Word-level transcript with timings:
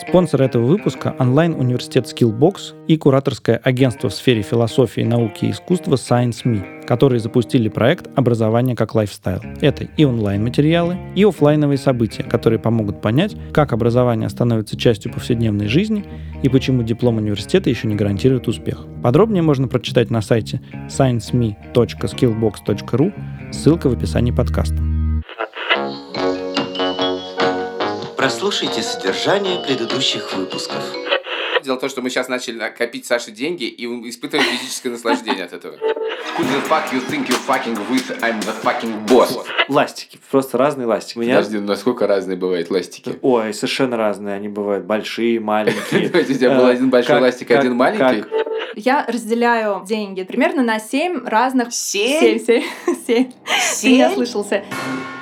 Спонсор 0.00 0.42
этого 0.42 0.64
выпуска– 0.64 1.14
онлайн-университет 1.18 2.06
Skillbox 2.06 2.86
и 2.88 2.96
кураторское 2.96 3.56
агентство 3.56 4.08
в 4.08 4.14
сфере 4.14 4.40
философии, 4.40 5.02
науки 5.02 5.44
и 5.44 5.50
искусства 5.50 5.96
ScienceMe, 5.96 6.86
которые 6.86 7.20
запустили 7.20 7.68
проект 7.68 8.08
«Образование 8.16 8.74
как 8.74 8.94
лайфстайл». 8.94 9.42
Это 9.60 9.84
и 9.84 10.06
онлайн-материалы, 10.06 10.96
и 11.14 11.22
офлайновые 11.22 11.76
события, 11.76 12.22
которые 12.22 12.58
помогут 12.58 13.02
понять, 13.02 13.36
как 13.52 13.74
образование 13.74 14.30
становится 14.30 14.78
частью 14.78 15.12
повседневной 15.12 15.68
жизни 15.68 16.06
и 16.42 16.48
почему 16.48 16.82
диплом 16.82 17.18
университета 17.18 17.68
еще 17.68 17.86
не 17.86 17.94
гарантирует 17.94 18.48
успех. 18.48 18.86
Подробнее 19.02 19.42
можно 19.42 19.68
прочитать 19.68 20.08
на 20.10 20.22
сайте 20.22 20.62
scienceme.skillbox.ru, 20.88 23.52
ссылка 23.52 23.90
в 23.90 23.92
описании 23.92 24.32
подкаста. 24.32 24.99
Прослушайте 28.20 28.82
содержание 28.82 29.62
предыдущих 29.62 30.34
выпусков. 30.34 30.84
Дело 31.62 31.76
в 31.76 31.80
том, 31.80 31.90
что 31.90 32.00
мы 32.00 32.10
сейчас 32.10 32.28
начали 32.28 32.58
копить 32.76 33.06
Саше 33.06 33.30
деньги 33.30 33.64
и 33.64 33.84
испытываем 34.08 34.48
физическое 34.48 34.90
наслаждение 34.90 35.44
от 35.44 35.52
этого. 35.52 35.76
Who 36.38 36.44
the 36.44 36.62
fuck 36.68 36.90
you 36.92 37.02
think 37.08 37.28
you're 37.28 37.46
fucking 37.46 37.76
with? 37.90 38.22
I'm 38.22 38.40
the 38.40 38.54
fucking 38.62 39.06
boss. 39.06 39.44
Ластики, 39.68 40.18
просто 40.30 40.56
разные 40.56 40.86
ластики. 40.86 41.18
Меня... 41.18 41.36
Подожди, 41.36 41.58
ну 41.58 41.66
насколько 41.66 42.06
разные 42.06 42.36
бывают 42.36 42.70
ластики? 42.70 43.18
Ой, 43.20 43.52
совершенно 43.52 43.96
разные. 43.96 44.34
Они 44.34 44.48
бывают 44.48 44.84
большие, 44.86 45.40
маленькие. 45.40 46.08
Давайте, 46.10 46.32
у 46.32 46.36
тебя 46.36 46.56
был 46.56 46.70
Э, 46.70 46.72
один 46.72 46.90
большой 46.90 47.20
ластик, 47.20 47.50
один 47.50 47.74
маленький. 47.74 48.24
Я 48.76 49.04
разделяю 49.06 49.84
деньги 49.84 50.22
примерно 50.22 50.62
на 50.62 50.78
7 50.78 51.26
разных... 51.26 51.74
Семь? 51.74 52.38
7, 52.38 52.62
7, 52.86 52.96
7. 53.06 53.32
Семь? 53.62 53.92
Меня 53.92 54.10
слышался. 54.14 54.64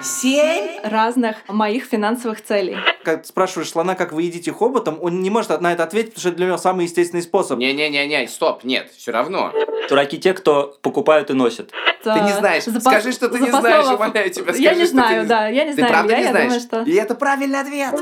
Семь? 0.02 0.80
Разных 0.84 1.36
моих 1.48 1.84
финансовых 1.84 2.44
целей. 2.44 2.76
Как 3.04 3.24
спрашиваешь 3.24 3.70
слона, 3.70 3.94
как 3.94 4.12
вы 4.12 4.24
едите 4.24 4.52
хоботом, 4.52 4.98
он 5.00 5.22
не 5.22 5.30
может 5.30 5.60
на 5.60 5.72
это 5.72 5.84
ответить, 5.84 6.14
потому 6.14 6.20
что 6.20 6.27
это 6.28 6.36
для 6.36 6.46
него 6.46 6.56
самый 6.58 6.84
естественный 6.84 7.22
способ. 7.22 7.58
Не-не-не-не, 7.58 8.26
стоп, 8.28 8.64
нет, 8.64 8.90
все 8.96 9.12
равно. 9.12 9.52
Дураки 9.88 10.18
те, 10.18 10.34
кто 10.34 10.76
покупают 10.82 11.30
и 11.30 11.34
носят. 11.34 11.72
Ты 12.02 12.20
не 12.20 12.32
знаешь. 12.32 12.62
Скажи, 12.64 13.12
что 13.12 13.28
ты 13.28 13.40
не 13.40 13.50
знаешь, 13.50 13.86
умоляю 13.86 14.30
тебя, 14.30 14.52
Я 14.52 14.70
скажи, 14.70 14.80
не 14.80 14.84
что 14.84 14.84
ты 14.84 14.86
знаю, 14.86 15.22
не- 15.22 15.28
да, 15.28 15.48
я 15.48 15.64
не 15.64 15.70
Ты 15.70 15.76
знаю. 15.76 15.92
правда 15.92 16.12
я, 16.12 16.18
не 16.18 16.24
я 16.24 16.30
знаешь? 16.30 16.46
думаю, 16.46 16.60
что... 16.60 16.82
И 16.90 16.94
это 16.94 17.14
правильный 17.14 17.60
ответ. 17.60 17.94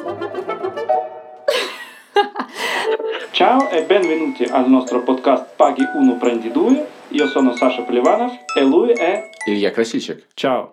Ciao 3.33 3.69
e 3.71 3.83
benvenuti 3.83 4.45
al 4.45 4.69
nostro 4.71 5.01
podcast 5.03 5.45
Paghi 5.57 5.87
Uno 5.95 6.17
Prendi 6.17 6.51
Due. 6.51 6.87
Io 7.09 7.29
sono 7.29 7.55
Sasha 7.55 7.83
Plivanov 7.83 8.33
e 8.57 8.63
lui 8.63 8.93
è... 8.93 9.29
Илья 9.47 9.71
Красильщик. 9.71 10.25
Чао. 10.35 10.71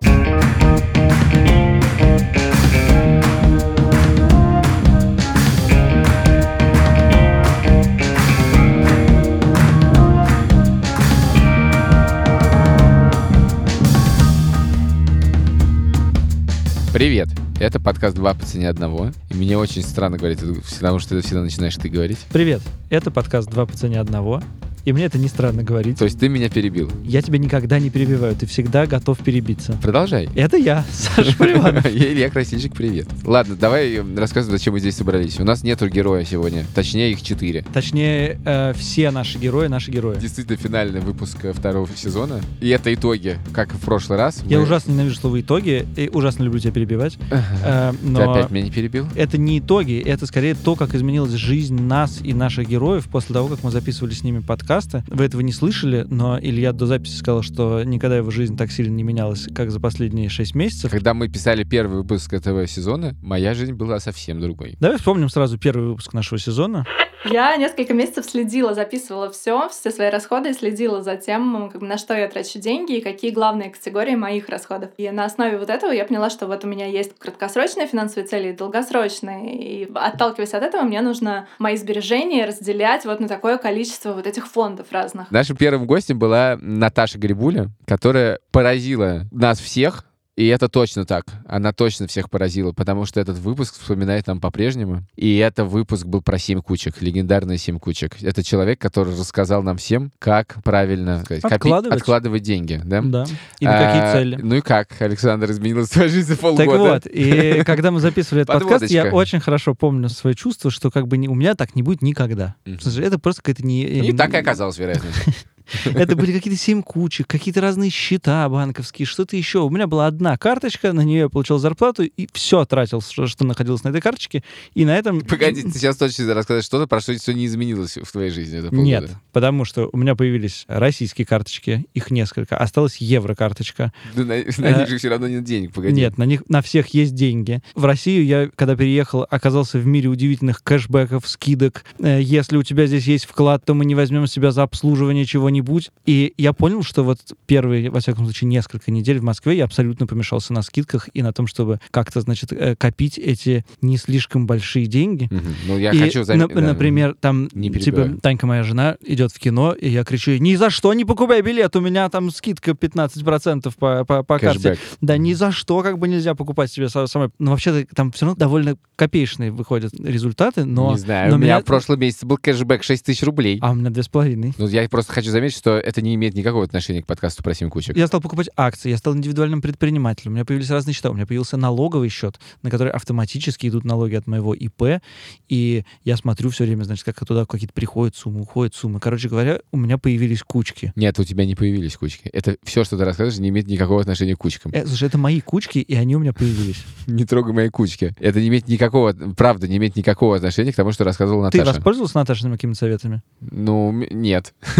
Привет. 16.93 17.27
Это 17.59 17.79
подкаст 17.79 18.15
«Два 18.15 18.35
по 18.35 18.45
цене 18.45 18.69
одного». 18.69 19.11
И 19.31 19.33
мне 19.33 19.57
очень 19.57 19.81
странно 19.81 20.19
говорить, 20.19 20.41
потому 20.79 20.99
что 20.99 21.15
это 21.15 21.25
всегда 21.25 21.41
начинаешь 21.41 21.75
ты 21.75 21.89
говорить. 21.89 22.19
Привет, 22.31 22.61
это 22.91 23.09
подкаст 23.09 23.49
«Два 23.49 23.65
по 23.65 23.75
цене 23.75 23.99
одного». 23.99 24.43
И 24.85 24.91
мне 24.91 25.05
это 25.05 25.17
не 25.17 25.29
странно 25.29 25.63
говорить. 25.63 25.97
То 25.97 26.03
есть 26.03 26.19
ты 26.19 26.27
меня 26.27 26.49
перебил. 26.49 26.91
Я 27.05 27.21
тебя 27.21 27.37
никогда 27.37 27.79
не 27.79 27.89
перебиваю, 27.89 28.35
ты 28.35 28.45
всегда 28.45 28.85
готов 28.85 29.17
перебиться. 29.19 29.77
Продолжай. 29.81 30.27
Это 30.35 30.57
я, 30.57 30.83
Саша 30.91 31.33
Поливанов. 31.37 31.85
Илья 31.93 32.29
Красильщик, 32.29 32.73
привет. 32.73 33.07
Ладно, 33.23 33.55
давай 33.55 34.01
рассказывай, 34.17 34.57
зачем 34.57 34.73
мы 34.73 34.81
здесь 34.81 34.97
собрались. 34.97 35.39
У 35.39 35.45
нас 35.45 35.63
нету 35.63 35.87
героя 35.87 36.25
сегодня. 36.25 36.65
Точнее, 36.75 37.11
их 37.13 37.21
четыре. 37.21 37.63
Точнее, 37.73 38.37
э, 38.43 38.73
все 38.75 39.09
наши 39.11 39.37
герои, 39.37 39.67
наши 39.67 39.89
герои. 39.89 40.17
Действительно, 40.19 40.57
финальный 40.57 40.99
выпуск 40.99 41.37
э, 41.43 41.53
второго 41.53 41.87
сезона. 41.95 42.41
И 42.59 42.67
это 42.67 42.93
итоги, 42.93 43.37
как 43.53 43.73
и 43.73 43.77
в 43.77 43.81
прошлый 43.81 44.17
раз. 44.17 44.41
Я 44.45 44.57
Мы- 44.57 44.63
ужасно 44.63 44.91
ненавижу 44.91 45.15
слово 45.15 45.39
«итоги», 45.39 45.85
и 45.95 46.09
ужасно 46.11 46.43
люблю 46.43 46.59
тебя 46.59 46.73
перебивать. 46.73 47.17
Э, 47.63 47.93
Ты 47.93 48.05
но 48.05 48.31
опять 48.33 48.51
меня 48.51 48.65
не 48.65 48.71
перебил? 48.71 49.07
это 49.15 49.37
не 49.37 49.59
итоги, 49.59 49.97
это 50.05 50.25
скорее 50.25 50.55
то, 50.55 50.75
как 50.75 50.93
изменилась 50.93 51.31
жизнь 51.31 51.81
нас 51.81 52.19
и 52.21 52.33
наших 52.33 52.67
героев 52.67 53.05
после 53.09 53.33
того, 53.33 53.47
как 53.47 53.63
мы 53.63 53.71
записывали 53.71 54.13
с 54.13 54.23
ними 54.23 54.39
подкасты. 54.73 55.03
Вы 55.07 55.25
этого 55.25 55.41
не 55.41 55.51
слышали, 55.51 56.05
но 56.09 56.39
Илья 56.39 56.73
до 56.73 56.85
записи 56.85 57.15
сказал, 57.15 57.43
что 57.43 57.83
никогда 57.83 58.17
его 58.17 58.31
жизнь 58.31 58.57
так 58.57 58.71
сильно 58.71 58.93
не 58.93 59.03
менялась, 59.03 59.47
как 59.53 59.71
за 59.71 59.79
последние 59.79 60.29
шесть 60.29 60.55
месяцев. 60.55 60.89
Когда 60.89 61.13
мы 61.13 61.27
писали 61.29 61.63
первый 61.63 61.97
выпуск 61.97 62.33
этого 62.33 62.65
сезона, 62.67 63.15
моя 63.21 63.53
жизнь 63.53 63.73
была 63.73 63.99
совсем 63.99 64.39
другой. 64.39 64.75
Давай 64.79 64.97
вспомним 64.97 65.29
сразу 65.29 65.57
первый 65.57 65.89
выпуск 65.89 66.13
нашего 66.13 66.39
сезона. 66.39 66.85
Я 67.25 67.55
несколько 67.55 67.93
месяцев 67.93 68.25
следила, 68.25 68.73
записывала 68.73 69.29
все, 69.31 69.69
все 69.69 69.91
свои 69.91 70.09
расходы 70.09 70.53
следила 70.53 71.01
за 71.01 71.15
тем, 71.15 71.69
как 71.71 71.81
на 71.81 71.97
что 71.97 72.13
я 72.13 72.27
трачу 72.27 72.59
деньги 72.59 72.97
и 72.97 73.01
какие 73.01 73.31
главные 73.31 73.69
категории 73.69 74.15
моих 74.15 74.49
расходов. 74.49 74.89
И 74.97 75.09
на 75.09 75.25
основе 75.25 75.57
вот 75.57 75.69
этого 75.69 75.91
я 75.91 76.05
поняла, 76.05 76.29
что 76.29 76.47
вот 76.47 76.65
у 76.65 76.67
меня 76.67 76.87
есть 76.87 77.17
краткосрочные 77.17 77.87
финансовые 77.87 78.27
цели 78.27 78.49
и 78.49 78.53
долгосрочные. 78.53 79.55
И 79.55 79.91
отталкиваясь 79.93 80.53
от 80.53 80.63
этого, 80.63 80.83
мне 80.83 81.01
нужно 81.01 81.47
мои 81.59 81.77
сбережения 81.77 82.45
разделять 82.45 83.05
вот 83.05 83.19
на 83.19 83.27
такое 83.27 83.57
количество 83.57 84.13
вот 84.13 84.27
этих 84.27 84.47
фондов 84.47 84.87
разных. 84.91 85.31
Нашим 85.31 85.55
первым 85.55 85.85
гостем 85.85 86.19
была 86.19 86.57
Наташа 86.59 87.17
Грибуля, 87.17 87.69
которая 87.85 88.39
поразила 88.51 89.23
нас 89.31 89.59
всех, 89.59 90.05
и 90.35 90.47
это 90.47 90.67
точно 90.67 91.05
так. 91.05 91.25
Она 91.47 91.73
точно 91.73 92.07
всех 92.07 92.29
поразила, 92.29 92.71
потому 92.71 93.05
что 93.05 93.19
этот 93.19 93.37
выпуск 93.37 93.75
вспоминает 93.79 94.25
нам 94.25 94.41
по-прежнему. 94.41 95.03
И 95.15 95.37
это 95.37 95.63
выпуск 95.63 96.07
был 96.07 96.21
про 96.23 96.39
семь 96.39 96.61
кучек, 96.61 97.01
легендарные 97.01 97.59
семь 97.59 97.77
кучек. 97.77 98.15
Это 98.21 98.43
человек, 98.43 98.79
который 98.81 99.15
рассказал 99.15 99.61
нам 99.61 99.77
всем, 99.77 100.11
как 100.17 100.55
правильно 100.63 101.23
сказать, 101.23 101.43
копить- 101.43 101.55
Откладывать. 101.55 101.99
откладывать 101.99 102.41
деньги. 102.41 102.81
Да? 102.83 103.01
Да. 103.03 103.25
И 103.59 103.65
на 103.65 103.77
какие 103.77 104.01
А, 104.01 104.11
цели. 104.13 104.39
Ну 104.41 104.55
и 104.55 104.61
как, 104.61 104.99
Александр, 105.01 105.51
изменилась 105.51 105.89
твоя 105.89 106.09
жизнь 106.09 106.29
за 106.29 106.37
полгода? 106.37 106.65
Так 106.65 106.79
вот, 106.79 107.05
и 107.05 107.63
когда 107.65 107.91
мы 107.91 107.99
записывали 107.99 108.41
этот 108.41 108.59
подкаст, 108.59 108.89
я 108.89 109.11
очень 109.11 109.39
хорошо 109.39 109.75
помню 109.75 110.09
свои 110.09 110.33
чувства, 110.33 110.71
что 110.71 110.89
как 110.89 111.07
бы 111.07 111.17
у 111.17 111.35
меня 111.35 111.53
так 111.53 111.75
не 111.75 111.83
будет 111.83 112.01
никогда. 112.01 112.55
Это 112.65 113.19
просто 113.19 113.43
какая-то 113.43 113.63
не... 113.65 113.83
И 113.83 114.13
так 114.13 114.33
и 114.33 114.37
оказалось, 114.37 114.79
вероятно. 114.79 115.09
Это 115.85 116.15
были 116.15 116.31
какие-то 116.31 116.59
семь 116.59 116.81
кучек, 116.81 117.27
какие-то 117.27 117.61
разные 117.61 117.89
счета 117.89 118.47
банковские, 118.49 119.05
что-то 119.05 119.35
еще. 119.35 119.59
У 119.59 119.69
меня 119.69 119.87
была 119.87 120.07
одна 120.07 120.37
карточка, 120.37 120.93
на 120.93 121.01
нее 121.01 121.19
я 121.19 121.29
получил 121.29 121.57
зарплату 121.59 122.03
и 122.03 122.27
все 122.33 122.65
тратил, 122.65 123.01
что, 123.01 123.27
что 123.27 123.45
находилось 123.45 123.83
на 123.83 123.89
этой 123.89 124.01
карточке. 124.01 124.43
И 124.73 124.85
на 124.85 124.97
этом... 124.97 125.21
Погоди, 125.33 125.63
ты 125.63 125.71
сейчас 125.71 125.97
точно 125.97 126.33
рассказать 126.33 126.63
что-то, 126.63 126.87
про 126.87 126.99
что 127.01 127.13
все 127.15 127.33
не 127.33 127.45
изменилось 127.45 127.97
в 127.97 128.11
твоей 128.11 128.29
жизни 128.29 128.59
полгода. 128.61 128.81
Нет, 128.81 129.09
потому 129.31 129.65
что 129.65 129.89
у 129.91 129.97
меня 129.97 130.15
появились 130.15 130.65
российские 130.67 131.25
карточки, 131.25 131.85
их 131.93 132.11
несколько, 132.11 132.57
осталась 132.57 132.97
еврокарточка. 132.97 133.91
Ну, 134.15 134.25
на, 134.25 134.35
на 134.57 134.67
Э, 134.73 134.79
них 134.79 134.89
же 134.89 134.97
все 134.97 135.09
равно 135.09 135.27
нет 135.27 135.43
денег, 135.43 135.73
погоди. 135.73 135.93
Нет, 135.95 136.17
на 136.17 136.23
них 136.25 136.43
на 136.47 136.61
всех 136.61 136.87
есть 136.93 137.15
деньги. 137.15 137.61
В 137.75 137.85
Россию 137.85 138.25
я, 138.25 138.49
когда 138.55 138.75
переехал, 138.75 139.25
оказался 139.29 139.77
в 139.79 139.85
мире 139.85 140.09
удивительных 140.09 140.63
кэшбэков, 140.63 141.27
скидок. 141.27 141.83
Э, 141.99 142.21
Если 142.21 142.57
у 142.57 142.63
тебя 142.63 142.85
здесь 142.85 143.05
есть 143.07 143.25
вклад, 143.25 143.65
то 143.65 143.73
мы 143.73 143.85
не 143.85 143.95
возьмем 143.95 144.27
себя 144.27 144.51
за 144.51 144.63
обслуживание 144.63 145.25
чего-нибудь. 145.25 145.62
И 146.05 146.33
я 146.37 146.53
понял, 146.53 146.83
что 146.83 147.03
вот 147.03 147.19
первые, 147.45 147.89
во 147.89 147.99
всяком 147.99 148.25
случае, 148.25 148.49
несколько 148.49 148.91
недель 148.91 149.19
в 149.19 149.23
Москве 149.23 149.57
я 149.57 149.65
абсолютно 149.65 150.07
помешался 150.07 150.53
на 150.53 150.61
скидках 150.61 151.09
и 151.13 151.21
на 151.21 151.33
том, 151.33 151.47
чтобы 151.47 151.79
как-то, 151.91 152.21
значит, 152.21 152.51
э, 152.51 152.75
копить 152.75 153.17
эти 153.17 153.65
не 153.81 153.97
слишком 153.97 154.45
большие 154.47 154.85
деньги. 154.87 155.27
Мгм. 155.31 155.55
Ну, 155.67 155.77
я 155.77 155.91
И, 155.91 155.97
хочу 155.99 156.23
заметить. 156.23 156.51
нап- 156.55 156.61
Например, 156.61 157.15
там, 157.19 157.49
типа. 157.49 158.17
Танька, 158.21 158.47
моя 158.47 158.63
жена, 158.63 158.97
идет 159.05 159.31
в 159.31 159.39
кино, 159.39 159.73
и 159.73 159.89
я 159.89 160.03
кричу, 160.03 160.31
ни 160.37 160.55
за 160.55 160.69
что 160.69 160.93
не 160.93 161.05
покупай 161.05 161.41
билет, 161.41 161.75
у 161.75 161.81
меня 161.81 162.09
там 162.09 162.31
скидка 162.31 162.71
15% 162.71 163.73
по, 163.77 164.05
по, 164.05 164.23
по 164.23 164.39
карте. 164.39 164.77
Да 165.01 165.17
ни 165.17 165.33
за 165.33 165.51
что 165.51 165.81
как 165.81 165.97
бы 165.99 166.07
нельзя 166.07 166.35
покупать 166.35 166.71
себе 166.71 166.87
са- 166.87 167.07
самое. 167.07 167.31
Но 167.39 167.51
вообще 167.51 167.85
там 167.95 168.11
все 168.11 168.25
равно 168.25 168.37
довольно 168.37 168.75
копеечные 168.95 169.51
выходят 169.51 169.93
результаты, 169.99 170.65
но... 170.65 170.91
не 170.93 170.99
знаю, 170.99 171.29
но 171.31 171.35
у 171.35 171.39
меня 171.39 171.55
меня- 171.55 171.61
в 171.61 171.65
прошлом 171.65 171.99
месяце 171.99 172.25
был 172.25 172.37
кэшбэк 172.37 172.83
6 172.83 173.05
тысяч 173.05 173.23
рублей. 173.23 173.59
А 173.61 173.71
у 173.71 173.75
меня 173.75 173.89
две 173.89 174.03
с 174.03 174.07
половиной. 174.07 174.53
Ну, 174.57 174.67
я 174.67 174.87
просто 174.89 175.13
хочу 175.13 175.29
заметить, 175.31 175.42
что 175.51 175.77
это 175.77 176.01
не 176.01 176.15
имеет 176.15 176.33
никакого 176.35 176.63
отношения 176.63 177.01
к 177.01 177.05
подкасту 177.05 177.43
про 177.43 177.53
7 177.53 177.69
кучек. 177.69 177.95
Я 177.97 178.07
стал 178.07 178.21
покупать 178.21 178.49
акции, 178.55 178.89
я 178.89 178.97
стал 178.97 179.15
индивидуальным 179.15 179.61
предпринимателем, 179.61 180.31
у 180.31 180.35
меня 180.35 180.45
появились 180.45 180.69
разные 180.69 180.93
счета, 180.93 181.09
у 181.09 181.13
меня 181.13 181.25
появился 181.25 181.57
налоговый 181.57 182.09
счет, 182.09 182.39
на 182.61 182.69
который 182.69 182.91
автоматически 182.91 183.67
идут 183.67 183.83
налоги 183.83 184.15
от 184.15 184.27
моего 184.27 184.53
ИП, 184.53 185.01
и 185.49 185.83
я 186.03 186.17
смотрю 186.17 186.49
все 186.49 186.63
время, 186.65 186.83
значит, 186.83 187.03
как 187.03 187.25
туда 187.25 187.45
какие-то 187.45 187.73
приходят 187.73 188.15
суммы, 188.15 188.41
уходят 188.41 188.75
суммы. 188.75 188.99
Короче 188.99 189.29
говоря, 189.29 189.59
у 189.71 189.77
меня 189.77 189.97
появились 189.97 190.43
кучки. 190.43 190.93
Нет, 190.95 191.19
у 191.19 191.23
тебя 191.23 191.45
не 191.45 191.55
появились 191.55 191.97
кучки. 191.97 192.29
Это 192.33 192.57
все, 192.63 192.83
что 192.83 192.97
ты 192.97 193.05
рассказываешь, 193.05 193.39
не 193.39 193.49
имеет 193.49 193.67
никакого 193.67 194.01
отношения 194.01 194.35
к 194.35 194.39
кучкам. 194.39 194.71
Э, 194.73 194.85
слушай, 194.85 195.07
это 195.07 195.17
мои 195.17 195.41
кучки, 195.41 195.79
и 195.79 195.95
они 195.95 196.15
у 196.15 196.19
меня 196.19 196.33
появились. 196.33 196.83
Не 197.07 197.25
трогай 197.25 197.53
мои 197.53 197.69
кучки. 197.69 198.15
Это 198.19 198.39
не 198.39 198.47
имеет 198.47 198.67
никакого, 198.67 199.13
правда, 199.35 199.67
не 199.67 199.77
имеет 199.77 199.95
никакого 199.95 200.35
отношения 200.35 200.71
к 200.71 200.75
тому, 200.75 200.91
что 200.91 201.03
рассказывала 201.03 201.51
Ты 201.51 201.59
Наташа. 201.59 201.77
воспользовался 201.77 202.17
Наташиными 202.17 202.55
какими-то 202.55 202.79
советами? 202.79 203.21
Ну, 203.41 203.91
нет. 204.11 204.53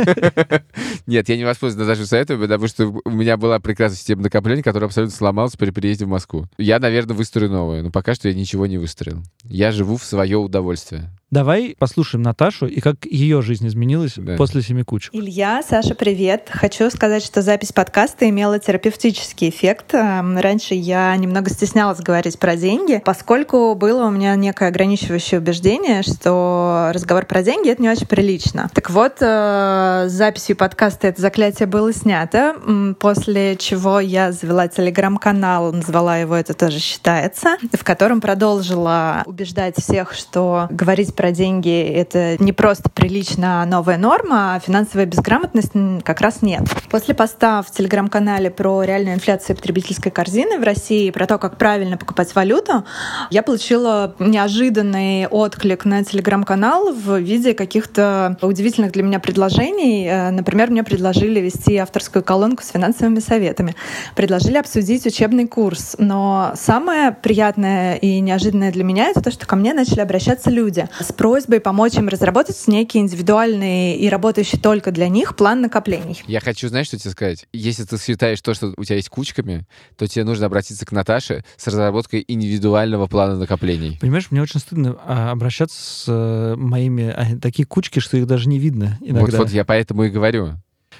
Нет, 1.06 1.28
я 1.28 1.36
не 1.36 1.44
воспользуюсь 1.44 1.86
Наташей 1.86 2.06
советом, 2.06 2.40
потому 2.40 2.66
что 2.66 3.00
у 3.04 3.10
меня 3.10 3.36
была 3.36 3.58
прекрасная 3.60 3.98
система 3.98 4.22
накопления, 4.22 4.62
которая 4.62 4.88
абсолютно 4.88 5.16
сломалась 5.16 5.56
при 5.56 5.70
переезде 5.70 6.04
в 6.04 6.08
Москву. 6.08 6.46
Я, 6.58 6.78
наверное, 6.78 7.16
выстрою 7.16 7.50
новую, 7.50 7.84
но 7.84 7.90
пока 7.90 8.14
что 8.14 8.28
я 8.28 8.34
ничего 8.34 8.66
не 8.66 8.78
выстроил. 8.78 9.22
Я 9.44 9.72
живу 9.72 9.96
в 9.96 10.04
свое 10.04 10.36
удовольствие. 10.38 11.10
Давай 11.30 11.76
послушаем 11.78 12.24
Наташу 12.24 12.66
и 12.66 12.80
как 12.80 13.06
ее 13.06 13.40
жизнь 13.40 13.68
изменилась 13.68 14.14
Да. 14.16 14.34
после 14.34 14.62
семи 14.62 14.82
кучек. 14.82 15.10
Илья, 15.14 15.62
Саша, 15.62 15.94
привет. 15.94 16.48
Хочу 16.50 16.90
сказать, 16.90 17.22
что 17.24 17.40
запись 17.40 17.70
подкаста 17.72 18.28
имела 18.28 18.58
терапевтический 18.58 19.48
эффект. 19.50 19.94
Эм, 19.94 20.36
Раньше 20.38 20.74
я 20.74 21.14
немного 21.16 21.48
стеснялась 21.50 22.00
говорить 22.00 22.36
про 22.36 22.56
деньги, 22.56 23.00
поскольку 23.04 23.76
было 23.76 24.06
у 24.06 24.10
меня 24.10 24.34
некое 24.34 24.70
ограничивающее 24.70 25.38
убеждение, 25.38 26.02
что 26.02 26.90
разговор 26.92 27.26
про 27.26 27.44
деньги— 27.44 27.68
это 27.70 27.80
не 27.80 27.90
очень 27.90 28.08
прилично. 28.08 28.68
Так 28.74 28.90
вот, 28.90 29.18
э, 29.20 30.06
с 30.08 30.12
записью 30.12 30.56
подкаста 30.56 31.06
это 31.06 31.20
заклятие 31.20 31.68
было 31.68 31.92
снято, 31.92 32.56
после 32.98 33.54
чего 33.54 34.00
я 34.00 34.32
завела 34.32 34.66
телеграм-канал, 34.66 35.72
назвала 35.72 36.16
его 36.16 36.34
«Это 36.34 36.54
тоже 36.54 36.80
считается», 36.80 37.56
в 37.72 37.84
котором 37.84 38.20
продолжила 38.20 39.22
убеждать 39.26 39.76
всех, 39.78 40.12
что 40.12 40.66
говорить 40.70 41.14
про 41.20 41.32
деньги— 41.32 41.82
это 41.94 42.42
не 42.42 42.54
просто 42.54 42.88
прилично, 42.88 43.62
новая 43.66 43.98
норма, 43.98 44.54
а 44.54 44.58
финансовая 44.58 45.04
безграмотность 45.04 45.72
как 46.02 46.22
раз 46.22 46.40
нет. 46.40 46.62
После 46.90 47.14
поста 47.14 47.60
в 47.60 47.70
телеграм-канале 47.70 48.50
про 48.50 48.84
реальную 48.84 49.16
инфляцию 49.16 49.54
потребительской 49.54 50.10
корзины 50.10 50.58
в 50.58 50.62
России 50.62 51.08
и 51.08 51.10
про 51.10 51.26
то, 51.26 51.36
как 51.36 51.58
правильно 51.58 51.98
покупать 51.98 52.34
валюту, 52.34 52.84
я 53.30 53.42
получила 53.42 54.14
неожиданный 54.18 55.26
отклик 55.26 55.84
на 55.84 56.02
телеграм-канал 56.02 56.90
в 56.90 57.18
виде 57.18 57.52
каких-то 57.52 58.38
удивительных 58.40 58.92
для 58.92 59.02
меня 59.02 59.20
предложений. 59.20 60.06
Э, 60.06 60.30
Например, 60.30 60.70
мне 60.70 60.82
предложили 60.82 61.38
вести 61.38 61.76
авторскую 61.76 62.24
колонку 62.24 62.62
с 62.62 62.70
финансовыми 62.70 63.18
советами. 63.18 63.76
Предложили 64.16 64.56
обсудить 64.56 65.04
учебный 65.04 65.46
курс. 65.46 65.96
Но 65.98 66.52
самое 66.54 67.12
приятное 67.12 67.96
и 67.96 68.20
неожиданное 68.20 68.72
для 68.72 68.84
меня 68.84 69.08
это 69.08 69.20
то, 69.20 69.30
что 69.30 69.46
ко 69.46 69.54
мне 69.54 69.74
начали 69.74 70.00
обращаться 70.00 70.48
люди 70.48 70.88
с 70.98 71.09
просьбой 71.12 71.60
помочь 71.60 71.94
им 71.94 72.08
разработать 72.08 72.56
некий 72.66 72.98
индивидуальный 72.98 73.96
и 73.96 74.08
работающий 74.08 74.58
только 74.58 74.90
для 74.90 75.08
них 75.08 75.36
план 75.36 75.60
накоплений. 75.60 76.22
Я 76.26 76.40
хочу, 76.40 76.68
знаешь, 76.68 76.86
что 76.86 76.98
тебе 76.98 77.10
сказать? 77.10 77.46
Если 77.52 77.84
ты 77.84 77.98
считаешь 77.98 78.40
то, 78.40 78.54
что 78.54 78.72
у 78.76 78.84
тебя 78.84 78.96
есть 78.96 79.08
кучками, 79.08 79.66
то 79.96 80.06
тебе 80.06 80.24
нужно 80.24 80.46
обратиться 80.46 80.86
к 80.86 80.92
Наташе 80.92 81.44
с 81.56 81.66
разработкой 81.66 82.24
индивидуального 82.26 83.06
плана 83.06 83.36
накоплений. 83.36 83.98
Понимаешь, 84.00 84.28
мне 84.30 84.42
очень 84.42 84.60
стыдно 84.60 84.96
а, 85.04 85.30
обращаться 85.30 85.76
с 85.80 86.04
э, 86.08 86.54
моими... 86.56 87.08
а, 87.08 87.38
такие 87.40 87.66
кучки, 87.66 87.98
что 87.98 88.16
их 88.16 88.26
даже 88.26 88.48
не 88.48 88.58
видно 88.58 88.98
иногда. 89.00 89.38
Вот, 89.38 89.46
вот 89.46 89.50
я 89.50 89.64
поэтому 89.64 90.04
и 90.04 90.10
говорю. 90.10 90.54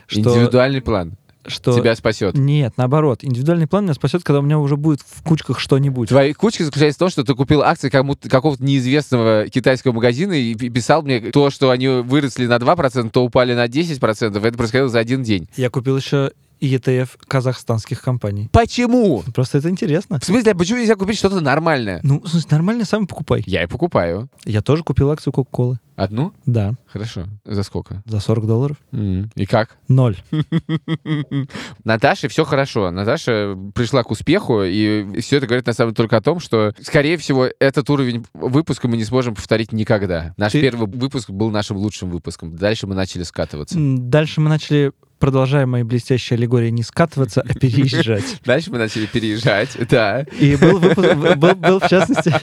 Что- 0.07 0.21
Индивидуальный 0.21 0.81
план 0.81 1.17
что... 1.46 1.72
тебя 1.72 1.94
спасет. 1.94 2.34
Нет, 2.37 2.75
наоборот. 2.76 3.20
Индивидуальный 3.22 3.66
план 3.66 3.84
меня 3.84 3.94
спасет, 3.94 4.22
когда 4.22 4.40
у 4.40 4.42
меня 4.42 4.58
уже 4.58 4.76
будет 4.76 5.00
в 5.00 5.22
кучках 5.22 5.58
что-нибудь. 5.58 6.08
Твои 6.08 6.32
кучки 6.32 6.62
заключается 6.62 6.98
в 6.98 7.00
том, 7.00 7.10
что 7.10 7.25
ты 7.25 7.34
купил 7.34 7.62
акции 7.62 7.88
какого-то 7.88 8.62
неизвестного 8.64 9.46
китайского 9.48 9.92
магазина 9.92 10.32
и 10.32 10.54
пи- 10.54 10.69
писал 10.69 11.02
мне 11.02 11.20
то, 11.20 11.50
что 11.50 11.70
они 11.70 11.88
выросли 11.88 12.46
на 12.46 12.56
2%, 12.56 13.10
то 13.10 13.25
упали 13.25 13.54
на 13.54 13.66
10%. 13.66 14.46
Это 14.46 14.56
происходило 14.56 14.88
за 14.88 14.98
один 14.98 15.22
день. 15.22 15.48
Я 15.56 15.70
купил 15.70 15.96
еще 15.96 16.32
ETF 16.61 17.11
казахстанских 17.27 18.03
компаний. 18.03 18.49
Почему? 18.53 19.23
Просто 19.35 19.59
это 19.59 19.71
интересно. 19.71 20.19
В 20.21 20.25
смысле, 20.25 20.53
а 20.53 20.55
почему 20.55 20.79
нельзя 20.79 20.97
купить 20.97 21.19
что-то 21.19 21.41
нормальное? 21.41 22.01
Ну, 22.03 22.21
в 22.21 22.29
смысле, 22.29 22.49
нормально, 22.51 22.85
сам 22.85 23.07
покупай. 23.07 23.43
Я 23.47 23.62
и 23.62 23.67
покупаю. 23.67 24.29
Я 24.45 24.62
тоже 24.62 24.83
купил 24.85 25.11
акцию 25.11 25.33
Кока-Колы. 25.33 25.79
Одну? 25.97 26.33
Да, 26.47 26.75
Хорошо. 26.87 27.27
За 27.45 27.62
сколько? 27.62 28.03
за 28.07 28.21
40 28.21 28.47
долларов. 28.47 28.77
М, 28.93 29.31
И 29.35 29.45
как? 29.45 29.77
Ноль. 29.89 30.17
Наташе 31.85 32.29
все 32.29 32.45
хорошо. 32.45 32.91
Наташа 32.91 33.57
пришла 33.75 34.03
к 34.03 34.11
успеху, 34.11 34.62
и 34.62 35.21
все 35.21 35.37
это 35.37 35.47
говорит 35.47 35.67
на 35.67 35.73
самом 35.73 35.91
деле 35.91 35.97
только 35.97 36.17
о 36.17 36.21
том, 36.23 36.41
что, 36.41 36.73
скорее 36.81 37.17
всего, 37.19 37.49
этот 37.59 37.89
уровень 37.91 38.25
выпуска 38.35 38.89
мы 38.89 38.97
не 38.97 39.05
сможем 39.05 39.35
повторить 39.35 39.73
никогда. 39.73 40.35
Наш 40.37 40.53
Ты- 40.53 40.61
первый 40.61 40.89
выпуск 40.89 41.31
был 41.31 41.51
нашим 41.51 41.77
лучшим 41.77 42.11
выпуском. 42.11 42.57
Дальше 42.57 42.87
мы 42.87 42.95
начали 42.95 43.23
скатываться. 43.23 43.77
Дальше 43.79 44.41
мы 44.41 44.49
начали, 44.49 44.93
продолжая 45.20 45.67
мои 45.67 45.84
блестящие 45.84 46.37
аллегории, 46.37 46.70
не 46.70 46.82
скатываться, 46.82 47.44
а 47.49 47.55
переезжать. 47.55 48.40
Дальше 48.44 48.72
мы 48.72 48.78
начали 48.78 49.06
переезжать, 49.06 49.76
да. 49.88 50.22
И 50.40 50.56
был, 50.56 50.78
выпуск, 50.78 51.14
был, 51.14 51.55
был, 51.55 51.78
в 51.78 51.88
частности, 51.88 52.34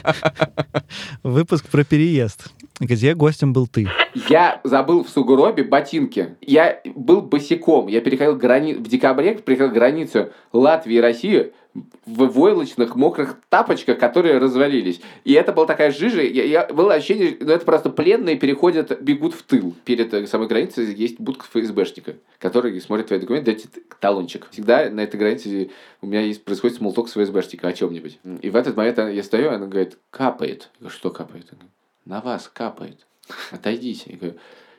выпуск 1.22 1.66
про 1.66 1.84
переезд, 1.84 2.50
где 2.80 3.14
гостем 3.14 3.52
был 3.52 3.66
ты. 3.66 3.88
Я 4.28 4.60
забыл 4.64 5.04
в 5.04 5.10
сугробе 5.10 5.64
ботинки. 5.64 6.36
Я 6.40 6.80
был 6.94 7.20
босиком. 7.20 7.88
Я 7.88 8.00
переходил 8.00 8.36
грани... 8.36 8.74
в 8.74 8.88
декабре, 8.88 9.34
переходил 9.34 9.74
границу 9.74 10.30
Латвии 10.52 10.96
и 10.96 11.00
России 11.00 11.52
в 12.06 12.26
войлочных 12.26 12.96
мокрых 12.96 13.36
тапочках, 13.48 13.98
которые 13.98 14.38
развалились. 14.38 15.00
И 15.24 15.32
это 15.32 15.52
была 15.52 15.66
такая 15.66 15.90
жижа. 15.90 16.22
Я, 16.22 16.44
я- 16.44 16.66
было 16.66 16.94
ощущение, 16.94 17.36
ну 17.40 17.52
это 17.52 17.64
просто 17.64 17.90
пленные 17.90 18.36
переходят, 18.36 19.00
бегут 19.00 19.34
в 19.34 19.42
тыл. 19.42 19.74
Перед 19.84 20.12
э, 20.14 20.26
самой 20.26 20.48
границей 20.48 20.94
есть 20.94 21.20
будка 21.20 21.44
ФСБшника, 21.46 22.14
который 22.38 22.80
смотрит 22.80 23.06
твои 23.08 23.18
документы, 23.20 23.52
дает 23.52 23.66
талончик. 24.00 24.48
Всегда 24.50 24.88
на 24.90 25.00
этой 25.00 25.18
границе 25.18 25.70
у 26.00 26.06
меня 26.06 26.20
есть, 26.22 26.44
происходит 26.44 26.76
смолток 26.76 27.08
с 27.08 27.12
ФСБшника 27.12 27.68
о 27.68 27.72
чем-нибудь. 27.72 28.18
И 28.42 28.50
в 28.50 28.56
этот 28.56 28.76
момент 28.76 28.98
я 28.98 29.22
стою, 29.22 29.50
она 29.50 29.66
говорит, 29.66 29.98
капает. 30.10 30.70
Я 30.74 30.84
говорю, 30.84 30.96
что 30.96 31.10
капает? 31.10 31.46
Она 31.50 31.58
говорит, 31.58 31.72
на 32.04 32.20
вас 32.20 32.50
капает. 32.52 33.06
Отойдите. 33.50 34.04
Я 34.12 34.16
говорю, 34.16 34.38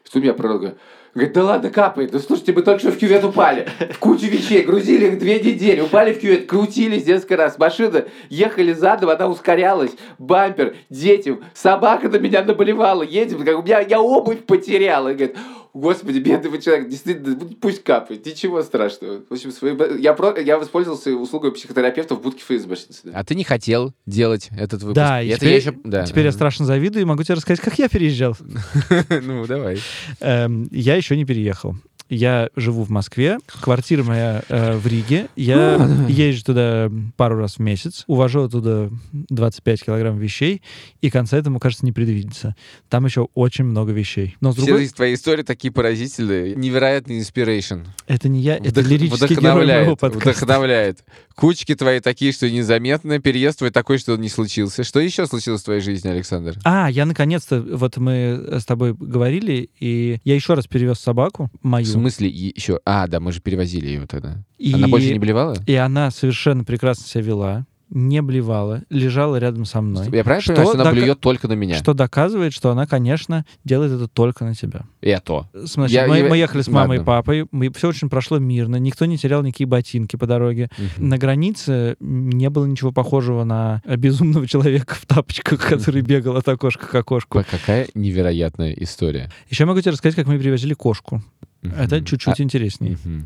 что 0.09 0.19
меня 0.19 0.33
пророк 0.33 0.75
Говорит, 1.15 1.33
да 1.33 1.43
ладно, 1.43 1.69
капает. 1.71 2.11
Да 2.11 2.19
слушайте, 2.19 2.53
мы 2.53 2.61
только 2.61 2.79
что 2.79 2.91
в 2.91 2.97
кювет 2.97 3.23
упали. 3.23 3.67
В 3.93 3.97
кучу 3.97 4.27
вещей. 4.27 4.61
Грузили 4.61 5.07
их 5.07 5.17
две 5.17 5.39
недели. 5.39 5.81
Упали 5.81 6.13
в 6.13 6.19
кювет, 6.19 6.45
крутились 6.45 7.05
несколько 7.05 7.35
раз. 7.35 7.57
Машина 7.57 8.05
ехали 8.29 8.73
задом, 8.73 9.09
она 9.09 9.27
ускорялась. 9.27 9.91
Бампер, 10.19 10.75
детям. 10.91 11.43
Собака 11.55 12.09
на 12.09 12.17
меня 12.17 12.43
наболевала. 12.43 13.01
Едем, 13.01 13.43
как 13.43 13.57
у 13.57 13.63
меня, 13.63 13.79
я 13.79 13.99
обувь 13.99 14.45
потеряла. 14.45 15.09
И 15.09 15.15
говорит, 15.15 15.37
Господи, 15.73 16.17
бедный 16.19 16.49
вы 16.49 16.59
человек, 16.59 16.89
действительно, 16.89 17.37
пусть 17.61 17.83
капает, 17.83 18.25
ничего 18.25 18.63
страшного. 18.63 19.21
В 19.29 19.33
общем, 19.33 19.51
свои... 19.51 19.75
я, 19.99 20.13
про... 20.13 20.39
я 20.39 20.57
воспользовался 20.57 21.13
услугой 21.15 21.51
психотерапевта 21.51 22.15
в 22.15 22.21
будке 22.21 22.41
ФСБшницы. 22.41 23.01
да. 23.03 23.11
А 23.13 23.23
ты 23.23 23.35
не 23.35 23.43
хотел 23.43 23.93
делать 24.07 24.49
этот 24.57 24.81
выпуск? 24.81 24.95
Да, 24.95 25.21
и 25.21 25.27
это 25.27 25.37
теперь, 25.39 25.51
я 25.51 25.57
еще... 25.57 25.75
да. 25.83 26.05
теперь 26.05 26.25
я 26.25 26.31
страшно 26.31 26.65
завидую 26.65 27.03
и 27.03 27.05
могу 27.05 27.23
тебе 27.23 27.35
рассказать, 27.35 27.63
как 27.63 27.77
я 27.77 27.87
переезжал. 27.87 28.35
Ну, 29.21 29.45
давай. 29.45 29.79
Эм, 30.21 30.67
я 30.71 30.95
еще 30.95 31.15
не 31.15 31.25
переехал. 31.25 31.75
Я 32.09 32.49
живу 32.55 32.83
в 32.83 32.89
Москве, 32.89 33.37
квартира 33.61 34.03
моя 34.03 34.41
э, 34.49 34.75
в 34.77 34.87
Риге. 34.87 35.27
Я 35.35 35.75
езжу 36.07 36.43
туда 36.43 36.91
пару 37.17 37.37
раз 37.37 37.55
в 37.55 37.59
месяц, 37.59 38.03
увожу 38.07 38.43
оттуда 38.45 38.89
25 39.11 39.85
килограмм 39.85 40.17
вещей, 40.17 40.63
и 41.01 41.09
конца 41.11 41.37
этому, 41.37 41.59
кажется, 41.59 41.85
не 41.85 41.91
предвидится. 41.91 42.55
Там 42.89 43.05
еще 43.05 43.27
очень 43.35 43.65
много 43.65 43.91
вещей. 43.91 44.35
Но 44.41 44.51
с 44.51 44.55
Все 44.55 44.65
другой... 44.65 44.85
из 44.85 44.93
твоей 44.93 45.13
истории 45.15 45.43
такие 45.43 45.71
поразительные. 45.71 46.55
Невероятный 46.55 47.19
inspiration. 47.19 47.85
Это 48.07 48.27
не 48.27 48.41
я, 48.41 48.57
это 48.57 48.81
Вдох- 48.81 48.87
лирический 48.87 49.35
герой 49.35 49.67
моего 49.67 49.95
вдохновляет, 49.95 49.99
подкаста. 49.99 50.29
вдохновляет. 50.29 51.03
Кучки 51.35 51.75
твои 51.75 51.99
такие, 51.99 52.31
что 52.31 52.49
незаметно. 52.49 53.19
Переезд 53.19 53.59
твой 53.59 53.69
такой, 53.69 53.99
что 53.99 54.13
он 54.13 54.21
не 54.21 54.29
случился. 54.29 54.83
Что 54.83 54.99
еще 54.99 55.25
случилось 55.27 55.61
в 55.61 55.65
твоей 55.65 55.81
жизни, 55.81 56.09
Александр? 56.09 56.57
А, 56.63 56.89
я 56.89 57.05
наконец-то, 57.05 57.61
вот 57.61 57.97
мы 57.97 58.57
с 58.59 58.65
тобой 58.65 58.93
говорили, 58.93 59.69
и 59.79 60.19
я 60.23 60.35
еще 60.35 60.55
раз 60.55 60.67
перевез 60.67 60.99
собаку 60.99 61.51
мою. 61.61 61.98
В 61.99 62.01
смысле 62.01 62.29
еще? 62.29 62.79
А, 62.85 63.07
да, 63.07 63.19
мы 63.19 63.31
же 63.31 63.41
перевозили 63.41 63.87
ее 63.87 64.07
тогда. 64.07 64.43
И... 64.57 64.73
Она 64.73 64.87
больше 64.87 65.11
не 65.11 65.19
блевала? 65.19 65.55
И 65.65 65.75
она 65.75 66.11
совершенно 66.11 66.63
прекрасно 66.63 67.05
себя 67.05 67.23
вела, 67.23 67.67
не 67.89 68.21
блевала, 68.21 68.83
лежала 68.89 69.37
рядом 69.37 69.65
со 69.65 69.81
мной. 69.81 70.05
Я 70.11 70.23
правильно 70.23 70.41
Что 70.41 70.53
понимаю, 70.53 70.67
что 70.73 70.81
она 70.81 70.83
дока- 70.91 70.95
блюет 71.01 71.19
только 71.19 71.47
на 71.47 71.53
меня? 71.53 71.75
Что 71.75 71.93
доказывает, 71.93 72.53
что 72.53 72.69
она, 72.71 72.85
конечно, 72.85 73.45
делает 73.63 73.91
это 73.93 74.07
только 74.07 74.45
на 74.45 74.53
тебя. 74.55 74.81
Это. 75.01 75.49
Значит, 75.53 75.93
Я- 75.95 76.07
мы, 76.07 76.17
я- 76.19 76.25
мы 76.29 76.37
ехали 76.37 76.61
с 76.61 76.67
мамой 76.67 76.97
и 76.97 76.99
ладно. 76.99 77.05
папой, 77.13 77.47
мы, 77.51 77.71
все 77.73 77.89
очень 77.89 78.09
прошло 78.09 78.37
мирно, 78.39 78.75
никто 78.75 79.05
не 79.05 79.17
терял 79.17 79.41
никакие 79.41 79.67
ботинки 79.67 80.15
по 80.17 80.27
дороге. 80.27 80.69
Мгм. 80.77 81.09
На 81.09 81.17
границе 81.17 81.95
не 81.99 82.49
было 82.49 82.65
ничего 82.65 82.91
похожего 82.91 83.43
на 83.43 83.81
безумного 83.97 84.47
человека 84.47 84.95
в 84.95 85.05
тапочках, 85.05 85.67
который 85.67 86.01
бегал 86.01 86.37
от 86.37 86.47
окошка 86.47 86.85
к 86.87 86.95
окошку. 86.95 87.43
Какая 87.49 87.87
невероятная 87.95 88.73
история. 88.73 89.31
Еще 89.49 89.65
могу 89.65 89.81
тебе 89.81 89.91
рассказать, 89.91 90.15
как 90.15 90.27
мы 90.27 90.37
привозили 90.37 90.73
кошку. 90.73 91.23
Это 91.63 92.01
чуть-чуть 92.03 92.39
А, 92.39 92.43
интереснее. 92.43 92.97
мгм. 93.03 93.25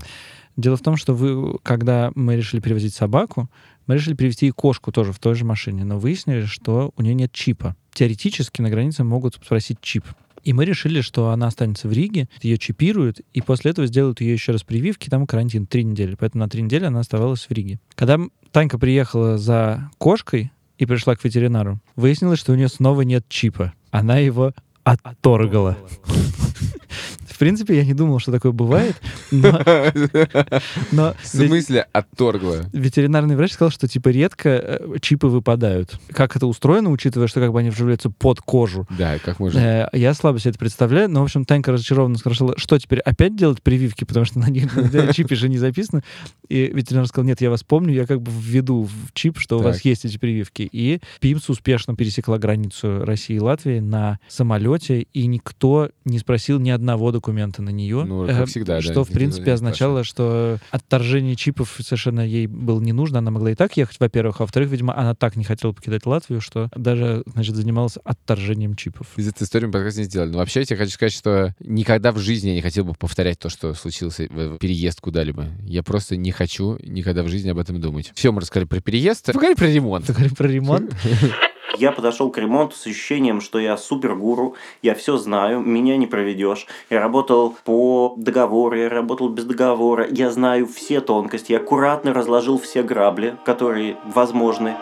Дело 0.55 0.77
в 0.77 0.81
том, 0.81 0.97
что 0.97 1.13
вы, 1.13 1.57
когда 1.63 2.11
мы 2.15 2.35
решили 2.35 2.61
привозить 2.61 2.93
собаку, 2.93 3.49
мы 3.87 3.95
решили 3.95 4.13
привезти 4.13 4.47
и 4.47 4.51
кошку 4.51 4.91
тоже 4.91 5.11
в 5.11 5.19
той 5.19 5.35
же 5.35 5.45
машине, 5.45 5.83
но 5.83 5.97
выяснили, 5.97 6.45
что 6.45 6.91
у 6.95 7.01
нее 7.01 7.15
нет 7.15 7.31
чипа. 7.31 7.75
Теоретически 7.93 8.61
на 8.61 8.69
границе 8.69 9.03
могут 9.03 9.35
спросить 9.35 9.79
чип. 9.81 10.05
И 10.43 10.51
мы 10.51 10.65
решили, 10.65 11.01
что 11.01 11.29
она 11.29 11.47
останется 11.47 11.87
в 11.87 11.93
Риге, 11.93 12.27
ее 12.41 12.57
чипируют, 12.57 13.21
и 13.33 13.41
после 13.41 13.71
этого 13.71 13.87
сделают 13.87 14.19
ее 14.19 14.33
еще 14.33 14.51
раз 14.51 14.63
прививки, 14.63 15.09
там 15.09 15.25
карантин 15.25 15.65
три 15.65 15.83
недели. 15.83 16.15
Поэтому 16.19 16.43
на 16.43 16.49
три 16.49 16.61
недели 16.61 16.85
она 16.85 16.99
оставалась 16.99 17.47
в 17.47 17.51
Риге. 17.51 17.79
Когда 17.95 18.19
Танька 18.51 18.77
приехала 18.77 19.37
за 19.37 19.89
кошкой 19.97 20.51
и 20.77 20.85
пришла 20.85 21.15
к 21.15 21.23
ветеринару, 21.23 21.79
выяснилось, 21.95 22.39
что 22.39 22.51
у 22.51 22.55
нее 22.55 22.67
снова 22.67 23.01
нет 23.01 23.25
чипа. 23.29 23.73
Она 23.89 24.17
его 24.17 24.53
отторгала. 24.83 25.77
В 27.25 27.39
принципе, 27.39 27.75
я 27.75 27.83
не 27.83 27.93
думал, 27.93 28.19
что 28.19 28.31
такое 28.31 28.51
бывает, 28.51 28.95
но... 29.31 29.49
но 30.91 31.15
В 31.21 31.27
смысле 31.27 31.87
отторгла? 31.91 32.61
ветеринарный 32.71 33.35
врач 33.35 33.53
сказал, 33.53 33.71
что 33.71 33.87
типа 33.87 34.09
редко 34.09 34.49
э, 34.49 34.95
чипы 35.01 35.27
выпадают. 35.27 35.99
Как 36.11 36.35
это 36.37 36.45
устроено, 36.47 36.91
учитывая, 36.91 37.27
что 37.27 37.41
как 37.41 37.51
бы 37.51 37.59
они 37.59 37.69
вживляются 37.71 38.11
под 38.11 38.39
кожу? 38.39 38.87
Да, 38.97 39.17
как 39.19 39.39
можно? 39.39 39.59
Э, 39.59 39.89
Я 39.93 40.13
слабо 40.13 40.39
себе 40.39 40.51
это 40.51 40.59
представляю, 40.59 41.09
но, 41.09 41.21
в 41.21 41.23
общем, 41.23 41.43
Танька 41.43 41.71
разочарованно 41.71 42.17
спрашивала, 42.17 42.53
что 42.57 42.77
теперь, 42.77 42.99
опять 42.99 43.35
делать 43.35 43.61
прививки, 43.61 44.05
потому 44.05 44.25
что 44.25 44.39
на 44.39 44.49
них 44.49 44.73
на 44.93 45.11
чипе 45.11 45.35
же 45.35 45.49
не 45.49 45.57
записано. 45.57 46.03
И 46.49 46.67
ветеринар 46.67 47.07
сказал, 47.07 47.25
нет, 47.25 47.41
я 47.41 47.49
вас 47.49 47.63
помню, 47.63 47.93
я 47.93 48.05
как 48.05 48.21
бы 48.21 48.31
введу 48.31 48.83
в 48.83 49.11
чип, 49.13 49.39
что 49.39 49.57
у 49.57 49.61
вас 49.63 49.81
есть 49.81 50.05
эти 50.05 50.17
прививки. 50.17 50.69
И 50.71 51.01
Пимс 51.19 51.49
успешно 51.49 51.95
пересекла 51.95 52.37
границу 52.37 53.03
России 53.03 53.35
и 53.35 53.39
Латвии 53.39 53.79
на 53.79 54.19
самолете, 54.29 54.72
и 54.81 55.25
никто 55.27 55.89
не 56.05 56.19
спросил 56.19 56.59
ни 56.59 56.69
одного 56.69 57.11
документа 57.11 57.61
на 57.61 57.69
нее. 57.69 58.03
Ну, 58.03 58.27
как 58.27 58.41
Э, 58.41 58.45
всегда, 58.45 58.75
да, 58.75 58.81
Что, 58.81 59.03
в 59.03 59.09
принципе, 59.09 59.53
означало, 59.53 60.03
что 60.03 60.59
отторжение 60.71 61.35
чипов 61.35 61.77
совершенно 61.79 62.21
ей 62.21 62.47
было 62.47 62.79
не 62.79 62.93
нужно. 62.93 63.19
Она 63.19 63.31
могла 63.31 63.51
и 63.51 63.55
так 63.55 63.75
ехать, 63.77 63.99
во-первых. 63.99 64.39
А 64.39 64.43
во-вторых, 64.43 64.69
видимо, 64.69 64.97
она 64.97 65.15
так 65.15 65.35
не 65.35 65.43
хотела 65.43 65.71
покидать 65.71 66.05
Латвию, 66.05 66.41
что 66.41 66.69
даже, 66.75 67.23
значит, 67.25 67.55
занималась 67.55 67.97
отторжением 68.03 68.75
чипов. 68.75 69.07
Из 69.17 69.27
этой 69.27 69.43
истории 69.43 69.67
мы 69.67 69.71
подкаст 69.73 69.97
не 69.97 70.03
сделали. 70.05 70.31
Но 70.31 70.37
вообще 70.39 70.61
я 70.61 70.65
тебе 70.65 70.77
хочу 70.77 70.91
сказать, 70.91 71.13
что 71.13 71.53
никогда 71.59 72.11
в 72.11 72.19
жизни 72.19 72.49
я 72.49 72.55
не 72.55 72.61
хотел 72.61 72.85
бы 72.85 72.93
повторять 72.93 73.39
то, 73.39 73.49
что 73.49 73.73
в 73.73 74.57
переезд 74.57 75.01
куда-либо. 75.01 75.47
Я 75.65 75.83
просто 75.83 76.17
не 76.17 76.31
хочу 76.31 76.77
никогда 76.83 77.23
в 77.23 77.27
жизни 77.27 77.49
об 77.49 77.57
этом 77.57 77.79
думать. 77.79 78.11
Все, 78.15 78.31
мы 78.31 78.41
рассказали 78.41 78.67
про 78.67 78.79
переезд. 78.81 79.27
Поговорим 79.27 79.55
про 79.55 79.67
ремонт. 79.67 80.07
Говорим 80.09 80.35
про 80.35 80.47
ремонт. 80.47 80.95
Я 81.75 81.91
подошел 81.91 82.29
к 82.29 82.37
ремонту 82.37 82.75
с 82.75 82.85
ощущением, 82.85 83.41
что 83.41 83.59
я 83.59 83.77
супергуру, 83.77 84.55
я 84.81 84.93
все 84.93 85.17
знаю, 85.17 85.59
меня 85.59 85.97
не 85.97 86.07
проведешь. 86.07 86.67
Я 86.89 86.99
работал 86.99 87.55
по 87.63 88.13
договору, 88.17 88.75
я 88.75 88.89
работал 88.89 89.29
без 89.29 89.45
договора, 89.45 90.07
я 90.09 90.29
знаю 90.29 90.67
все 90.67 91.01
тонкости, 91.01 91.51
я 91.51 91.57
аккуратно 91.57 92.13
разложил 92.13 92.59
все 92.59 92.83
грабли, 92.83 93.37
которые 93.43 93.97
возможны. 94.05 94.75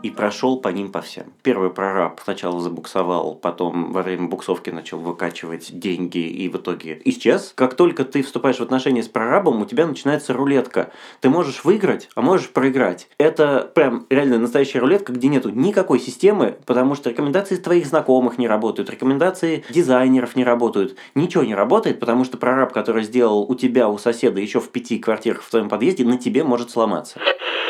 И 0.00 0.10
прошел 0.10 0.60
по 0.60 0.68
ним 0.68 0.92
по 0.92 1.00
всем. 1.00 1.32
Первый 1.42 1.70
прораб 1.70 2.20
сначала 2.22 2.60
забуксовал, 2.60 3.34
потом 3.34 3.92
во 3.92 4.02
время 4.02 4.28
буксовки 4.28 4.70
начал 4.70 4.98
выкачивать 4.98 5.76
деньги 5.76 6.18
и 6.18 6.48
в 6.48 6.56
итоге 6.56 7.00
исчез. 7.04 7.52
Как 7.56 7.74
только 7.74 8.04
ты 8.04 8.22
вступаешь 8.22 8.58
в 8.58 8.62
отношения 8.62 9.02
с 9.02 9.08
прорабом, 9.08 9.60
у 9.60 9.66
тебя 9.66 9.86
начинается 9.86 10.32
рулетка. 10.32 10.92
Ты 11.20 11.30
можешь 11.30 11.64
выиграть, 11.64 12.08
а 12.14 12.22
можешь 12.22 12.50
проиграть. 12.50 13.08
Это 13.18 13.70
прям 13.74 14.06
реально 14.08 14.38
настоящая 14.38 14.78
рулетка, 14.78 15.12
где 15.12 15.26
нету 15.26 15.50
никакой 15.50 15.98
системы, 15.98 16.56
потому 16.64 16.94
что 16.94 17.10
рекомендации 17.10 17.56
твоих 17.56 17.86
знакомых 17.86 18.38
не 18.38 18.46
работают, 18.46 18.90
рекомендации 18.90 19.64
дизайнеров 19.68 20.36
не 20.36 20.44
работают. 20.44 20.96
Ничего 21.16 21.42
не 21.42 21.56
работает, 21.56 21.98
потому 21.98 22.24
что 22.24 22.36
прораб, 22.36 22.72
который 22.72 23.02
сделал 23.02 23.42
у 23.42 23.54
тебя, 23.56 23.88
у 23.88 23.98
соседа 23.98 24.40
еще 24.40 24.60
в 24.60 24.68
пяти 24.68 25.00
квартирах 25.00 25.42
в 25.42 25.50
твоем 25.50 25.68
подъезде, 25.68 26.04
на 26.04 26.18
тебе 26.18 26.44
может 26.44 26.70
сломаться. 26.70 27.18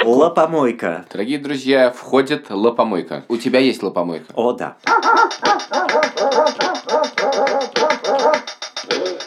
Лопомойка. 0.04 1.06
Дорогие 1.10 1.38
друзья, 1.38 1.90
входит 2.28 2.50
лопомойка. 2.50 3.24
У 3.28 3.36
тебя 3.36 3.58
есть 3.60 3.82
лопомойка? 3.82 4.26
О, 4.34 4.52
да. 4.52 4.76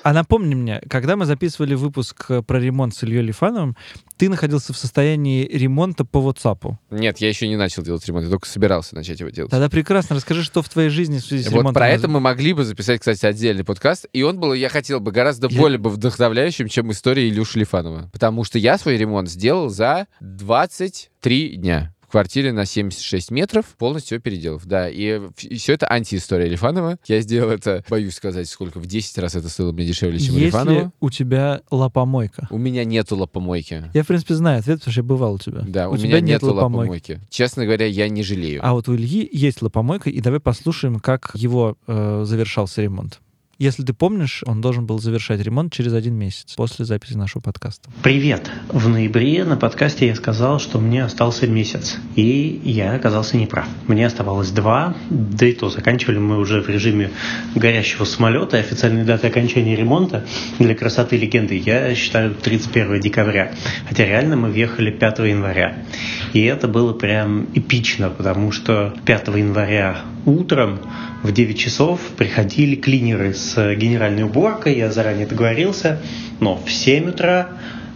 А 0.03 0.13
напомни 0.13 0.55
мне, 0.55 0.81
когда 0.89 1.15
мы 1.15 1.25
записывали 1.25 1.75
выпуск 1.75 2.25
э, 2.29 2.41
про 2.41 2.59
ремонт 2.59 2.95
с 2.95 3.03
Ильей 3.03 3.21
Лифановым, 3.21 3.77
ты 4.17 4.29
находился 4.29 4.73
в 4.73 4.77
состоянии 4.77 5.45
ремонта 5.45 6.05
по 6.05 6.17
WhatsApp. 6.17 6.73
Нет, 6.89 7.19
я 7.19 7.29
еще 7.29 7.47
не 7.47 7.55
начал 7.55 7.83
делать 7.83 8.03
ремонт, 8.07 8.25
я 8.25 8.31
только 8.31 8.47
собирался 8.47 8.95
начать 8.95 9.19
его 9.19 9.29
делать. 9.29 9.51
Тогда 9.51 9.69
прекрасно 9.69 10.15
расскажи, 10.15 10.41
что 10.43 10.63
в 10.63 10.69
твоей 10.69 10.89
жизни 10.89 11.19
в 11.19 11.21
связи 11.23 11.43
с 11.43 11.47
Вот 11.47 11.51
ремонтом. 11.59 11.73
про 11.75 11.89
это 11.89 12.07
мы 12.07 12.19
могли 12.19 12.53
бы 12.53 12.63
записать, 12.63 12.99
кстати, 12.99 13.23
отдельный 13.27 13.63
подкаст, 13.63 14.07
и 14.11 14.23
он 14.23 14.39
был, 14.39 14.53
я 14.55 14.69
хотел 14.69 14.99
бы, 15.01 15.11
гораздо 15.11 15.47
Я- 15.49 15.59
более 15.59 15.77
бы 15.77 15.91
вдохновляющим, 15.91 16.67
чем 16.67 16.89
история 16.91 17.29
Илюши 17.29 17.59
Лифанова. 17.59 18.09
Потому 18.11 18.43
что 18.43 18.57
я 18.57 18.79
свой 18.79 18.97
ремонт 18.97 19.29
сделал 19.29 19.69
за 19.69 20.07
23 20.19 21.57
дня. 21.57 21.93
В 22.11 22.19
квартире 22.21 22.51
на 22.51 22.65
76 22.65 23.31
метров, 23.31 23.65
полностью 23.77 24.17
все 24.17 24.19
переделав. 24.19 24.65
Да, 24.65 24.89
и, 24.89 25.21
все 25.55 25.71
это 25.71 25.89
антиистория 25.89 26.45
Лифанова. 26.49 26.97
Я 27.07 27.21
сделал 27.21 27.51
это, 27.51 27.85
боюсь 27.89 28.15
сказать, 28.15 28.49
сколько, 28.49 28.81
в 28.81 28.85
10 28.85 29.17
раз 29.19 29.35
это 29.35 29.47
стоило 29.47 29.71
мне 29.71 29.85
дешевле, 29.85 30.19
чем 30.19 30.35
Есть 30.35 30.47
Лифанова. 30.47 30.77
ли 30.77 30.89
у 30.99 31.09
тебя 31.09 31.61
лопомойка? 31.71 32.49
У 32.49 32.57
меня 32.57 32.83
нету 32.83 33.15
лопомойки. 33.15 33.89
Я, 33.93 34.03
в 34.03 34.07
принципе, 34.07 34.33
знаю 34.33 34.59
ответ, 34.59 34.79
потому 34.79 34.91
что 34.91 34.99
я 34.99 35.03
бывал 35.05 35.35
у 35.35 35.37
тебя. 35.39 35.61
Да, 35.65 35.87
у, 35.87 35.93
у 35.93 35.95
меня 35.95 36.19
нет 36.19 36.41
нету 36.41 36.47
лопомойки. 36.47 37.11
лопомойки. 37.13 37.21
Честно 37.29 37.63
говоря, 37.63 37.85
я 37.85 38.09
не 38.09 38.23
жалею. 38.23 38.59
А 38.61 38.73
вот 38.73 38.89
у 38.89 38.95
Ильи 38.97 39.29
есть 39.31 39.61
лопомойка, 39.61 40.09
и 40.09 40.19
давай 40.19 40.41
послушаем, 40.41 40.99
как 40.99 41.31
его 41.35 41.77
э, 41.87 42.23
завершался 42.25 42.81
ремонт. 42.81 43.21
Если 43.61 43.83
ты 43.83 43.93
помнишь, 43.93 44.41
он 44.47 44.59
должен 44.59 44.87
был 44.87 44.97
завершать 44.97 45.39
ремонт 45.39 45.71
через 45.71 45.93
один 45.93 46.15
месяц 46.15 46.55
после 46.55 46.83
записи 46.83 47.13
нашего 47.13 47.43
подкаста. 47.43 47.91
Привет! 48.01 48.49
В 48.69 48.89
ноябре 48.89 49.43
на 49.43 49.55
подкасте 49.55 50.07
я 50.07 50.15
сказал, 50.15 50.59
что 50.59 50.79
мне 50.79 51.03
остался 51.03 51.45
месяц. 51.45 51.99
И 52.15 52.59
я 52.63 52.95
оказался 52.95 53.37
неправ. 53.37 53.67
Мне 53.85 54.07
оставалось 54.07 54.49
два, 54.49 54.95
да 55.11 55.45
и 55.45 55.53
то 55.53 55.69
заканчивали 55.69 56.17
мы 56.17 56.39
уже 56.39 56.61
в 56.61 56.69
режиме 56.69 57.11
горящего 57.53 58.03
самолета. 58.03 58.57
Официальной 58.57 59.03
датой 59.03 59.29
окончания 59.29 59.75
ремонта 59.75 60.25
для 60.57 60.73
красоты 60.73 61.17
легенды 61.17 61.55
я 61.63 61.93
считаю 61.93 62.33
31 62.33 62.99
декабря. 62.99 63.53
Хотя 63.87 64.05
реально 64.05 64.37
мы 64.37 64.49
въехали 64.49 64.89
5 64.89 65.19
января. 65.19 65.85
И 66.33 66.41
это 66.41 66.67
было 66.67 66.93
прям 66.93 67.45
эпично, 67.53 68.09
потому 68.09 68.51
что 68.51 68.95
5 69.05 69.27
января 69.27 70.01
утром 70.25 70.79
в 71.23 71.31
9 71.31 71.57
часов 71.57 71.99
приходили 72.17 72.75
клинеры 72.75 73.33
с 73.33 73.75
генеральной 73.75 74.23
уборкой, 74.23 74.77
я 74.77 74.91
заранее 74.91 75.27
договорился, 75.27 75.99
но 76.39 76.57
в 76.57 76.71
7 76.71 77.09
утра 77.09 77.49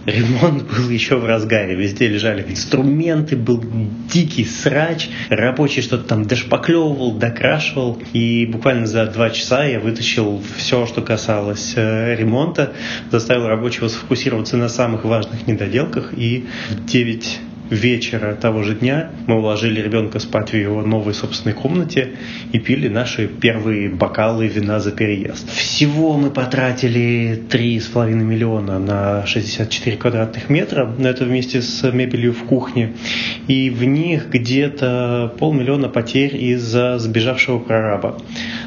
ремонт 0.05 0.63
был 0.77 0.89
еще 0.89 1.17
в 1.17 1.25
разгаре. 1.25 1.75
Везде 1.75 2.07
лежали 2.07 2.45
инструменты, 2.47 3.35
был 3.35 3.63
дикий 4.11 4.45
срач. 4.45 5.09
Рабочий 5.29 5.81
что-то 5.81 6.03
там 6.03 6.25
дошпаклевывал, 6.25 7.13
докрашивал. 7.13 8.01
И 8.13 8.45
буквально 8.45 8.87
за 8.87 9.05
два 9.07 9.29
часа 9.29 9.65
я 9.65 9.79
вытащил 9.79 10.41
все, 10.57 10.85
что 10.85 11.01
касалось 11.01 11.73
э, 11.75 12.15
ремонта, 12.15 12.73
заставил 13.11 13.47
рабочего 13.47 13.87
сфокусироваться 13.87 14.57
на 14.57 14.69
самых 14.69 15.03
важных 15.05 15.47
недоделках. 15.47 16.13
И 16.15 16.45
в 16.69 16.85
9 16.85 17.39
вечера 17.69 18.35
того 18.35 18.63
же 18.63 18.75
дня 18.75 19.09
мы 19.27 19.37
уложили 19.37 19.81
ребенка 19.81 20.19
спать 20.19 20.51
в 20.51 20.55
его 20.55 20.81
новой 20.81 21.13
собственной 21.13 21.53
комнате 21.53 22.11
и 22.51 22.59
пили 22.59 22.87
наши 22.87 23.27
первые 23.27 23.89
бокалы 23.89 24.47
вина 24.47 24.79
за 24.79 24.91
переезд. 24.91 25.49
Всего 25.49 26.17
мы 26.17 26.29
потратили 26.29 27.41
3,5 27.49 28.13
миллиона 28.13 28.79
на 28.79 29.25
64 29.25 29.97
квадратных 29.97 30.49
метра, 30.49 30.93
но 30.97 31.09
это 31.09 31.25
вместе 31.25 31.61
с 31.61 31.91
мебелью 31.91 32.33
в 32.33 32.43
кухне. 32.45 32.93
И 33.47 33.69
в 33.69 33.83
них 33.83 34.29
где-то 34.29 35.33
полмиллиона 35.39 35.89
потерь 35.89 36.35
из-за 36.37 36.97
сбежавшего 36.99 37.59
прораба. 37.59 38.17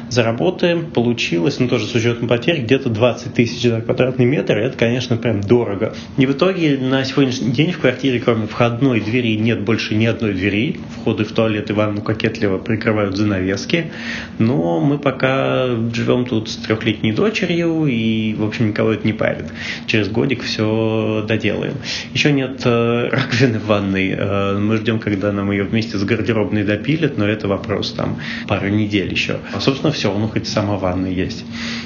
За 0.09 0.23
работы 0.23 0.79
получилось, 0.79 1.59
ну 1.59 1.67
тоже 1.67 1.85
с 1.85 1.93
учетом 1.93 2.27
потерь, 2.27 2.61
где-то 2.61 2.89
20 2.89 3.33
тысяч 3.35 3.61
за 3.61 3.81
квадратный 3.81 4.25
метр. 4.25 4.57
Это, 4.57 4.75
конечно, 4.75 5.17
прям 5.17 5.41
дорого. 5.41 5.93
И 6.17 6.25
в 6.25 6.31
итоге 6.31 6.77
на 6.77 7.05
сегодняшний 7.05 7.51
день 7.51 7.71
в 7.71 7.79
квартире, 7.79 8.19
кроме 8.19 8.47
входной 8.47 9.01
двери, 9.01 9.37
нет 9.37 9.61
больше 9.61 9.93
ни 9.93 10.05
одной 10.05 10.33
двери. 10.33 10.79
Входы 10.97 11.25
в 11.25 11.31
туалет 11.31 11.69
и 11.69 11.73
ванну 11.73 12.01
кокетливо 12.01 12.57
прикрывают 12.57 13.17
занавески. 13.17 13.91
Но 14.39 14.79
мы 14.79 14.97
пока 14.97 15.67
живем 15.93 16.25
тут 16.25 16.49
с 16.49 16.55
трехлетней 16.57 17.11
дочерью 17.11 17.85
и, 17.85 18.33
в 18.33 18.43
общем, 18.43 18.69
никого 18.69 18.93
это 18.93 19.05
не 19.05 19.13
парит. 19.13 19.45
Через 19.85 20.09
годик 20.09 20.41
все 20.41 21.23
доделаем. 21.27 21.75
Еще 22.13 22.31
нет 22.31 22.61
э, 22.65 23.09
раковины 23.11 23.59
в 23.59 23.67
ванной. 23.67 24.15
Э, 24.17 24.57
мы 24.57 24.77
ждем, 24.77 24.99
когда 24.99 25.31
нам 25.31 25.51
ее 25.51 25.65
вместе 25.65 25.97
с 25.97 26.03
гардеробной 26.03 26.63
допилят, 26.63 27.17
но 27.17 27.27
это 27.27 27.47
вопрос 27.47 27.91
там 27.91 28.17
пары 28.47 28.71
недель 28.71 29.11
еще. 29.11 29.37
А, 29.53 29.59
собственно, 29.59 29.91
все, 29.99 30.17
ну 30.17 30.27
хоть 30.29 30.47
сама 30.47 30.77
ванна 30.77 31.07
есть. 31.07 31.43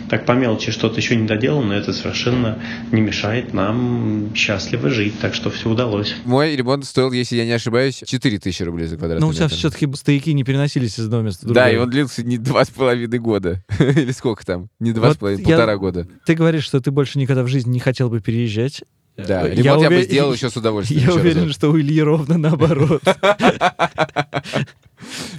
Так 0.09 0.25
по 0.25 0.33
мелочи 0.33 0.71
что-то 0.71 0.97
еще 0.97 1.15
не 1.15 1.25
доделано, 1.27 1.67
но 1.67 1.73
это 1.73 1.91
совершенно 1.93 2.59
не 2.91 3.01
мешает 3.01 3.53
нам 3.53 4.29
счастливо 4.35 4.89
жить, 4.89 5.19
так 5.19 5.33
что 5.33 5.49
все 5.49 5.69
удалось. 5.69 6.15
Мой 6.25 6.55
ремонт 6.55 6.85
стоил, 6.85 7.11
если 7.11 7.35
я 7.37 7.45
не 7.45 7.51
ошибаюсь, 7.51 8.03
4000 8.05 8.63
рублей 8.63 8.87
за 8.87 8.97
квадратный 8.97 9.21
Ну, 9.25 9.29
у 9.29 9.33
тебя 9.33 9.45
метр. 9.45 9.55
все-таки 9.55 9.91
стояки 9.95 10.29
не 10.29 10.43
переносились 10.43 10.99
из 10.99 11.05
одного 11.05 11.23
места 11.23 11.45
в 11.47 11.51
Да, 11.51 11.63
другое. 11.63 11.73
и 11.73 11.77
он 11.83 11.89
длился 11.89 12.23
не 12.23 12.37
два 12.37 12.63
с 12.65 12.69
половиной 12.69 13.17
года. 13.19 13.63
Или 13.79 14.11
сколько 14.11 14.45
там? 14.45 14.69
Не 14.79 14.91
два 14.91 15.07
Вот 15.07 15.15
с 15.15 15.17
половиной, 15.19 15.41
я- 15.41 15.47
полтора 15.57 15.77
года. 15.77 16.07
Ты 16.25 16.35
говоришь, 16.35 16.63
что 16.65 16.79
ты 16.79 16.91
больше 16.91 17.17
никогда 17.19 17.41
в 17.43 17.47
жизни 17.47 17.71
не 17.71 17.79
хотел 17.79 18.09
бы 18.09 18.21
переезжать. 18.21 18.83
Да, 19.17 19.47
ремонт 19.47 19.81
я 19.83 19.89
бы 19.89 19.95
уве- 19.97 20.03
сделал 20.05 20.33
еще 20.33 20.49
с 20.49 20.57
удовольствием. 20.57 21.01
Я 21.07 21.13
уверен, 21.13 21.41
разок. 21.41 21.53
что 21.53 21.69
у 21.71 21.77
Ильи 21.79 22.01
ровно 22.01 22.37
наоборот. 22.39 23.01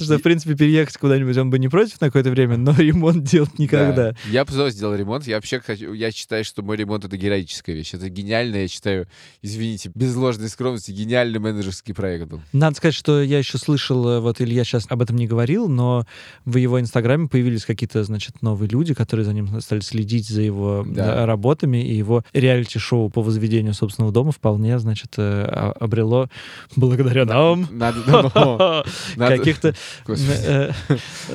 что, 0.01 0.19
в 0.19 0.23
принципе, 0.23 0.55
переехать 0.55 0.97
куда-нибудь 0.97 1.37
он 1.37 1.51
бы 1.51 1.59
не 1.59 1.69
против 1.69 2.01
на 2.01 2.09
какое-то 2.09 2.31
время, 2.31 2.57
но 2.57 2.75
ремонт 2.77 3.25
делать 3.25 3.59
никогда. 3.59 4.11
Да. 4.13 4.17
Я 4.31 4.45
бы 4.45 4.53
снова 4.53 4.71
сделал 4.71 4.95
ремонт. 4.95 5.27
Я 5.27 5.37
вообще 5.37 5.61
хочу... 5.61 5.93
Я 5.93 6.11
считаю, 6.11 6.45
что 6.45 6.63
мой 6.63 6.77
ремонт— 6.77 7.05
это 7.07 7.17
героическая 7.17 7.75
вещь. 7.75 7.95
Это 7.95 8.09
гениально, 8.09 8.57
я 8.57 8.69
считаю, 8.69 9.07
извините, 9.43 9.91
без 9.95 10.15
ложной 10.15 10.49
скромности, 10.49 10.91
гениальный 10.91 11.39
менеджерский 11.41 11.95
проект 11.95 12.27
был. 12.29 12.41
Надо 12.53 12.77
сказать, 12.77 12.95
что 12.95 13.23
я 13.23 13.39
еще 13.39 13.59
слышал, 13.59 14.07
э, 14.09 14.21
вот 14.21 14.41
Илья 14.41 14.65
сейчас 14.65 14.87
об 14.89 15.03
этом 15.03 15.17
не 15.17 15.27
говорил, 15.27 15.69
но 15.69 16.07
в 16.45 16.57
его 16.57 16.81
инстаграме 16.81 17.29
появились 17.29 17.65
какие-то, 17.65 18.05
значит, 18.05 18.43
новые 18.43 18.69
люди, 18.69 18.95
которые 18.95 19.25
за 19.25 19.33
ним 19.33 19.61
стали 19.61 19.81
следить 19.81 20.29
за 20.29 20.43
его 20.43 20.85
Да. 20.87 21.27
работами, 21.27 21.79
и 21.87 21.95
его 21.95 22.25
реалити-шоу 22.33 23.11
по 23.11 23.23
возведению 23.23 23.75
собственного 23.75 24.13
дома 24.13 24.33
вполне, 24.33 24.79
значит, 24.79 25.15
э, 25.17 25.43
обрело 25.81 26.29
благодаря 26.77 27.25
нам 27.25 27.69
Надо, 27.71 27.99
ну, 28.07 28.23
надо- 29.17 29.35
каких-то 29.55 29.75
Господи. 30.07 30.39
э, 30.45 30.71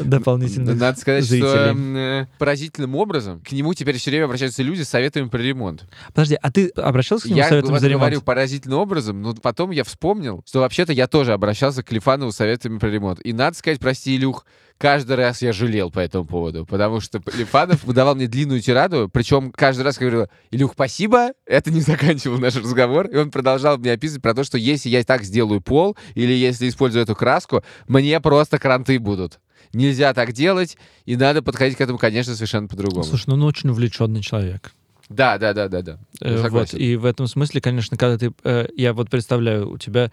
дополнительных 0.02 0.76
Надо 0.78 1.00
сказать, 1.00 1.26
что 1.26 1.34
зрителей. 1.34 1.70
м, 1.70 1.98
э, 1.98 2.28
поразительным 2.38 2.96
образом 2.96 3.42
к 3.42 3.52
нему 3.52 3.74
теперь 3.74 3.98
все 3.98 4.12
время 4.12 4.26
обращаются 4.26 4.64
люди 4.64 4.82
с 4.84 4.90
советами 4.90 5.28
про 5.30 5.40
ремонт. 5.40 5.86
Подожди, 6.14 6.38
а 6.42 6.52
ты 6.52 6.70
обращался 6.70 7.24
к 7.26 7.28
нему 7.28 7.38
Я 7.38 7.46
с 7.46 7.50
советом 7.50 7.78
за 7.80 7.88
ремонт? 7.88 8.02
говорю 8.02 8.22
поразительным 8.22 8.80
образом, 8.80 9.22
но 9.22 9.34
потом 9.36 9.72
я 9.72 9.84
вспомнил, 9.84 10.44
что 10.48 10.60
вообще-то 10.60 10.94
я 10.94 11.08
тоже 11.08 11.34
обращался 11.34 11.84
к 11.84 11.88
Клифанову 11.88 12.32
с 12.32 12.36
советами 12.38 12.78
про 12.78 12.90
ремонт. 12.90 13.20
И 13.26 13.34
надо 13.34 13.58
сказать, 13.58 13.80
прости, 13.80 14.16
Илюх, 14.16 14.46
каждый 14.80 15.18
раз 15.18 15.44
я 15.44 15.54
жалел 15.54 15.92
по 15.92 16.00
этому 16.00 16.26
поводу, 16.26 16.66
потому 16.66 17.02
что 17.02 17.22
Лифанов 17.38 17.84
выдавал 17.84 18.16
мне 18.16 18.28
длинную 18.28 18.62
тираду, 18.62 19.10
причем 19.12 19.52
каждый 19.52 19.82
раз 19.82 19.98
говорил, 20.00 20.28
Илюх, 20.50 20.72
спасибо, 20.74 21.34
это 21.46 21.70
не 21.70 21.82
заканчивал 21.82 22.40
наш 22.40 22.56
разговор, 22.56 23.08
и 23.08 23.18
он 23.18 23.30
продолжал 23.30 23.78
мне 23.78 23.92
описывать 23.92 24.24
про 24.24 24.34
то, 24.34 24.44
что 24.44 24.58
если 24.58 24.90
я 24.90 25.04
так 25.04 25.24
сделаю 25.24 25.62
пол, 25.62 25.96
или 26.16 26.34
если 26.34 26.68
использую 26.68 27.04
эту 27.04 27.16
краску, 27.16 27.64
мне 27.88 28.20
просто 28.20 28.58
кранты 28.58 28.98
будут. 28.98 29.40
Нельзя 29.74 30.14
так 30.14 30.32
делать, 30.32 30.78
и 31.06 31.16
надо 31.16 31.44
подходить 31.44 31.78
к 31.78 31.82
этому, 31.82 32.00
конечно, 32.00 32.34
совершенно 32.34 32.68
по-другому. 32.68 33.04
Слушай, 33.04 33.26
ну 33.28 33.34
он 33.36 33.44
очень 33.44 33.70
увлеченный 33.70 34.22
человек. 34.22 34.72
Да, 35.10 35.38
да, 35.38 35.54
да, 35.54 35.68
да, 35.68 35.82
да. 35.82 35.98
Э, 36.22 36.48
Вот, 36.50 36.74
и 36.74 36.96
в 36.96 37.06
этом 37.06 37.28
смысле, 37.28 37.62
конечно, 37.62 37.98
когда 37.98 38.18
ты, 38.18 38.32
э, 38.44 38.68
я 38.76 38.94
вот 38.94 39.10
представляю, 39.10 39.70
у 39.72 39.78
тебя 39.78 40.12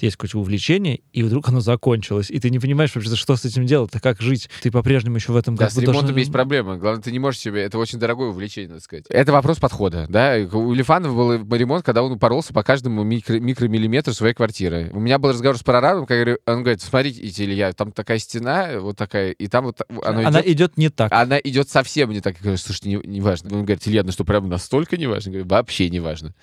есть 0.00 0.16
какое-то 0.16 0.38
увлечение, 0.38 1.00
и 1.12 1.22
вдруг 1.22 1.48
оно 1.48 1.60
закончилось, 1.60 2.30
и 2.30 2.40
ты 2.40 2.50
не 2.50 2.58
понимаешь 2.58 2.94
вообще, 2.94 3.14
что 3.16 3.36
с 3.36 3.44
этим 3.44 3.66
делать, 3.66 3.90
а 3.94 4.00
как 4.00 4.20
жить. 4.20 4.48
Ты 4.62 4.70
по-прежнему 4.70 5.16
еще 5.16 5.32
в 5.32 5.36
этом 5.36 5.56
Да, 5.56 5.64
как 5.64 5.72
с 5.72 5.76
бы 5.76 5.82
ремонтом 5.82 6.02
должен- 6.06 6.18
есть 6.18 6.32
проблема. 6.32 6.76
Главное, 6.78 7.02
ты 7.02 7.12
не 7.12 7.18
можешь 7.18 7.40
себе... 7.40 7.62
Это 7.62 7.78
очень 7.78 7.98
дорогое 7.98 8.28
увлечение, 8.28 8.70
надо 8.70 8.80
сказать. 8.82 9.04
Это 9.10 9.32
вопрос 9.32 9.58
подхода, 9.58 10.06
да. 10.08 10.36
У 10.52 10.72
Лифанова 10.72 11.38
был 11.42 11.56
ремонт, 11.56 11.84
когда 11.84 12.02
он 12.02 12.12
упоролся 12.12 12.52
по 12.54 12.62
каждому 12.62 13.04
микро- 13.04 13.38
микромиллиметру 13.40 14.14
своей 14.14 14.34
квартиры. 14.34 14.90
У 14.92 15.00
меня 15.00 15.18
был 15.18 15.30
разговор 15.30 15.58
с 15.58 15.62
прорабом, 15.62 16.06
когда 16.06 16.36
он 16.46 16.62
говорит, 16.62 16.80
смотрите, 16.80 17.20
Илья, 17.44 17.72
там 17.72 17.92
такая 17.92 18.18
стена, 18.18 18.78
вот 18.80 18.96
такая, 18.96 19.32
и 19.32 19.46
там 19.48 19.64
вот 19.66 19.80
оно 20.04 20.20
Она 20.26 20.40
идет- 20.40 20.46
идет 20.48 20.76
не 20.78 20.88
так. 20.88 21.12
Она 21.12 21.38
идет 21.38 21.68
совсем 21.68 22.10
не 22.10 22.20
так. 22.20 22.36
Я 22.36 22.42
говорю, 22.42 22.56
слушайте, 22.58 22.88
не, 22.90 22.96
не 23.06 23.20
важно. 23.20 23.50
Он 23.54 23.64
говорит, 23.64 23.86
Илья, 23.86 24.02
ну 24.02 24.12
что, 24.12 24.24
прям 24.30 24.48
настолько 24.48 24.96
не 24.96 25.06
важно? 25.06 25.30
Я 25.30 25.32
говорю, 25.32 25.48
вообще 25.48 25.90
не 25.90 26.00
важно. 26.00 26.34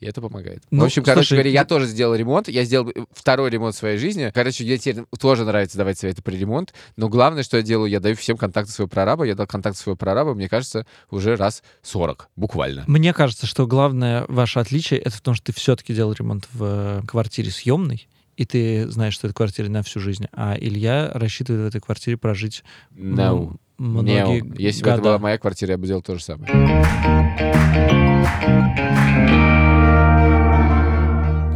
И 0.00 0.06
это 0.06 0.20
помогает. 0.20 0.62
Ну, 0.70 0.82
в 0.82 0.84
общем, 0.86 1.02
короче 1.02 1.28
слушай, 1.28 1.38
говоря, 1.38 1.50
я 1.50 1.64
тоже 1.64 1.86
сделал 1.86 2.14
ремонт. 2.14 2.48
Я 2.48 2.64
сделал 2.64 2.92
второй 3.12 3.48
ремонт 3.50 3.74
в 3.74 3.78
своей 3.78 3.96
жизни. 3.96 4.30
Короче, 4.34 4.64
мне 4.64 4.76
теперь 4.76 5.04
тоже 5.18 5.44
нравится 5.44 5.78
давать 5.78 5.98
советы 5.98 6.22
про 6.22 6.32
ремонт. 6.32 6.74
Но 6.96 7.08
главное, 7.08 7.42
что 7.42 7.56
я 7.56 7.62
делаю, 7.62 7.90
я 7.90 8.00
даю 8.00 8.14
всем 8.14 8.36
контакты 8.36 8.72
своего 8.72 8.90
прораба. 8.90 9.24
Я 9.24 9.34
дал 9.34 9.46
контакт 9.46 9.78
своего 9.78 9.96
прораба, 9.96 10.34
мне 10.34 10.48
кажется, 10.48 10.86
уже 11.10 11.36
раз 11.36 11.62
40. 11.82 12.28
Буквально. 12.36 12.84
Мне 12.86 13.14
кажется, 13.14 13.46
что 13.46 13.66
главное 13.66 14.26
ваше 14.28 14.58
отличие 14.58 15.00
это 15.00 15.16
в 15.16 15.20
том, 15.22 15.34
что 15.34 15.46
ты 15.46 15.52
все-таки 15.52 15.94
делал 15.94 16.12
ремонт 16.12 16.46
в 16.52 16.62
э, 16.62 17.06
квартире 17.06 17.50
съемной, 17.50 18.08
и 18.36 18.44
ты 18.44 18.88
знаешь, 18.90 19.14
что 19.14 19.28
это 19.28 19.34
квартира 19.34 19.68
на 19.68 19.82
всю 19.82 20.00
жизнь. 20.00 20.26
А 20.32 20.56
Илья 20.58 21.10
рассчитывает 21.14 21.64
в 21.64 21.66
этой 21.68 21.80
квартире 21.80 22.18
прожить 22.18 22.64
No. 22.94 23.30
ну, 23.30 23.56
Не, 23.78 23.88
многие 24.24 24.60
Если 24.60 24.82
бы 24.82 24.90
это 24.90 24.98
года. 24.98 25.10
была 25.10 25.18
моя 25.18 25.38
квартира, 25.38 25.72
я 25.72 25.78
бы 25.78 25.86
делал 25.86 26.02
то 26.02 26.14
же 26.14 26.22
самое. 26.22 26.50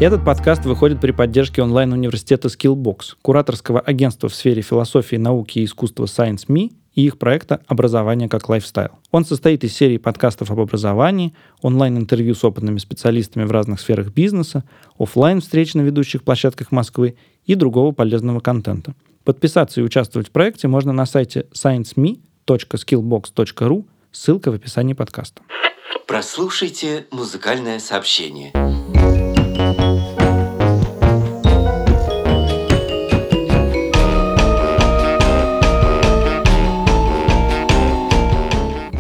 Этот 0.01 0.25
подкаст 0.25 0.65
выходит 0.65 0.99
при 0.99 1.13
поддержке 1.13 1.63
онлайн-университета 1.63 2.49
Skillbox, 2.49 3.17
кураторского 3.21 3.81
агентства 3.81 4.31
в 4.31 4.35
сфере 4.35 4.63
философии, 4.63 5.17
науки 5.17 5.59
и 5.59 5.65
искусства 5.67 6.07
Science.me 6.07 6.73
и 6.95 7.05
их 7.05 7.19
проекта 7.19 7.61
«Образование 7.67 8.29
как 8.29 8.49
lifestyle». 8.49 8.93
Он 9.11 9.27
состоит 9.27 9.63
из 9.63 9.75
серии 9.75 9.99
подкастов 9.99 10.51
об 10.51 10.61
образовании, 10.61 11.35
онлайн-интервью 11.61 12.35
с 12.35 12.43
опытными 12.45 12.79
специалистами 12.79 13.45
в 13.45 13.51
разных 13.51 13.79
сферах 13.79 14.09
бизнеса, 14.09 14.65
оффлайн 14.99 15.43
встреч 15.43 15.75
на 15.75 15.83
ведущих 15.83 16.23
площадках 16.23 16.73
Москвы 16.73 17.17
и 17.45 17.55
другого 17.55 17.93
полезного 17.93 18.41
контента. 18.41 18.95
Подписаться 19.25 19.81
и 19.81 19.85
участвовать 19.85 20.29
в 20.29 20.31
проекте 20.31 20.69
можно 20.69 20.93
на 20.93 21.07
сайте 21.07 21.47
scienceme.skillbox.ru, 21.53 23.87
ссылка 24.13 24.51
в 24.51 24.55
описании 24.55 24.95
подкаста. 24.95 25.43
Прослушайте 26.07 27.07
музыкальное 27.11 27.79
сообщение. 27.79 28.53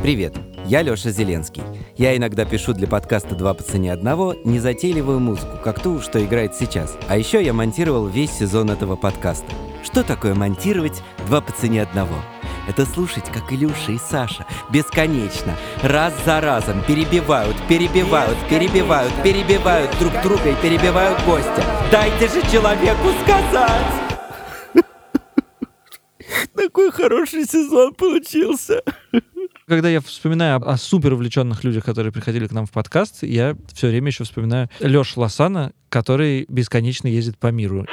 Привет, 0.02 0.34
я 0.66 0.82
Лёша 0.82 1.10
Зеленский. 1.10 1.62
Я 2.00 2.16
иногда 2.16 2.46
пишу 2.46 2.72
для 2.72 2.88
подкаста 2.88 3.34
«Два 3.34 3.52
по 3.52 3.62
цене 3.62 3.92
одного» 3.92 4.34
незатейливую 4.46 5.20
музыку, 5.20 5.58
как 5.62 5.82
ту, 5.82 6.00
что 6.00 6.24
играет 6.24 6.54
сейчас. 6.54 6.96
А 7.08 7.18
еще 7.18 7.44
я 7.44 7.52
монтировал 7.52 8.06
весь 8.06 8.30
сезон 8.30 8.70
этого 8.70 8.96
подкаста. 8.96 9.52
Что 9.84 10.02
такое 10.02 10.34
монтировать 10.34 11.02
«Два 11.26 11.42
по 11.42 11.52
цене 11.52 11.82
одного»? 11.82 12.16
Это 12.66 12.86
слушать, 12.86 13.26
как 13.26 13.52
Илюша 13.52 13.92
и 13.92 13.98
Саша 13.98 14.46
бесконечно, 14.72 15.54
раз 15.82 16.14
за 16.24 16.40
разом 16.40 16.82
перебивают, 16.88 17.54
перебивают, 17.68 18.38
перебивают, 18.48 19.12
перебивают 19.22 19.90
друг 19.98 20.14
друга 20.22 20.52
и 20.52 20.62
перебивают 20.62 21.22
гостя. 21.26 21.62
Дайте 21.92 22.28
же 22.28 22.40
человеку 22.50 23.08
сказать! 23.24 23.92
Такой 26.56 26.90
хороший 26.92 27.44
сезон 27.44 27.92
получился. 27.92 28.82
Когда 29.70 29.88
я 29.88 30.00
вспоминаю 30.00 30.56
о, 30.56 30.72
о 30.72 30.76
супер 30.76 31.12
увлеченных 31.12 31.62
людях, 31.62 31.84
которые 31.84 32.12
приходили 32.12 32.48
к 32.48 32.50
нам 32.50 32.66
в 32.66 32.72
подкаст, 32.72 33.22
я 33.22 33.56
все 33.72 33.86
время 33.86 34.08
еще 34.08 34.24
вспоминаю 34.24 34.68
Лешу 34.80 35.20
Лосана, 35.20 35.70
который 35.88 36.44
бесконечно 36.48 37.06
ездит 37.06 37.38
по 37.38 37.52
миру. 37.52 37.86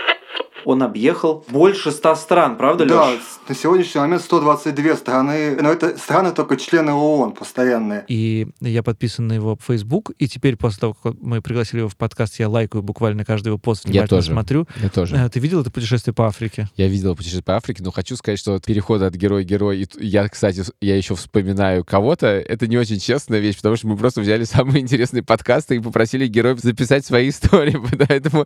Он 0.70 0.84
объехал 0.84 1.46
больше 1.50 1.92
ста 1.92 2.14
стран, 2.18 2.58
правда, 2.58 2.86
Да, 2.86 3.12
Лёш? 3.14 3.22
с- 3.22 3.50
на 3.50 3.56
сегодняшний 3.56 4.02
момент 4.02 4.22
122 4.22 4.98
страны, 4.98 5.58
но 5.62 5.70
это 5.72 5.98
страны 5.98 6.34
только 6.34 6.58
члены 6.58 6.92
ООН 6.92 7.32
постоянные. 7.32 8.04
И 8.10 8.48
я 8.60 8.84
подписан 8.84 9.28
на 9.28 9.34
его 9.34 9.58
Facebook, 9.66 10.12
и 10.20 10.28
теперь 10.28 10.58
после 10.58 10.82
того, 10.82 10.94
как 11.02 11.14
мы 11.22 11.42
пригласили 11.42 11.80
его 11.80 11.88
в 11.88 11.96
подкаст, 11.96 12.38
я 12.40 12.50
лайкаю 12.50 12.82
буквально 12.84 13.24
каждый 13.24 13.48
его 13.48 13.58
пост, 13.58 13.86
Я 13.86 13.92
внимательно 13.92 14.18
тоже. 14.20 14.32
смотрю. 14.34 14.68
Я 14.84 14.90
тоже. 14.90 15.16
Э, 15.16 15.30
Ты 15.30 15.40
видел 15.40 15.62
это 15.62 15.72
путешествие 15.72 16.14
по 16.14 16.28
Африке? 16.28 16.68
Я 16.76 16.90
видел 16.90 17.16
путешествие 17.16 17.44
по 17.46 17.56
Африке, 17.56 17.82
но 17.82 17.92
хочу 17.92 18.18
сказать, 18.18 18.38
что 18.38 18.60
переход 18.60 19.02
от 19.04 19.16
герой-герой, 19.16 19.88
я, 20.02 20.28
кстати, 20.28 20.64
я 20.82 20.98
еще 20.98 21.16
вспоминаю 21.16 21.86
кого-то, 21.86 22.28
это 22.28 22.68
не 22.68 22.78
очень 22.78 23.00
честная 23.00 23.40
вещь, 23.40 23.56
потому 23.56 23.78
что 23.78 23.88
мы 23.88 23.96
просто 23.96 24.20
взяли 24.20 24.44
самые 24.44 24.82
интересные 24.82 25.24
подкасты 25.24 25.78
и 25.78 25.80
попросили 25.80 26.28
героев 26.28 26.60
записать 26.60 27.06
свои 27.06 27.30
истории, 27.30 27.78
поэтому 28.10 28.46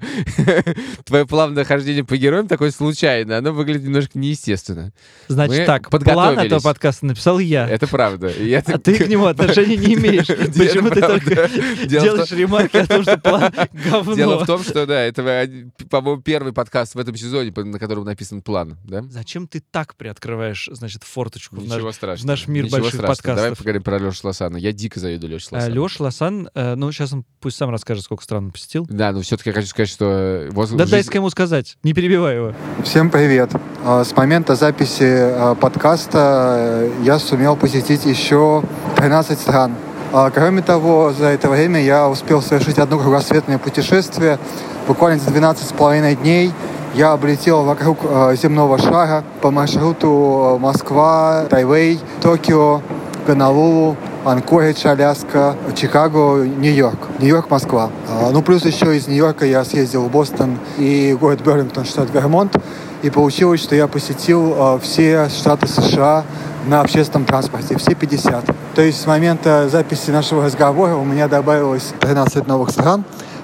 твое 1.03 1.25
плавное 1.25 1.63
хождение 1.63 2.03
по 2.11 2.17
героям 2.17 2.49
такое 2.49 2.71
случайно, 2.71 3.37
оно 3.37 3.53
выглядит 3.53 3.83
немножко 3.83 4.19
неестественно. 4.19 4.91
Значит 5.29 5.59
Мы 5.59 5.65
так, 5.65 5.89
план 5.89 6.39
этого 6.39 6.59
подкаста 6.59 7.05
написал 7.05 7.39
я. 7.39 7.65
Это 7.69 7.87
правда. 7.87 8.27
Это- 8.27 8.73
А 8.73 8.77
ты 8.79 8.97
к 8.97 9.07
нему 9.07 9.27
отношения 9.27 9.77
не 9.77 9.93
имеешь. 9.93 10.27
Почему 10.27 10.89
ты 10.89 10.99
только 10.99 11.47
делаешь 11.87 12.29
ремарки 12.31 12.75
о 12.75 12.85
том, 12.85 13.03
что 13.03 13.17
план 13.17 13.53
говно? 13.89 14.13
Дело 14.15 14.43
в 14.43 14.45
том, 14.45 14.61
что, 14.61 14.85
да, 14.85 14.99
это, 15.03 15.21
э, 15.21 15.69
по-моему, 15.89 16.21
первый 16.21 16.51
подкаст 16.51 16.95
в 16.95 16.99
этом 16.99 17.15
сезоне, 17.15 17.53
на 17.55 17.79
котором 17.79 18.03
написан 18.03 18.41
план, 18.41 18.77
да? 18.83 19.03
Зачем 19.03 19.47
ты 19.47 19.63
так 19.71 19.95
приоткрываешь, 19.95 20.67
значит, 20.69 21.05
форточку 21.05 21.55
в 21.55 21.65
наш, 21.65 21.95
страшного. 21.95 22.17
в 22.17 22.25
наш 22.25 22.47
мир 22.49 22.65
Ничего 22.65 22.79
больших 22.79 22.95
страшного. 22.95 23.23
Давай 23.23 23.35
подкастов? 23.51 23.57
поговорим 23.59 23.83
про 23.83 23.99
Лешу 23.99 24.27
Лосана. 24.27 24.57
Я 24.57 24.73
дико 24.73 24.99
завидую 24.99 25.31
Леше 25.31 25.47
Лосану. 25.51 25.73
Леша 25.75 26.03
Лосан, 26.03 26.49
э, 26.53 26.75
ну, 26.75 26.91
сейчас 26.91 27.13
он 27.13 27.23
пусть 27.39 27.55
сам 27.55 27.69
расскажет, 27.69 28.03
сколько 28.03 28.21
стран 28.21 28.47
он 28.47 28.51
посетил. 28.51 28.85
Да, 28.89 29.13
но 29.13 29.21
все-таки 29.21 29.51
я 29.51 29.53
хочу 29.53 29.67
сказать, 29.69 29.87
что... 29.87 30.49
э, 30.51 30.75
Да 30.75 30.85
дай 30.85 31.03
ему 31.21 31.29
сказать, 31.29 31.77
не 31.83 31.93
перебивай 32.01 32.35
его. 32.35 32.51
Всем 32.83 33.11
привет. 33.11 33.51
А, 33.85 34.03
С 34.03 34.15
момента 34.15 34.55
записи 34.55 35.03
а, 35.03 35.53
подкаста 35.53 36.55
э, 36.57 36.91
я 37.03 37.19
сумел 37.19 37.55
посетить 37.55 38.05
еще 38.05 38.63
13 38.95 39.39
стран. 39.39 39.75
А, 40.11 40.31
Кроме 40.31 40.63
того, 40.63 41.13
за 41.13 41.27
это 41.27 41.47
время 41.47 41.79
я 41.79 42.09
успел 42.09 42.41
совершить 42.41 42.79
одно 42.79 42.97
кругосветное 42.97 43.59
путешествие. 43.59 44.39
Буквально 44.87 45.19
за 45.19 45.29
12 45.29 45.63
с 45.63 45.73
половиной 45.73 46.15
дней 46.15 46.51
я 46.95 47.11
облетел 47.11 47.63
вокруг 47.65 47.99
земного 48.33 48.79
шара 48.79 49.23
по 49.41 49.51
маршруту 49.51 50.57
Москва, 50.59 51.45
Тайвей, 51.51 51.99
Токио, 52.23 52.81
Гонолулу, 53.25 53.95
Анкоридж, 54.25 54.85
Аляска, 54.85 55.55
Чикаго, 55.75 56.43
Нью-Йорк. 56.43 56.97
Нью-Йорк, 57.19 57.49
Москва. 57.49 57.89
А, 58.09 58.31
Ну, 58.31 58.41
плюс 58.41 58.65
еще 58.65 58.95
из 58.95 59.07
Нью-Йорка 59.07 59.45
я 59.45 59.63
съездил 59.63 60.03
в 60.03 60.11
Бостон 60.11 60.57
и 60.77 61.15
город 61.19 61.41
Берлингтон, 61.45 61.85
штат 61.85 62.09
Вермонт. 62.13 62.55
И 63.01 63.09
получилось, 63.09 63.61
что 63.61 63.75
я 63.75 63.87
посетил 63.87 64.53
э, 64.55 64.79
все 64.81 65.27
штаты 65.29 65.67
США 65.67 66.23
на 66.67 66.81
общественном 66.81 67.25
транспорте, 67.25 67.75
все 67.77 67.95
50. 67.95 68.45
То 68.75 68.81
есть 68.81 69.01
с 69.01 69.07
момента 69.07 69.67
записи 69.69 70.11
нашего 70.11 70.45
разговора 70.45 70.95
у 70.95 71.03
меня 71.03 71.27
добавилось 71.27 71.93
13 71.99 72.47
новых 72.47 72.69
стран, 72.69 73.03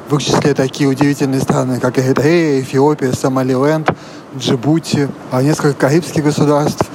в 0.10 0.16
их 0.16 0.24
числе 0.24 0.54
такие 0.54 0.88
удивительные 0.88 1.42
страны, 1.42 1.80
как 1.80 1.98
Эритрея, 1.98 2.62
Эфиопия, 2.62 3.12
Сомалиленд, 3.12 3.90
Джибути, 4.38 5.10
а 5.32 5.42
несколько 5.42 5.74
карибских 5.74 6.24
государств. 6.24 6.86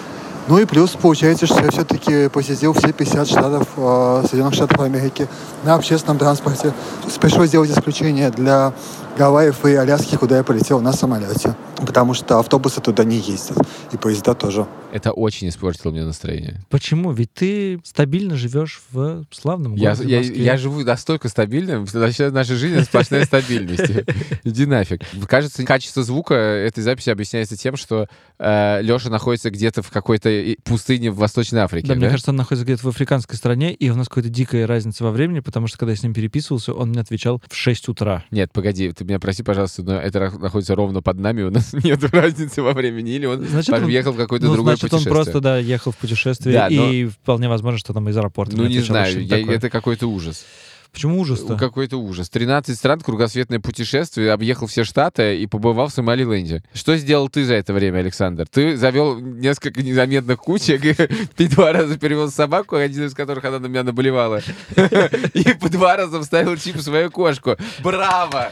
Ну 0.49 0.59
и 0.59 0.65
плюс 0.65 0.91
получается, 0.91 1.47
что 1.47 1.63
я 1.63 1.71
все-таки 1.71 2.29
посетил 2.29 2.73
все 2.73 2.93
50 2.93 3.29
штатов 3.29 3.69
э, 3.77 4.25
Соединенных 4.29 4.55
Штатов 4.55 4.81
Америки 4.81 5.29
на 5.63 5.75
общественном 5.75 6.19
транспорте. 6.19 6.73
Пришлось 7.21 7.49
сделать 7.49 7.71
исключение 7.71 8.31
для 8.31 8.73
Гавайев 9.17 9.65
и 9.67 9.75
Аляски, 9.75 10.17
куда 10.17 10.39
я 10.39 10.43
полетел 10.45 10.81
на 10.81 10.93
самолете. 10.93 11.55
Потому 11.77 12.15
что 12.15 12.39
автобусы 12.39 12.81
туда 12.81 13.05
не 13.05 13.17
ездят. 13.19 13.59
И 13.93 13.97
поезда 13.97 14.35
тоже. 14.35 14.67
Это 14.93 15.13
очень 15.13 15.49
испортило 15.49 15.91
мне 15.91 16.05
настроение. 16.05 16.61
Почему? 16.71 17.13
Ведь 17.13 17.33
ты 17.33 17.81
стабильно 17.85 18.37
живешь 18.37 18.83
в 18.93 19.25
славном 19.31 19.75
Я, 19.75 19.95
городе 19.95 20.13
я, 20.13 20.19
Москве. 20.19 20.45
я 20.45 20.57
живу 20.57 20.81
настолько 20.83 21.29
стабильно, 21.29 21.85
вообще 21.93 22.31
наша 22.31 22.57
жизнь 22.57 22.83
сплошная 22.85 23.25
стабильность. 23.25 23.91
Иди 24.45 24.67
нафиг. 24.67 25.03
Кажется, 25.27 25.65
качество 25.65 26.03
звука 26.03 26.35
этой 26.35 26.83
записи 26.83 27.11
объясняется 27.11 27.57
тем, 27.57 27.77
что 27.77 28.07
Леша 28.39 29.09
находится 29.09 29.51
где-то 29.51 29.83
в 29.83 29.91
какой-то 29.91 30.31
пустыне 30.65 31.11
в 31.11 31.17
Восточной 31.17 31.61
Африке. 31.61 31.89
Да, 31.89 31.95
да? 31.95 32.01
мне 32.01 32.09
кажется, 32.11 32.31
он 32.31 32.37
находится 32.37 32.65
где-то 32.65 32.83
в 32.85 32.89
африканской 32.89 33.37
стране, 33.37 33.73
и 33.73 33.91
у 33.91 33.95
нас 33.97 34.09
какая-то 34.09 34.31
дикая 34.31 34.67
разница 34.67 35.05
во 35.05 35.11
времени, 35.11 35.41
потому 35.41 35.67
что, 35.67 35.79
когда 35.79 35.93
я 35.93 35.97
с 35.97 36.03
ним 36.03 36.15
переписывался, 36.15 36.75
он 36.75 36.91
мне 36.91 37.01
отвечал 37.01 37.41
в 37.49 37.55
6 37.55 37.89
утра. 37.89 38.25
Нет, 38.31 38.53
погоди, 38.53 38.91
ты 39.03 39.09
меня 39.09 39.19
проси, 39.21 39.43
пожалуйста, 39.43 39.83
но 39.83 39.95
это 40.01 40.31
находится 40.39 40.75
ровно 40.75 41.03
под 41.03 41.19
нами, 41.19 41.43
у 41.43 41.51
нас 41.51 41.73
нет 41.85 42.03
разницы 42.13 42.63
во 42.63 42.73
времени, 42.73 43.11
или 43.13 43.27
он 43.27 43.45
Значит, 43.45 43.75
он- 43.75 43.85
поехал 43.85 44.13
в 44.13 44.17
какое-то 44.17 44.47
ну, 44.47 44.55
другое 44.55 44.77
значит, 44.77 44.85
он 44.95 45.01
путешествие. 45.01 45.15
просто, 45.15 45.41
да, 45.41 45.59
ехал 45.59 45.93
в 45.93 45.97
путешествие, 45.97 46.55
Да, 46.55 46.69
но- 46.71 46.91
и 46.91 47.07
вполне 47.07 47.49
возможно, 47.49 47.79
что 47.79 47.93
там 47.93 48.09
из 48.09 48.17
аэропорта. 48.17 48.57
Ну, 48.57 48.67
не 48.67 48.81
знаю, 48.81 49.25
я- 49.25 49.39
это 49.53 49.71
какой-то 49.71 50.07
ужас. 50.07 50.45
Почему 50.93 51.21
ужас-то? 51.21 51.57
Какой-то 51.57 51.97
ужас. 51.97 52.29
13 52.29 52.77
стран, 52.77 53.01
кругосветное 53.01 53.61
путешествие, 53.61 54.31
объехал 54.31 54.67
все 54.67 54.85
штаты 54.85 55.39
и 55.39 55.47
побывал 55.47 55.89
в 55.89 55.93
Сомалиленде. 55.93 56.63
Что 56.75 56.97
сделал 56.97 57.31
ты 57.31 57.47
за 57.47 57.55
это 57.55 57.73
время, 57.73 58.01
Александр? 58.01 58.47
Ты 58.47 58.77
завел 58.77 59.19
несколько 59.19 59.83
незаметных 59.83 60.39
кучек, 60.39 60.83
ты 61.37 61.49
два 61.49 61.73
раза 61.73 61.99
перевез 61.99 62.35
собаку, 62.35 62.77
один 62.77 63.07
из 63.07 63.15
которых 63.15 63.45
она 63.47 63.59
на 63.59 63.67
меня 63.67 63.85
наболевала, 63.85 64.43
и 65.35 65.55
по 65.55 65.71
два 65.71 65.97
раза 65.97 66.21
вставил 66.21 66.57
чип 66.59 66.77
в 66.77 66.83
свою 66.83 67.11
кошку. 67.11 67.57
Браво! 67.83 68.51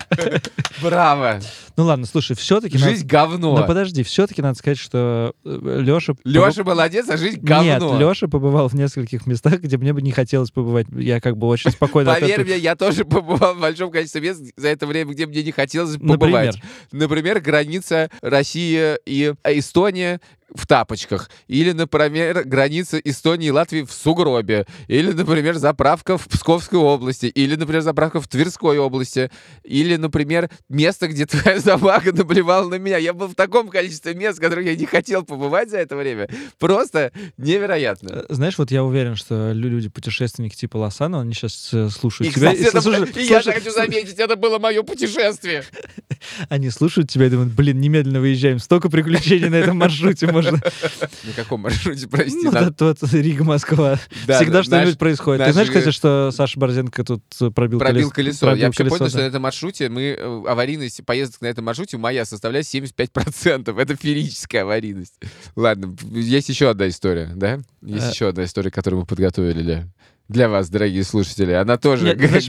Браво! 0.81 1.41
Ну 1.81 1.87
ладно, 1.87 2.05
слушай, 2.05 2.37
все-таки... 2.37 2.77
Жизнь 2.77 3.07
говно. 3.07 3.57
Ну 3.57 3.67
подожди, 3.67 4.03
все-таки 4.03 4.43
надо 4.43 4.59
сказать, 4.59 4.77
что 4.77 5.33
Леша... 5.45 6.13
Леша 6.25 6.63
молодец, 6.63 7.09
а 7.09 7.17
жизнь 7.17 7.41
говно. 7.41 7.65
Нет, 7.65 7.83
Леша 7.99 8.29
побывал 8.29 8.69
в 8.69 8.75
нескольких 8.75 9.27
местах, 9.27 9.61
где 9.61 9.79
мне 9.79 9.95
бы 9.95 10.03
не 10.03 10.13
хотелось 10.13 10.51
побывать. 10.51 10.89
Я 10.93 11.23
как 11.23 11.39
бы 11.39 11.47
очень 11.47 11.71
спокойно... 11.71 12.13
Поверь 12.13 12.45
мне, 12.45 12.59
я 12.59 12.77
тоже 12.77 13.07
побывал 13.07 13.55
в 13.55 13.61
большом 13.63 13.91
количестве 13.91 14.21
мест 14.21 14.43
за 14.59 14.69
это 14.69 14.87
время, 14.87 15.13
где 15.13 15.25
мне 15.25 15.43
не 15.43 15.53
хотелось 15.53 15.93
Например? 15.93 16.19
побывать. 16.19 16.63
Например, 16.93 17.41
граница 17.41 18.11
России 18.21 18.99
и 19.07 19.33
Эстония 19.45 20.21
в 20.55 20.67
тапочках. 20.67 21.31
Или, 21.49 21.73
например, 21.73 22.45
граница 22.45 22.99
Эстонии 22.99 23.49
и 23.49 23.51
Латвии 23.51 23.83
в 23.83 23.93
сугробе. 23.93 24.67
Или, 24.89 25.13
например, 25.13 25.55
заправка 25.57 26.19
в 26.19 26.27
Псковской 26.29 26.79
области. 26.79 27.27
Или, 27.27 27.57
например, 27.57 27.83
заправка 27.83 28.21
в 28.21 28.29
Тверской 28.29 28.79
области. 28.79 29.31
Или, 29.65 29.97
например, 29.97 30.51
место, 30.69 31.09
где 31.09 31.27
твоя 31.27 31.61
собака 31.61 32.13
наблевала 32.13 32.69
на 32.69 32.77
меня. 32.79 32.99
Я 32.99 33.13
был 33.13 33.29
в 33.29 33.35
таком 33.35 33.69
количестве 33.69 34.15
мест, 34.15 34.39
в 34.39 34.41
которых 34.41 34.65
я 34.67 34.77
не 34.77 34.87
хотел 34.87 35.25
побывать 35.25 35.71
за 35.71 35.79
это 35.79 35.97
время. 35.97 36.29
Просто 36.59 37.13
невероятно. 37.37 38.25
Знаешь, 38.29 38.59
вот 38.59 38.71
я 38.71 38.85
уверен, 38.85 39.17
что 39.17 39.53
лю- 39.53 39.69
люди-путешественники 39.69 40.57
типа 40.57 40.77
Лосана, 40.79 41.21
они 41.21 41.33
сейчас 41.35 41.55
слушают 41.95 42.33
И, 42.33 42.35
тебя. 42.35 42.51
кстати, 42.53 42.69
это- 42.69 42.81
слушают- 42.81 43.17
и 43.17 43.23
я 43.23 43.41
слушают- 43.43 43.63
хочу 43.65 43.71
заметить, 43.75 44.19
это 44.19 44.37
было 44.37 44.59
мое 44.59 44.83
путешествие. 44.83 45.65
Они 46.49 46.69
слушают 46.71 47.11
тебя 47.11 47.27
и 47.27 47.31
думают, 47.31 47.53
блин, 47.53 47.81
немедленно 47.81 48.21
выезжаем. 48.21 48.59
Столько 48.59 48.91
приключений 48.91 49.49
на 49.49 49.55
этом 49.57 49.79
маршруте 49.79 50.27
можно. 50.43 50.61
На 51.25 51.33
каком 51.35 51.61
маршруте, 51.61 52.07
прости? 52.09 52.39
Ну, 52.45 52.51
да, 52.53 52.71
тот 52.71 52.99
Рига-Москва. 53.13 53.99
Да, 54.27 54.37
Всегда 54.41 54.63
что-нибудь 54.63 54.99
происходит. 54.99 55.45
Ты 55.47 55.53
знаешь, 55.53 55.69
кстати, 55.69 55.91
что 55.91 56.31
Саша 56.33 56.59
Борзенко 56.59 57.05
тут 57.05 57.23
э, 57.41 57.51
пробил, 57.51 57.79
Пробил 57.79 58.11
колесо. 58.11 58.47
пробил 58.47 58.61
я 58.61 58.67
вообще 58.67 58.85
колесо, 58.85 58.99
понял, 58.99 59.11
что 59.11 59.19
на 59.19 59.23
этом 59.23 59.43
маршруте 59.43 59.89
мы 59.89 60.17
э, 60.19 60.43
аварийность 60.49 61.05
поездок 61.05 61.41
на 61.43 61.47
этом 61.47 61.65
маршруте 61.65 61.97
моя 61.99 62.25
составляет 62.25 62.67
75%. 62.67 63.81
Это 63.81 63.97
феерическая 63.97 64.63
аварийность. 64.63 65.15
Ладно, 65.57 65.95
есть 66.11 66.49
еще 66.49 66.71
одна 66.71 66.89
история, 66.89 67.31
да? 67.35 67.61
Есть 67.83 68.07
Э. 68.07 68.11
еще 68.11 68.29
одна 68.29 68.45
история, 68.45 68.71
которую 68.71 69.01
мы 69.01 69.07
подготовили 69.07 69.63
для, 69.63 69.89
для 70.31 70.49
вас, 70.49 70.71
дорогие 70.71 71.03
слушатели. 71.03 71.51
Она 71.53 71.77
тоже... 71.77 72.05
Нет, 72.05 72.19
знаешь, 72.19 72.47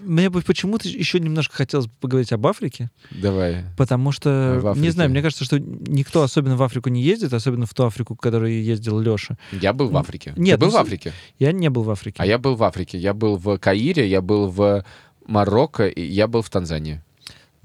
мне 0.00 0.30
бы 0.30 0.42
почему-то 0.42 0.88
еще 0.88 1.18
немножко 1.18 1.56
хотелось 1.56 1.86
бы 1.86 1.92
поговорить 2.00 2.32
об 2.32 2.46
Африке, 2.46 2.90
Давай. 3.10 3.64
потому 3.76 4.12
что, 4.12 4.74
не 4.76 4.90
знаю, 4.90 5.10
мне 5.10 5.22
кажется, 5.22 5.44
что 5.44 5.58
никто 5.58 6.22
особенно 6.22 6.56
в 6.56 6.62
Африку 6.62 6.88
не 6.88 7.02
ездит, 7.02 7.32
особенно 7.32 7.66
в 7.66 7.74
ту 7.74 7.84
Африку, 7.84 8.14
в 8.14 8.18
которой 8.18 8.62
ездил 8.62 9.00
Леша. 9.00 9.36
Я 9.50 9.72
был 9.72 9.88
в 9.88 9.96
Африке. 9.96 10.34
Нет, 10.36 10.60
Ты 10.60 10.66
был 10.66 10.72
ну, 10.72 10.78
в 10.78 10.80
Африке? 10.80 11.12
Я 11.40 11.50
не 11.50 11.68
был 11.68 11.82
в 11.82 11.90
Африке. 11.90 12.16
А 12.18 12.26
я 12.26 12.38
был 12.38 12.54
в 12.54 12.62
Африке. 12.62 12.96
Я 12.96 13.12
был 13.12 13.36
в 13.36 13.58
Каире, 13.58 14.08
я 14.08 14.22
был 14.22 14.46
в 14.48 14.84
Марокко, 15.26 15.88
и 15.88 16.02
я 16.02 16.28
был 16.28 16.42
в 16.42 16.50
Танзании. 16.50 17.02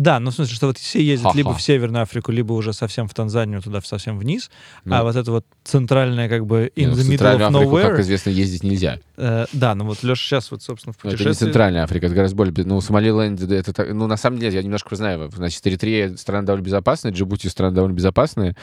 Да, 0.01 0.19
ну 0.19 0.31
в 0.31 0.33
смысле, 0.33 0.55
что 0.55 0.65
вот 0.65 0.79
все 0.79 0.99
ездят 0.99 1.25
Ха-ха. 1.27 1.37
либо 1.37 1.53
в 1.53 1.61
Северную 1.61 2.01
Африку, 2.01 2.31
либо 2.31 2.53
уже 2.53 2.73
совсем 2.73 3.07
в 3.07 3.13
Танзанию, 3.13 3.61
туда 3.61 3.81
совсем 3.81 4.17
вниз, 4.17 4.49
Ну. 4.83 4.95
а 4.95 5.03
вот 5.03 5.15
это 5.15 5.29
вот 5.29 5.45
центральная 5.63 6.27
как 6.27 6.47
бы 6.47 6.71
in 6.75 6.87
ну, 6.87 6.93
the 6.93 7.01
middle 7.01 7.07
Центральную 7.09 7.49
of 7.51 7.55
Африку, 7.55 7.75
как 7.75 7.99
nowhere. 7.99 8.01
известно, 8.01 8.29
ездить 8.31 8.63
нельзя. 8.63 8.97
Э, 9.17 9.45
да, 9.53 9.75
ну 9.75 9.85
вот 9.85 10.01
Леша 10.01 10.15
сейчас 10.25 10.49
вот, 10.49 10.63
собственно, 10.63 10.93
в 10.93 11.03
Ну, 11.03 11.09
Это 11.11 11.17
не 11.19 11.23
путешествии. 11.23 11.45
Центральная 11.45 11.83
Африка, 11.83 12.07
это 12.07 12.15
гораздо 12.15 12.35
более... 12.35 12.53
Ну, 12.65 12.81
Сомалиленд, 12.81 13.41
это... 13.43 13.93
Ну, 13.93 14.07
на 14.07 14.17
самом 14.17 14.39
деле, 14.39 14.55
я 14.55 14.63
немножко 14.63 14.95
знаю. 14.95 15.29
Значит, 15.35 15.67
Эритрея 15.67 16.17
страна 16.17 16.47
довольно 16.47 16.65
безопасная, 16.65 17.11
Джибути 17.11 17.45
страна 17.45 17.71
довольно 17.71 17.93
безопасная, 17.93 18.55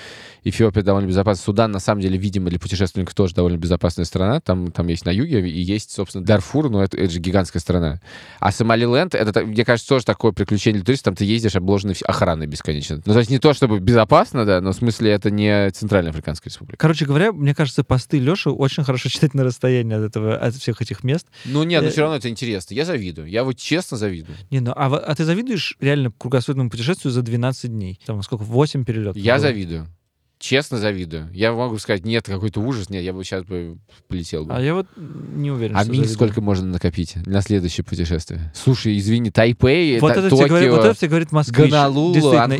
Эфиопия 0.42 0.82
довольно 0.82 1.06
безопасная, 1.06 1.44
Судан, 1.44 1.70
на 1.70 1.78
самом 1.78 2.00
деле, 2.00 2.18
видимо, 2.18 2.50
для 2.50 2.58
путешественников 2.58 3.14
тоже 3.14 3.36
довольно 3.36 3.58
безопасная 3.58 4.06
страна. 4.06 4.40
Там, 4.40 4.72
там 4.72 4.88
есть 4.88 5.04
на 5.04 5.10
юге 5.10 5.48
и 5.48 5.60
есть, 5.60 5.92
собственно, 5.92 6.24
Дарфур, 6.24 6.68
но 6.68 6.82
это, 6.82 6.96
это 6.96 7.12
же 7.12 7.20
гигантская 7.20 7.60
страна. 7.60 8.00
А 8.40 8.50
Сомалиленд, 8.50 9.14
это, 9.14 9.44
мне 9.46 9.64
кажется, 9.64 9.88
тоже 9.88 10.04
такое 10.04 10.32
приключение 10.32 10.80
для 10.80 10.84
туристов. 10.86 11.04
Там 11.04 11.14
ты 11.14 11.27
ездишь 11.28 11.56
обложенный 11.56 11.94
охраной 12.04 12.46
бесконечно. 12.46 13.00
Ну, 13.04 13.12
то 13.12 13.18
есть 13.18 13.30
не 13.30 13.38
то, 13.38 13.52
чтобы 13.52 13.80
безопасно, 13.80 14.44
да, 14.44 14.60
но 14.60 14.72
в 14.72 14.76
смысле 14.76 15.10
это 15.10 15.30
не 15.30 15.70
Центральная 15.70 16.10
Африканская 16.10 16.50
Республика. 16.50 16.78
Короче 16.78 17.04
говоря, 17.04 17.32
мне 17.32 17.54
кажется, 17.54 17.84
посты 17.84 18.18
Леши 18.18 18.50
очень 18.50 18.84
хорошо 18.84 19.08
читать 19.10 19.34
на 19.34 19.44
расстоянии 19.44 19.96
от 19.96 20.02
этого, 20.02 20.36
от 20.36 20.54
всех 20.54 20.80
этих 20.80 21.04
мест. 21.04 21.26
Ну, 21.44 21.62
нет, 21.64 21.82
но 21.82 21.88
Э, 21.88 21.90
все 21.90 22.02
равно 22.02 22.16
это 22.16 22.28
интересно. 22.28 22.74
Я 22.74 22.84
завидую. 22.84 23.28
Я 23.28 23.44
вот 23.44 23.56
честно 23.56 23.96
завидую. 23.96 24.36
Не, 24.50 24.60
ну, 24.60 24.72
а, 24.74 24.86
а 24.96 25.14
ты 25.14 25.24
завидуешь 25.24 25.76
реально 25.80 26.12
кругосветному 26.16 26.70
путешествию 26.70 27.12
за 27.12 27.22
12 27.22 27.70
дней? 27.70 28.00
Там 28.06 28.22
сколько? 28.22 28.44
8 28.44 28.84
перелетов? 28.84 29.16
Я 29.16 29.34
было? 29.34 29.42
завидую. 29.42 29.86
Честно 30.38 30.78
завидую. 30.78 31.28
Я 31.32 31.52
могу 31.52 31.78
сказать, 31.78 32.04
нет, 32.04 32.24
какой-то 32.26 32.60
ужас. 32.60 32.90
Нет, 32.90 33.02
я 33.02 33.12
бы 33.12 33.24
сейчас 33.24 33.42
бы 33.44 33.78
полетел 34.06 34.44
бы. 34.44 34.54
А 34.54 34.60
я 34.60 34.74
вот 34.74 34.86
не 34.96 35.50
уверен, 35.50 35.76
А 35.76 35.82
завидую. 35.84 36.08
сколько 36.08 36.40
можно 36.40 36.66
накопить 36.66 37.16
на 37.26 37.40
следующее 37.42 37.84
путешествие? 37.84 38.52
Слушай, 38.54 38.96
извини, 38.98 39.30
Тайпей, 39.32 39.98
Вот 39.98 40.12
это 40.12 40.26
это, 40.26 40.36
тебе 40.36 40.46
говорит, 40.46 40.70
вот 40.70 40.76
Токио, 40.76 40.90
это 40.90 41.00
тебе 41.00 41.08
говорит 41.08 41.32
москвич. 41.32 41.70
Гонолулу, 41.70 42.14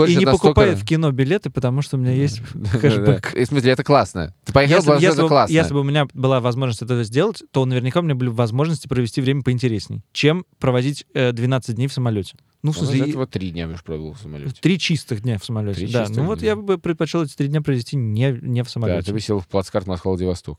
И 0.07 0.17
не 0.17 0.25
покупает 0.25 0.79
в 0.79 0.85
кино 0.85 1.13
билеты, 1.13 1.51
потому 1.51 1.83
что 1.83 1.97
у 1.97 2.01
меня 2.01 2.13
есть 2.13 2.41
кэшбэк. 2.81 3.35
В 3.35 3.47
смысле, 3.47 3.73
это 3.73 3.85
классно. 3.85 4.35
Ты 4.45 4.53
поехал, 4.53 4.83
потому 4.83 5.01
что 5.01 5.13
это 5.13 5.29
классно. 5.29 5.55
если 5.55 5.73
бы 5.73 5.81
у 5.81 5.85
меня 5.85 6.07
была 6.15 6.41
возможность 6.41 6.83
это 6.83 7.05
сделать, 7.05 7.45
то 7.53 7.65
наверняка 7.65 8.01
у 8.01 8.03
меня 8.03 8.17
были 8.17 8.29
возможности 8.29 8.89
провести 8.89 9.21
время 9.21 9.43
поинтересней, 9.43 10.03
чем 10.13 10.45
проводить 10.59 11.07
э, 11.15 11.33
12 11.33 11.77
дней 11.77 11.87
в 11.87 11.93
самолете. 11.93 12.35
Ну, 12.63 12.73
в 12.73 12.77
Ну, 12.77 12.83
из 12.83 12.89
смысле, 12.89 13.11
этого 13.11 13.27
три 13.27 13.51
дня 13.51 13.69
уж 13.69 13.85
пробовал 13.85 14.15
в 14.15 14.19
самолете. 14.19 14.53
три 14.61 14.79
чистых 14.81 15.23
дня 15.23 15.39
в 15.39 15.45
самолете. 15.45 15.79
Три 15.81 15.93
да, 15.93 16.07
ну 16.09 16.25
вот 16.25 16.41
дня. 16.41 16.49
я 16.49 16.57
бы 16.57 16.77
предпочел 16.77 17.23
эти 17.23 17.35
три 17.37 17.47
дня 17.49 17.63
провести 17.63 17.97
не, 17.97 18.37
не 18.43 18.63
в 18.63 18.67
Да, 18.67 18.71
самолете. 18.71 19.07
ты 19.07 19.13
бы 19.13 19.21
сел 19.21 19.39
в 19.39 19.47
плацкарт 19.47 19.87
Москва-Владивосток. 19.87 20.59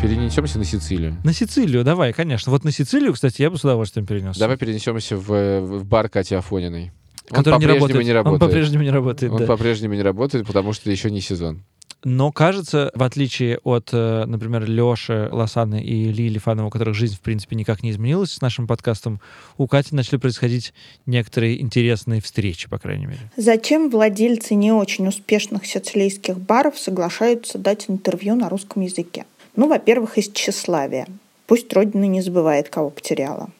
Перенесемся 0.00 0.58
на 0.58 0.64
Сицилию. 0.64 1.16
На 1.22 1.32
Сицилию, 1.32 1.84
давай, 1.84 2.12
конечно. 2.12 2.50
Вот 2.50 2.64
на 2.64 2.72
Сицилию, 2.72 3.12
кстати, 3.12 3.40
я 3.42 3.50
бы 3.50 3.56
с 3.56 3.60
удовольствием 3.62 4.04
перенес. 4.04 4.36
Давай 4.36 4.56
перенесемся 4.56 5.16
в, 5.16 5.60
в 5.60 5.84
бар 5.84 6.08
Кати 6.08 6.34
Афониной. 6.34 6.90
Он 7.30 7.36
Который 7.44 7.60
не 7.60 7.66
работает. 7.66 8.04
не 8.04 8.10
Он 8.10 8.16
работает. 8.16 8.40
по-прежнему 8.50 8.82
не 8.82 8.90
работает, 8.90 9.32
Он 9.32 9.38
да. 9.38 9.46
по-прежнему 9.46 9.94
не 9.94 10.02
работает, 10.02 10.44
потому 10.44 10.72
что 10.72 10.90
еще 10.90 11.08
не 11.08 11.20
сезон. 11.20 11.62
Но 12.04 12.32
кажется, 12.32 12.90
в 12.94 13.02
отличие 13.02 13.58
от, 13.58 13.90
э, 13.92 14.24
например, 14.26 14.64
Леши 14.64 15.28
Лосаны 15.30 15.80
и 15.80 16.08
Ильи 16.08 16.28
Лифанова, 16.28 16.66
у 16.66 16.70
которых 16.70 16.94
жизнь, 16.94 17.16
в 17.16 17.20
принципе, 17.20 17.54
никак 17.54 17.82
не 17.82 17.90
изменилась 17.90 18.32
с 18.32 18.40
нашим 18.40 18.66
подкастом, 18.66 19.20
у 19.56 19.68
Кати 19.68 19.94
начали 19.94 20.16
происходить 20.16 20.74
некоторые 21.06 21.60
интересные 21.60 22.20
встречи, 22.20 22.68
по 22.68 22.78
крайней 22.78 23.06
мере. 23.06 23.20
Зачем 23.36 23.88
владельцы 23.88 24.54
не 24.54 24.72
очень 24.72 25.06
успешных 25.06 25.64
сицилийских 25.64 26.38
баров 26.38 26.78
соглашаются 26.78 27.58
дать 27.58 27.88
интервью 27.88 28.34
на 28.34 28.48
русском 28.48 28.82
языке? 28.82 29.24
Ну, 29.54 29.68
во-первых, 29.68 30.18
из 30.18 30.28
тщеславия. 30.28 31.06
Пусть 31.46 31.72
Родина 31.72 32.04
не 32.04 32.20
забывает, 32.20 32.68
кого 32.68 32.90
потеряла. 32.90 33.50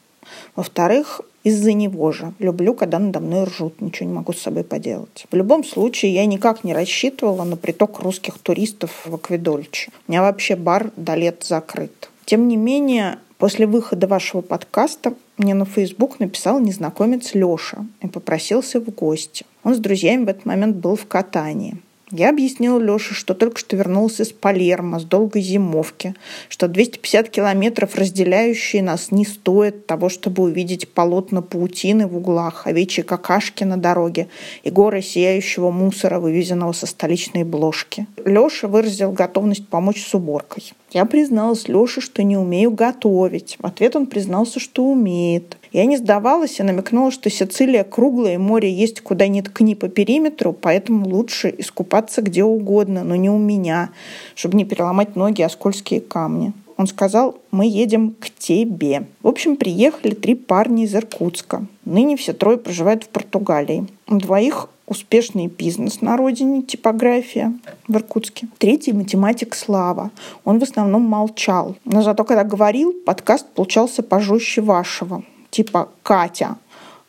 Во-вторых, 0.55 1.21
Из-за 1.43 1.73
него 1.73 2.11
же. 2.11 2.33
Люблю, 2.39 2.73
когда 2.73 2.99
надо 2.99 3.19
мной 3.19 3.43
ржут. 3.43 3.81
Ничего 3.81 4.09
не 4.09 4.15
могу 4.15 4.31
с 4.31 4.39
собой 4.39 4.63
поделать. 4.63 5.25
В 5.29 5.35
любом 5.35 5.63
случае, 5.63 6.13
я 6.13 6.25
никак 6.25 6.63
не 6.63 6.73
рассчитывала 6.73 7.43
на 7.43 7.57
приток 7.57 7.99
русских 7.99 8.37
туристов 8.39 9.03
в 9.05 9.13
Акведольче. 9.13 9.91
У 10.07 10.11
меня 10.11 10.21
вообще 10.21 10.55
бар 10.55 10.91
до 10.95 11.15
лет 11.15 11.43
закрыт. 11.43 12.09
Тем 12.25 12.47
не 12.47 12.55
менее, 12.55 13.19
после 13.37 13.67
выхода 13.67 14.07
вашего 14.07 14.39
подкаста 14.41 15.13
мне 15.37 15.53
на 15.53 15.65
Facebook 15.65 16.19
написал 16.19 16.59
незнакомец 16.61 17.33
Лёша 17.33 17.85
и 18.01 18.07
попросился 18.07 18.79
в 18.79 18.85
гости. 18.85 19.45
Он 19.63 19.75
с 19.75 19.79
друзьями 19.79 20.25
в 20.25 20.29
этот 20.29 20.45
момент 20.45 20.77
был 20.77 20.95
в 20.95 21.05
катании. 21.07 21.75
Я 22.15 22.29
объяснила 22.29 22.77
Лёше, 22.77 23.15
что 23.15 23.33
только 23.33 23.57
что 23.57 23.75
вернулся 23.75 24.21
из 24.21 24.31
Палермо 24.31 24.99
с 24.99 25.03
долгой 25.03 25.41
зимовки, 25.41 26.13
что 26.47 26.67
250 26.67 27.29
километров, 27.29 27.95
разделяющие 27.95 28.83
нас, 28.83 29.09
не 29.09 29.25
стоят 29.25 29.87
того, 29.87 30.09
чтобы 30.09 30.43
увидеть 30.43 30.87
полотна 30.87 31.41
паутины 31.41 32.05
в 32.05 32.15
углах, 32.15 32.67
овечьи 32.67 33.01
какашки 33.01 33.63
на 33.63 33.77
дороге 33.77 34.27
и 34.61 34.69
горы 34.69 35.01
сияющего 35.01 35.71
мусора, 35.71 36.19
вывезенного 36.19 36.73
со 36.73 36.85
столичной 36.85 37.45
бложки. 37.45 38.05
Лёша 38.23 38.67
выразил 38.67 39.11
готовность 39.11 39.67
помочь 39.67 40.05
с 40.05 40.13
уборкой. 40.13 40.71
Я 40.93 41.05
призналась 41.05 41.67
Лёше, 41.67 42.01
что 42.01 42.21
не 42.21 42.37
умею 42.37 42.69
готовить. 42.69 43.57
В 43.59 43.65
ответ 43.65 43.95
он 43.95 44.05
признался, 44.05 44.59
что 44.59 44.85
умеет. 44.85 45.57
Я 45.71 45.85
не 45.85 45.97
сдавалась 45.97 46.59
и 46.59 46.63
намекнула, 46.63 47.09
что 47.09 47.31
Сицилия 47.31 47.83
круглая, 47.83 48.35
и 48.35 48.37
море 48.37 48.71
есть 48.71 49.01
куда 49.01 49.27
ни 49.27 49.41
ткни 49.41 49.73
по 49.73 49.89
периметру, 49.89 50.53
поэтому 50.53 51.09
лучше 51.09 51.53
искупаться 51.57 52.21
где 52.21 52.43
угодно, 52.43 53.03
но 53.03 53.15
не 53.15 53.31
у 53.31 53.39
меня, 53.39 53.89
чтобы 54.35 54.55
не 54.55 54.65
переломать 54.65 55.15
ноги 55.15 55.41
о 55.41 55.49
скользкие 55.49 55.99
камни. 55.99 56.53
Он 56.77 56.85
сказал, 56.85 57.37
мы 57.49 57.65
едем 57.65 58.15
к 58.19 58.29
тебе. 58.29 59.07
В 59.23 59.27
общем, 59.27 59.55
приехали 59.55 60.13
три 60.13 60.35
парня 60.35 60.83
из 60.83 60.93
Иркутска. 60.93 61.65
Ныне 61.85 62.17
все 62.17 62.33
трое 62.33 62.57
проживают 62.57 63.03
в 63.03 63.09
Португалии. 63.09 63.87
У 64.07 64.17
двоих 64.17 64.69
успешный 64.87 65.47
бизнес 65.47 66.01
на 66.01 66.17
родине, 66.17 66.61
типография 66.61 67.53
в 67.87 67.95
Иркутске. 67.95 68.47
Третий— 68.57 68.91
математик 68.93 69.55
Слава. 69.55 70.11
Он 70.43 70.59
в 70.59 70.63
основном 70.63 71.03
молчал. 71.03 71.75
Но 71.85 72.01
зато, 72.01 72.23
когда 72.23 72.43
говорил, 72.43 72.93
подкаст 73.05 73.47
получался 73.47 74.03
пожестче 74.03 74.61
вашего 74.61 75.23
типа 75.53 75.89
«Катя, 76.01 76.57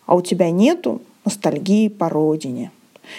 а 0.07 0.15
у 0.15 0.23
тебя 0.23 0.51
нету 0.51 1.01
ностальгии 1.25 1.89
по 1.89 2.09
родине?» 2.09 2.71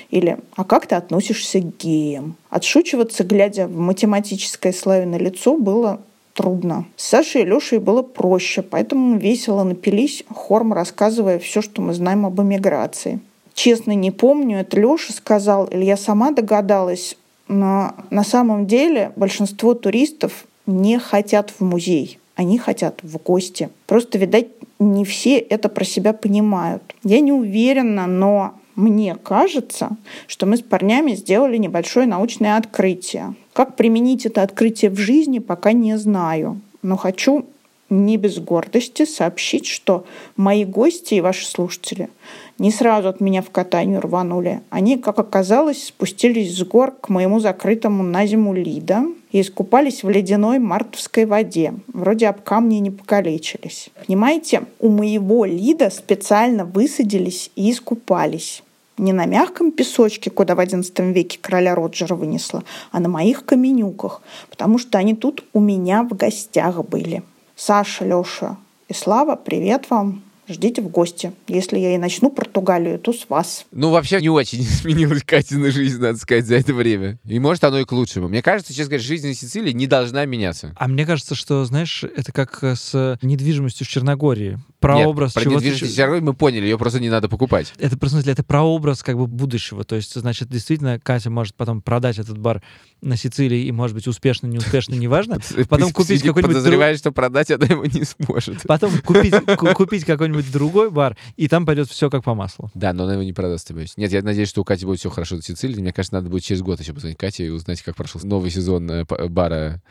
Или 0.10 0.38
«А 0.56 0.64
как 0.64 0.88
ты 0.88 0.96
относишься 0.96 1.60
к 1.60 1.78
геям?» 1.78 2.36
Отшучиваться, 2.50 3.24
глядя 3.24 3.68
в 3.68 3.78
математическое 3.78 4.74
славиное 4.74 5.20
лицо, 5.20 5.58
было 5.58 6.00
трудно. 6.34 6.86
С 6.96 7.08
Сашей 7.08 7.42
и 7.42 7.46
Лешей 7.46 7.80
было 7.80 8.02
проще, 8.02 8.62
поэтому 8.62 9.18
весело 9.18 9.64
напились, 9.64 10.24
хором 10.34 10.74
рассказывая 10.74 11.40
все, 11.40 11.62
что 11.62 11.82
мы 11.82 11.94
знаем 11.94 12.26
об 12.26 12.42
эмиграции. 12.42 13.20
Честно 13.56 13.94
не 13.94 14.12
помню, 14.12 14.60
это 14.60 14.80
Леша 14.80 15.14
сказал, 15.14 15.66
или 15.66 15.86
я 15.86 15.96
сама 15.96 16.32
догадалась, 16.32 17.18
но 17.48 17.96
на 18.10 18.24
самом 18.24 18.68
деле 18.68 19.14
большинство 19.16 19.74
туристов 19.74 20.46
не 20.68 21.00
хотят 21.00 21.52
в 21.58 21.62
музей. 21.64 22.20
Они 22.36 22.60
хотят 22.60 23.00
в 23.02 23.18
гости. 23.18 23.70
Просто, 23.88 24.18
видать, 24.18 24.48
не 24.78 25.06
все 25.06 25.38
это 25.38 25.70
про 25.70 25.86
себя 25.86 26.12
понимают. 26.12 26.84
Я 27.04 27.22
не 27.22 27.32
уверена, 27.32 28.08
но 28.08 28.56
мне 28.76 29.16
кажется, 29.16 29.92
что 30.28 30.46
мы 30.46 30.58
с 30.58 30.62
парнями 30.62 31.14
сделали 31.14 31.56
небольшое 31.56 32.08
научное 32.08 32.58
открытие. 32.58 33.36
Как 33.54 33.78
применить 33.78 34.26
это 34.26 34.42
открытие 34.42 34.92
в 34.92 34.98
жизни, 34.98 35.40
пока 35.40 35.72
не 35.72 35.98
знаю. 35.98 36.60
Но 36.82 36.98
хочу 36.98 37.46
не 37.90 38.18
без 38.18 38.40
гордости 38.40 39.06
сообщить, 39.06 39.68
что 39.68 40.06
мои 40.36 40.66
гости 40.66 41.16
и 41.16 41.22
ваши 41.22 41.46
слушатели 41.46 42.10
не 42.58 42.72
сразу 42.72 43.10
от 43.10 43.20
меня 43.20 43.42
в 43.42 43.50
катанию 43.50 44.02
рванули. 44.02 44.62
Они, 44.70 44.98
как 44.98 45.20
оказалось, 45.20 45.88
спустились 45.88 46.58
с 46.58 46.64
гор 46.64 46.92
к 46.92 47.10
моему 47.10 47.40
закрытому 47.40 48.04
на 48.04 48.26
зиму 48.26 48.54
Лида 48.54 49.06
и 49.32 49.42
искупались 49.42 50.04
в 50.04 50.10
ледяной 50.10 50.60
мартовской 50.60 51.26
воде. 51.26 51.74
Вроде 51.88 52.28
об 52.28 52.42
камни 52.42 52.78
не 52.78 52.92
покалечились. 52.92 53.90
Понимаете, 54.06 54.64
у 54.80 54.90
моего 54.90 55.46
Лида 55.46 55.90
специально 55.90 56.66
высадились 56.66 57.52
и 57.56 57.72
искупались. 57.72 58.64
Не 58.98 59.12
на 59.12 59.26
мягком 59.26 59.74
песочке, 59.74 60.30
куда 60.30 60.56
в 60.56 60.60
XI 60.60 61.12
веке 61.12 61.38
короля 61.42 61.76
Роджера 61.76 62.16
вынесла, 62.16 62.64
а 62.94 63.02
на 63.02 63.10
моих 63.10 63.44
каменюках, 63.44 64.22
потому 64.50 64.78
что 64.78 64.98
они 64.98 65.14
тут 65.16 65.44
у 65.52 65.60
меня 65.60 66.04
в 66.04 66.16
гостях 66.16 66.82
были. 66.86 67.22
Саша, 67.56 68.04
Леша 68.04 68.58
и 68.90 68.94
Слава, 68.94 69.38
привет 69.38 69.90
вам. 69.90 70.22
Ждите 70.48 70.82
в 70.82 70.90
гости. 70.90 71.32
Если 71.48 71.80
я 71.80 71.96
и 71.96 71.98
начну 71.98 72.30
Португалию, 72.30 73.00
то 73.00 73.14
с 73.14 73.28
вас. 73.30 73.66
Ну, 73.72 73.90
вообще 73.90 74.22
не 74.22 74.30
очень 74.30 74.60
изменилась 74.62 75.24
Катина 75.24 75.72
жизнь, 75.72 76.00
надо 76.00 76.20
сказать, 76.20 76.46
за 76.46 76.56
это 76.56 76.74
время. 76.74 77.18
И 77.26 77.40
может 77.40 77.64
оно 77.64 77.80
и 77.80 77.86
к 77.86 77.92
лучшему. 77.92 78.28
Мне 78.28 78.44
кажется, 78.44 78.74
честно 78.74 78.92
говоря, 78.92 79.04
жизнь 79.04 79.28
на 79.28 79.34
Сицилии 79.34 79.72
не 79.72 79.88
должна 79.88 80.26
меняться. 80.26 80.76
А 80.76 80.88
мне 80.88 81.06
кажется, 81.06 81.34
что, 81.34 81.66
знаешь, 81.66 82.04
это 82.04 82.32
как 82.32 82.62
с 82.62 83.18
недвижимостью 83.24 83.88
в 83.88 83.90
Черногории 83.90 84.60
прообраз 84.86 85.30
Нет, 85.30 85.34
про 85.34 85.44
чего-то... 85.44 85.66
недвижимость 85.66 86.22
мы 86.22 86.34
поняли, 86.34 86.64
ее 86.66 86.78
просто 86.78 87.00
не 87.00 87.10
надо 87.10 87.28
покупать. 87.30 87.74
Это, 87.78 87.98
в 88.00 88.10
смысле, 88.10 88.32
это 88.32 88.44
прообраз 88.44 89.04
как 89.04 89.18
бы 89.18 89.28
будущего. 89.28 89.84
То 89.84 89.96
есть, 89.96 90.14
значит, 90.14 90.50
действительно, 90.50 91.00
Катя 91.00 91.30
может 91.30 91.56
потом 91.56 91.82
продать 91.82 92.20
этот 92.20 92.38
бар 92.38 92.62
на 93.02 93.18
Сицилии 93.18 93.66
и, 93.66 93.72
может 93.72 93.96
быть, 93.96 94.08
успешно, 94.08 94.48
неуспешно, 94.48 94.96
неважно. 94.96 95.40
Потом 95.70 95.92
купить 95.92 96.22
какой-нибудь... 96.22 96.56
Подозреваешь, 96.56 97.00
что 97.00 97.12
продать 97.12 97.52
она 97.52 97.66
его 97.66 97.86
не 97.86 98.04
сможет. 98.04 98.64
Потом 98.64 98.92
купить, 99.06 99.36
купить 99.76 100.06
какой-нибудь 100.06 100.52
другой 100.52 100.90
бар, 100.90 101.18
и 101.36 101.48
там 101.48 101.66
пойдет 101.66 101.90
все 101.90 102.10
как 102.10 102.24
по 102.24 102.34
маслу. 102.34 102.72
Да, 102.74 102.94
но 102.94 103.04
она 103.04 103.14
его 103.14 103.24
не 103.24 103.34
продаст, 103.34 103.68
тебе. 103.68 103.86
Нет, 103.98 104.12
я 104.12 104.22
надеюсь, 104.22 104.50
что 104.50 104.62
у 104.62 104.64
Кати 104.64 104.86
будет 104.86 105.00
все 105.00 105.10
хорошо 105.10 105.36
на 105.36 105.42
Сицилии. 105.42 105.80
Мне 105.80 105.94
кажется, 105.94 106.16
надо 106.16 106.30
будет 106.30 106.44
через 106.44 106.62
год 106.62 106.80
еще 106.80 106.94
позвонить 106.94 107.18
Кате 107.18 107.46
и 107.46 107.50
узнать, 107.50 107.82
как 107.82 107.96
прошел 107.96 108.22
новый 108.24 108.50
сезон 108.50 108.90
э, 108.90 109.06
бара 109.30 109.82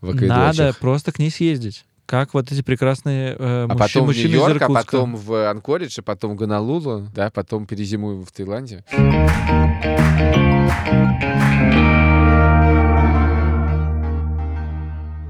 в 0.00 0.10
Акведочах. 0.10 0.58
Надо 0.58 0.76
просто 0.78 1.12
к 1.12 1.18
ней 1.18 1.30
съездить 1.30 1.84
как 2.12 2.34
вот 2.34 2.52
эти 2.52 2.60
прекрасные 2.60 3.30
э, 3.30 3.36
а 3.38 3.68
мужчины, 3.68 3.78
потом 3.78 4.04
мужчины 4.04 4.28
в 4.28 4.32
Нью-Йорк, 4.32 4.56
из 4.56 4.62
а 4.62 4.68
потом 4.68 5.16
в 5.16 5.48
Анкоридж, 5.48 5.98
а 5.98 6.02
потом 6.02 6.32
в 6.32 6.34
Гонолулу, 6.34 7.08
да, 7.14 7.30
потом 7.30 7.64
перезимую 7.64 8.22
в 8.22 8.30
Таиланде. 8.30 8.84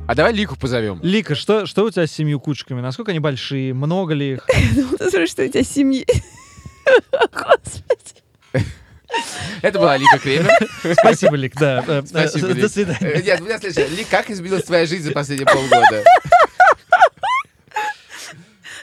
А 0.08 0.14
давай 0.16 0.32
Лику 0.32 0.56
позовем. 0.56 0.98
Лика, 1.04 1.36
что, 1.36 1.66
что 1.66 1.84
у 1.84 1.90
тебя 1.90 2.08
с 2.08 2.10
семью 2.10 2.40
кучками? 2.40 2.80
Насколько 2.80 3.12
они 3.12 3.20
большие? 3.20 3.72
Много 3.74 4.14
ли 4.14 4.32
их? 4.32 4.48
Ну, 4.74 4.88
ты 4.88 5.08
спрашиваешь, 5.08 5.30
что 5.30 5.44
у 5.44 5.48
тебя 5.48 5.62
семьи? 5.62 6.04
Господи. 7.32 8.66
Это 9.62 9.78
была 9.78 9.96
Лика 9.96 10.18
Кремер. 10.18 10.50
Спасибо, 10.98 11.36
Лик, 11.36 11.54
да. 11.54 11.84
Э, 11.86 12.02
Спасибо, 12.04 12.48
э, 12.48 12.52
Лик. 12.54 12.62
До 12.62 12.68
свидания. 12.68 12.98
Э, 13.00 13.22
Нет, 13.22 13.40
у 13.40 13.44
меня 13.44 13.58
следующее. 13.60 13.96
Лик, 13.96 14.08
как 14.08 14.28
изменилась 14.30 14.64
твоя 14.64 14.84
жизнь 14.86 15.04
за 15.04 15.12
последние 15.12 15.46
полгода? 15.46 16.02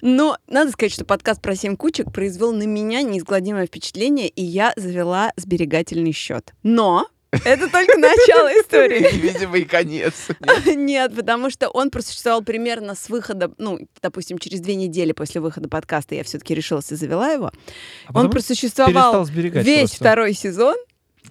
Но 0.01 0.38
надо 0.47 0.71
сказать, 0.71 0.93
что 0.93 1.05
подкаст 1.05 1.41
про 1.41 1.55
семь 1.55 1.75
кучек 1.75 2.12
произвел 2.12 2.51
на 2.53 2.63
меня 2.63 3.01
неизгладимое 3.01 3.65
впечатление, 3.65 4.27
и 4.29 4.43
я 4.43 4.73
завела 4.75 5.31
сберегательный 5.35 6.12
счет. 6.12 6.53
Но 6.63 7.07
это 7.31 7.69
только 7.69 7.97
начало 7.97 8.49
истории. 8.59 9.15
Видимо, 9.17 9.57
и 9.57 9.65
конец. 9.65 10.29
Нет, 10.65 11.15
потому 11.15 11.49
что 11.49 11.69
он 11.69 11.91
просуществовал 11.91 12.41
примерно 12.43 12.95
с 12.95 13.09
выхода, 13.09 13.51
ну, 13.57 13.79
допустим, 14.01 14.38
через 14.39 14.62
две 14.62 14.75
недели 14.75 15.12
после 15.12 15.41
выхода 15.41 15.69
подкаста 15.69 16.15
я 16.15 16.23
все-таки 16.23 16.55
решилась 16.55 16.91
и 16.91 16.95
завела 16.95 17.29
его. 17.31 17.51
А 18.07 18.19
он 18.19 18.29
просуществовал 18.31 19.25
весь 19.25 19.89
просто. 19.89 19.95
второй 19.95 20.33
сезон, 20.33 20.75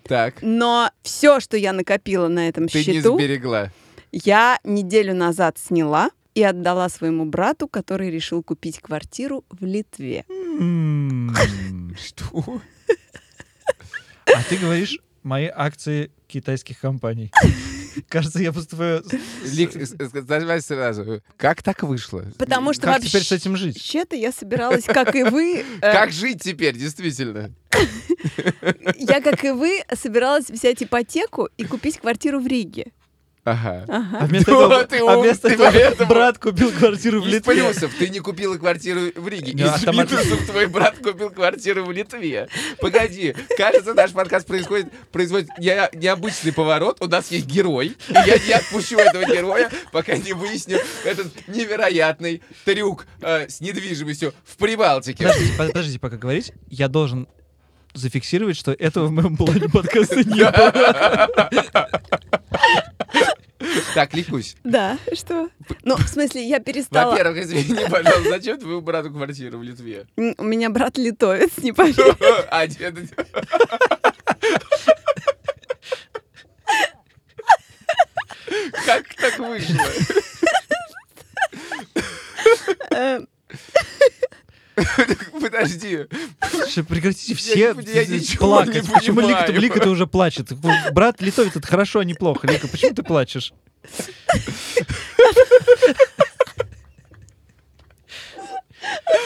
Так, 0.05 0.37
но 0.43 0.91
все, 1.03 1.41
что 1.41 1.57
я 1.57 1.73
накопила 1.73 2.29
на 2.29 2.49
этом 2.49 2.69
ты 2.69 2.79
не 2.79 2.85
счету, 2.85 3.17
сберегла. 3.17 3.73
я 4.13 4.59
неделю 4.63 5.15
назад 5.15 5.59
сняла 5.59 6.11
и 6.39 6.43
отдала 6.45 6.89
своему 6.89 7.25
брату, 7.25 7.67
который 7.67 8.13
решил 8.13 8.45
купить 8.45 8.79
квартиру 8.79 9.45
в 9.51 9.65
Литве. 9.65 10.25
Что? 11.99 12.63
А 14.27 14.43
ты 14.49 14.57
говоришь, 14.57 15.01
мои 15.25 15.51
акции 15.53 16.13
китайских 16.29 16.79
компаний. 16.79 17.33
Кажется, 18.09 18.39
я 18.39 18.53
поступаю... 18.53 19.03
Лик, 19.53 19.73
давай 20.13 20.63
сразу. 20.63 21.21
Как 21.37 21.65
так 21.65 21.83
вышло? 21.83 22.25
Потому 22.39 22.73
что 22.73 22.83
Как 22.83 22.95
вообще... 22.95 23.09
теперь 23.09 23.25
с 23.25 23.33
этим 23.33 23.57
жить? 23.57 23.75
Вообще-то 23.75 24.15
я 24.15 24.31
собиралась, 24.31 24.85
как 24.85 25.17
и 25.17 25.25
вы... 25.25 25.65
э, 25.81 25.93
Как 25.93 26.13
жить 26.13 26.41
теперь, 26.41 26.77
действительно? 26.77 27.51
Я, 28.97 29.21
как 29.21 29.45
и 29.45 29.51
вы, 29.51 29.83
собиралась 29.93 30.49
взять 30.49 30.85
ипотеку 30.85 31.49
и 31.57 31.65
купить 31.65 31.99
квартиру 31.99 32.39
в 32.39 32.47
Риге. 32.47 32.93
Ага. 33.51 33.85
Ага. 33.89 34.19
А 34.21 34.27
вместо 34.27 34.51
Да, 34.51 34.57
этого, 34.59 34.85
ты 34.85 34.99
а 34.99 35.17
ум, 35.17 35.23
вместо 35.23 35.49
ты 35.49 35.55
этого 35.55 35.71
поэтому- 35.71 36.09
брат 36.11 36.39
купил 36.39 36.71
квартиру 36.73 37.23
в 37.23 37.27
Из 37.27 37.33
Литве. 37.35 37.55
плюсов 37.55 37.93
ты 37.99 38.09
не 38.09 38.21
купила 38.21 38.57
квартиру 38.59 39.01
в 39.15 39.29
Риге. 39.29 39.53
Не, 39.55 39.63
Из 39.63 39.69
автоматически. 39.69 40.27
минусов 40.27 40.47
твой 40.47 40.67
брат 40.67 40.99
купил 40.99 41.31
квартиру 41.31 41.85
в 41.85 41.93
Литве. 41.93 42.49
Погоди, 42.81 43.35
кажется, 43.57 43.95
наш 43.95 44.11
подкаст 44.13 44.47
происходит, 44.47 44.93
производит 45.13 45.49
не- 45.59 45.89
необычный 45.97 46.53
поворот. 46.53 46.99
У 47.01 47.07
нас 47.07 47.31
есть 47.31 47.47
герой. 47.47 47.97
И 48.09 48.13
я 48.13 48.39
не 48.39 48.53
отпущу 48.53 48.99
этого 48.99 49.25
героя, 49.25 49.71
пока 49.93 50.17
не 50.17 50.33
выясню 50.33 50.79
этот 51.05 51.29
невероятный 51.49 52.43
трюк 52.65 53.07
э, 53.21 53.49
с 53.49 53.61
недвижимостью 53.61 54.35
в 54.45 54.57
Прибалтике. 54.57 55.25
Подождите, 55.25 55.53
под- 55.57 55.67
подождите, 55.69 55.99
пока 55.99 56.17
говорить. 56.17 56.53
Я 56.69 56.89
должен 56.89 57.27
зафиксировать, 57.95 58.57
что 58.57 58.73
этого 58.73 59.07
в 59.07 59.11
моем 59.13 59.37
плане 59.37 59.69
подкаста 59.69 60.17
не 60.23 60.45
было. 60.45 61.29
Так, 63.95 64.15
Ликусь, 64.15 64.57
Да, 64.63 64.99
что? 65.13 65.49
Ну, 65.83 65.97
в 65.97 66.09
смысле, 66.09 66.49
я 66.49 66.61
перестала... 66.61 67.11
во-первых, 67.11 67.39
извини, 67.45 67.75
пожалуйста, 67.91 68.31
зачем 68.31 68.59
твоему 68.59 68.81
брату 68.81 69.11
квартиру 69.11 69.59
в 69.59 69.63
Литве? 69.63 70.07
У 70.17 70.45
меня 70.45 70.71
брат 70.71 70.97
литовец, 70.97 71.51
не 71.59 71.73
поверишь. 71.73 72.17
А, 72.51 72.65
это- 72.65 73.03
Как 78.87 79.05
так 79.15 79.39
вышло? 79.39 79.85
Подожди. 85.41 86.07
Прекратите 86.89 87.35
все 87.35 87.75
плакать. 88.39 88.87
Почему. 88.93 89.21
Лика-то 89.21 89.91
уже 89.91 90.07
плачет? 90.07 90.53
Брат 90.93 91.21
литовец, 91.21 91.57
это 91.57 91.67
хорошо, 91.67 92.01
а 92.01 92.05
не 92.05 92.15
плохо. 92.15 92.47
Лика, 92.47 92.69
почему 92.69 92.95
ты 92.95 93.03
плачешь? 93.03 93.53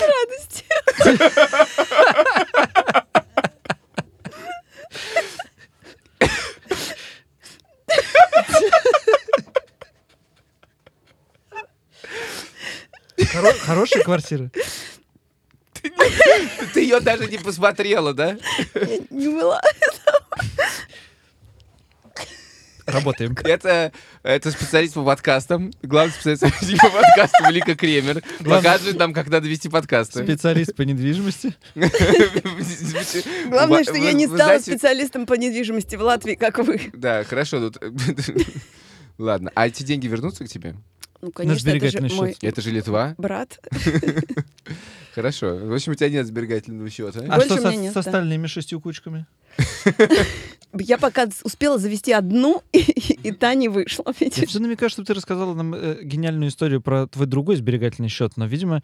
радости. 0.00 0.64
Хоро- 13.32 13.58
Хорошая 13.66 14.02
квартира. 14.02 14.50
Ты 16.92 16.96
ее 16.96 17.00
даже 17.00 17.26
не 17.26 17.38
посмотрела, 17.38 18.12
да? 18.12 18.36
Я 18.74 18.98
не 19.08 19.28
была. 19.28 19.62
Работаем. 22.84 23.34
Это, 23.44 23.92
это 24.22 24.50
специалист 24.50 24.94
по 24.94 25.04
подкастам. 25.04 25.72
Главный 25.82 26.12
специалист 26.12 26.80
по 26.82 26.90
подкастам 26.90 27.50
Лика 27.50 27.76
Кремер. 27.76 28.22
Показывает 28.44 28.98
нам, 28.98 29.14
как 29.14 29.28
надо 29.28 29.48
вести 29.48 29.70
подкасты. 29.70 30.22
Специалист 30.22 30.74
по 30.74 30.82
недвижимости. 30.82 31.56
Главное, 33.46 33.84
что 33.84 33.94
я 33.94 34.12
не 34.12 34.26
стала 34.26 34.58
специалистом 34.58 35.24
по 35.24 35.34
недвижимости 35.34 35.96
в 35.96 36.02
Латвии, 36.02 36.34
как 36.34 36.58
вы. 36.58 36.90
Да, 36.92 37.24
хорошо. 37.24 37.70
Ладно, 39.18 39.50
а 39.54 39.68
эти 39.68 39.82
деньги 39.82 40.08
вернутся 40.08 40.44
к 40.44 40.48
тебе? 40.48 40.74
Ну, 41.22 41.30
конечно, 41.30 41.70
это 41.70 41.88
же 41.88 42.00
мой 42.14 42.36
Это 42.42 42.60
же 42.60 42.70
Литва. 42.72 43.14
брат. 43.16 43.58
Хорошо. 45.14 45.56
В 45.56 45.72
общем, 45.72 45.92
у 45.92 45.94
тебя 45.94 46.10
нет 46.10 46.26
сберегательного 46.26 46.90
счета. 46.90 47.24
А 47.28 47.40
что 47.40 47.58
со, 47.58 47.70
с 47.70 47.96
остальными 47.96 48.48
шестью 48.48 48.80
кучками? 48.80 49.26
Я 50.78 50.96
пока 50.98 51.28
успела 51.44 51.78
завести 51.78 52.12
одну, 52.12 52.62
и, 52.72 52.78
и 53.22 53.32
та 53.32 53.54
не 53.54 53.68
вышла, 53.68 54.04
Я 54.18 54.26
видишь? 54.26 54.48
все 54.48 54.58
намекаю, 54.58 54.88
чтобы 54.90 55.06
ты 55.06 55.14
рассказала 55.14 55.54
нам 55.54 55.74
э, 55.74 55.98
гениальную 56.02 56.48
историю 56.50 56.80
про 56.80 57.06
твой 57.06 57.26
другой 57.26 57.56
сберегательный 57.56 58.08
счет, 58.08 58.32
но, 58.36 58.46
видимо, 58.46 58.82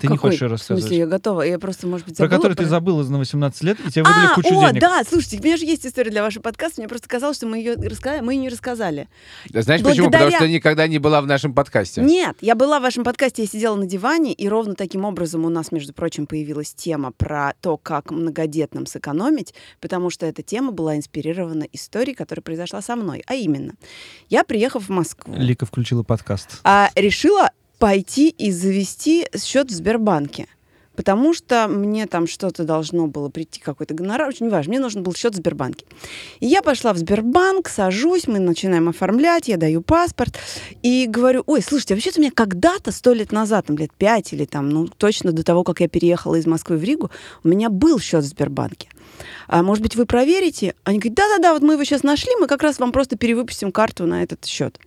ты 0.00 0.08
не 0.08 0.14
Какой? 0.16 0.30
хочешь 0.30 0.42
ее 0.42 0.48
В 0.48 0.52
рассказать. 0.52 0.82
смысле, 0.82 0.98
я 0.98 1.06
готова. 1.06 1.42
Я 1.42 1.58
просто, 1.58 1.86
может 1.86 2.06
быть, 2.06 2.16
Про 2.16 2.24
забыла 2.26 2.38
который 2.38 2.54
ты 2.54 2.62
про- 2.64 2.68
забыла 2.68 3.02
на 3.04 3.18
18 3.18 3.62
лет, 3.62 3.78
и 3.86 3.90
тебе 3.90 4.02
выдали 4.02 4.26
А, 4.32 4.34
кучу 4.34 4.48
о, 4.60 4.68
денег. 4.68 4.80
да, 4.80 5.02
слушайте, 5.08 5.38
у 5.38 5.44
меня 5.44 5.56
же 5.56 5.64
есть 5.64 5.86
история 5.86 6.10
для 6.10 6.22
вашего 6.22 6.42
подкаста. 6.42 6.80
Мне 6.80 6.88
просто 6.88 7.08
казалось, 7.08 7.36
что 7.36 7.46
мы 7.46 7.58
ее 7.58 7.74
рассказали, 7.74 8.20
мы 8.20 8.34
ее 8.34 8.40
не 8.40 8.48
рассказали. 8.48 9.08
Да 9.50 9.62
Знаешь 9.62 9.82
почему? 9.82 10.06
Потому 10.06 10.24
Благодаря- 10.24 10.38
что 10.38 10.46
ты 10.46 10.52
никогда 10.52 10.88
не 10.88 10.98
была 10.98 11.20
в 11.22 11.26
нашем 11.26 11.54
подкасте. 11.54 12.00
Нет, 12.02 12.36
я 12.40 12.56
была 12.56 12.80
в 12.80 12.82
вашем 12.82 13.04
подкасте, 13.04 13.42
я 13.42 13.48
сидела 13.48 13.76
на 13.76 13.86
диване, 13.86 14.32
и 14.32 14.48
ровно 14.48 14.74
таким 14.74 15.04
образом 15.04 15.44
у 15.44 15.48
нас, 15.50 15.70
между 15.70 15.92
прочим, 15.92 16.26
появилась 16.26 16.74
тема 16.74 17.12
про 17.12 17.52
то, 17.60 17.76
как 17.76 18.10
многодетным 18.10 18.86
сэкономить, 18.86 19.54
потому 19.80 20.10
что 20.10 20.26
эта 20.26 20.42
тема 20.42 20.72
была 20.72 20.96
инспирирована 20.96 21.27
историей, 21.72 22.14
которая 22.14 22.42
произошла 22.42 22.82
со 22.82 22.96
мной. 22.96 23.22
А 23.26 23.34
именно, 23.34 23.74
я, 24.28 24.44
приехав 24.44 24.88
в 24.88 24.90
Москву, 24.90 25.34
Лика 25.36 25.66
включила 25.66 26.02
подкаст. 26.02 26.60
а, 26.64 26.90
решила 26.94 27.50
пойти 27.78 28.28
и 28.30 28.50
завести 28.50 29.26
счет 29.36 29.70
в 29.70 29.74
Сбербанке. 29.74 30.46
Потому 30.98 31.32
что 31.32 31.68
мне 31.68 32.08
там 32.08 32.26
что-то 32.26 32.64
должно 32.64 33.06
было 33.06 33.28
прийти, 33.28 33.60
какой-то 33.60 33.94
гонорар, 33.94 34.26
очень 34.26 34.46
неважно, 34.46 34.70
мне 34.70 34.80
нужен 34.80 35.04
был 35.04 35.14
счет 35.14 35.32
в 35.32 35.36
Сбербанке. 35.36 35.86
И 36.40 36.46
я 36.46 36.60
пошла 36.60 36.92
в 36.92 36.98
Сбербанк, 36.98 37.68
сажусь, 37.68 38.26
мы 38.26 38.40
начинаем 38.40 38.88
оформлять, 38.88 39.46
я 39.46 39.58
даю 39.58 39.80
паспорт 39.80 40.36
и 40.82 41.06
говорю, 41.06 41.44
ой, 41.46 41.62
слушайте, 41.62 41.94
а 41.94 41.96
вообще-то 41.96 42.18
у 42.18 42.22
меня 42.22 42.32
когда-то, 42.34 42.90
сто 42.90 43.12
лет 43.12 43.30
назад, 43.30 43.66
там, 43.66 43.78
лет 43.78 43.92
пять 43.96 44.32
или 44.32 44.44
там, 44.44 44.70
ну, 44.70 44.88
точно 44.88 45.30
до 45.30 45.44
того, 45.44 45.62
как 45.62 45.78
я 45.78 45.86
переехала 45.88 46.34
из 46.34 46.46
Москвы 46.46 46.76
в 46.76 46.82
Ригу, 46.82 47.12
у 47.44 47.48
меня 47.48 47.70
был 47.70 48.00
счет 48.00 48.24
в 48.24 48.26
Сбербанке. 48.26 48.88
А 49.46 49.62
может 49.62 49.82
быть, 49.82 49.96
вы 49.96 50.06
проверите? 50.06 50.74
Они 50.84 50.98
говорят, 50.98 51.16
да-да-да, 51.16 51.52
вот 51.54 51.62
мы 51.62 51.74
его 51.74 51.84
сейчас 51.84 52.02
нашли, 52.02 52.30
мы 52.40 52.46
как 52.46 52.62
раз 52.62 52.78
вам 52.78 52.92
просто 52.92 53.16
перевыпустим 53.16 53.72
карту 53.72 54.06
на 54.06 54.22
этот 54.22 54.44
счет. 54.44 54.78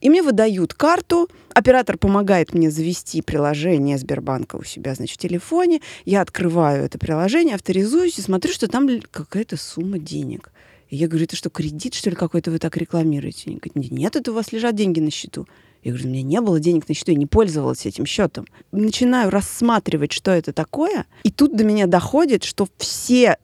И 0.00 0.08
мне 0.10 0.22
выдают 0.22 0.74
карту, 0.74 1.28
оператор 1.54 1.98
помогает 1.98 2.54
мне 2.54 2.70
завести 2.70 3.20
приложение 3.20 3.98
Сбербанка 3.98 4.56
у 4.56 4.64
себя, 4.64 4.94
значит, 4.94 5.16
в 5.16 5.20
телефоне. 5.20 5.80
Я 6.04 6.20
открываю 6.20 6.84
это 6.84 6.98
приложение, 6.98 7.56
авторизуюсь 7.56 8.18
и 8.18 8.22
смотрю, 8.22 8.52
что 8.52 8.68
там 8.68 8.88
какая-то 9.10 9.56
сумма 9.56 9.98
денег. 9.98 10.52
И 10.88 10.96
я 10.96 11.08
говорю, 11.08 11.24
это 11.24 11.36
что, 11.36 11.50
кредит, 11.50 11.94
что 11.94 12.10
ли, 12.10 12.16
какой-то 12.16 12.50
вы 12.50 12.58
так 12.58 12.76
рекламируете? 12.76 13.44
Они 13.46 13.56
говорят, 13.56 13.92
нет, 13.92 14.16
это 14.16 14.30
у 14.30 14.34
вас 14.34 14.52
лежат 14.52 14.74
деньги 14.74 15.00
на 15.00 15.10
счету. 15.10 15.46
Я 15.82 15.92
говорю, 15.92 16.08
у 16.08 16.12
меня 16.12 16.22
не 16.22 16.40
было 16.40 16.58
денег 16.60 16.88
на 16.88 16.94
счету, 16.94 17.12
я 17.12 17.18
не 17.18 17.26
пользовалась 17.26 17.86
этим 17.86 18.06
счетом. 18.06 18.46
Начинаю 18.72 19.30
рассматривать, 19.30 20.12
что 20.12 20.30
это 20.30 20.52
такое, 20.52 21.06
и 21.22 21.30
тут 21.30 21.56
до 21.56 21.64
меня 21.64 21.86
доходит, 21.86 22.44
что 22.44 22.68
все 22.78 23.38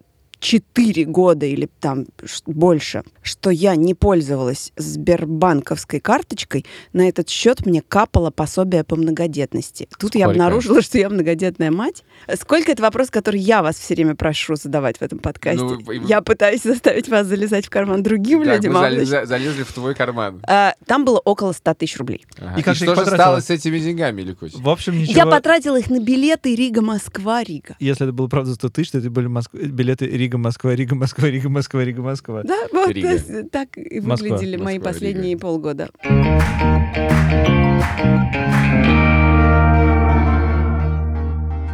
четыре 0.44 1.06
года 1.06 1.46
или 1.46 1.70
там 1.80 2.04
больше, 2.46 3.02
что 3.22 3.48
я 3.48 3.76
не 3.76 3.94
пользовалась 3.94 4.72
сбербанковской 4.76 6.00
карточкой, 6.00 6.66
на 6.92 7.08
этот 7.08 7.30
счет 7.30 7.64
мне 7.64 7.80
капало 7.80 8.30
пособие 8.30 8.84
по 8.84 8.94
многодетности. 8.96 9.88
Тут 9.98 10.14
я 10.14 10.26
Сколько? 10.26 10.30
обнаружила, 10.32 10.82
что 10.82 10.98
я 10.98 11.08
многодетная 11.08 11.70
мать. 11.70 12.04
Сколько 12.38 12.72
это 12.72 12.82
вопрос, 12.82 13.08
который 13.10 13.40
я 13.40 13.62
вас 13.62 13.76
все 13.78 13.94
время 13.94 14.14
прошу 14.16 14.56
задавать 14.56 14.98
в 14.98 15.02
этом 15.02 15.18
подкасте? 15.18 15.64
Ну, 15.64 15.80
вы- 15.80 16.02
я 16.06 16.20
пытаюсь 16.20 16.62
заставить 16.62 17.08
вас 17.08 17.26
залезать 17.26 17.64
в 17.66 17.70
карман 17.70 18.02
другим 18.02 18.44
Так, 18.44 18.56
людям. 18.56 18.74
мы 18.74 18.86
а 18.86 18.90
залез- 18.90 19.24
залезли 19.26 19.62
в 19.62 19.72
твой 19.72 19.94
карман. 19.94 20.42
А, 20.46 20.74
Там 20.86 21.06
было 21.06 21.20
около 21.20 21.52
100 21.52 21.72
тысяч 21.74 21.96
рублей. 21.96 22.26
Ага. 22.38 22.60
И 22.60 22.62
как 22.62 22.76
ты 22.76 22.84
что 22.84 22.94
же 22.94 23.06
стало 23.06 23.40
с 23.40 23.48
этими 23.48 23.78
деньгами, 23.78 24.20
Ликусь? 24.20 24.52
В 24.54 24.68
общем, 24.68 24.98
ничего... 24.98 25.16
Я 25.16 25.26
потратила 25.26 25.78
их 25.78 25.88
на 25.88 26.00
билеты 26.00 26.54
Рига-Москва-Рига. 26.54 27.76
Если 27.80 28.04
это 28.06 28.12
было 28.12 28.26
правда 28.28 28.54
100 28.54 28.68
тысяч, 28.68 28.90
то 28.90 28.98
это 28.98 29.08
были 29.10 29.26
Моск- 29.28 29.56
билеты 29.56 30.04
Рига-Москва, 30.38 30.74
Рига-Москва, 30.74 31.28
Рига-Москва, 31.30 31.84
Рига-Москва. 31.84 32.42
Да, 32.42 32.66
вот 32.72 32.90
Рига. 32.90 33.12
есть 33.12 33.50
так 33.52 33.68
и 33.76 34.00
Москва. 34.00 34.28
выглядели 34.30 34.56
мои 34.56 34.78
Москва, 34.78 34.92
последние 34.92 35.38
полгода. 35.38 35.90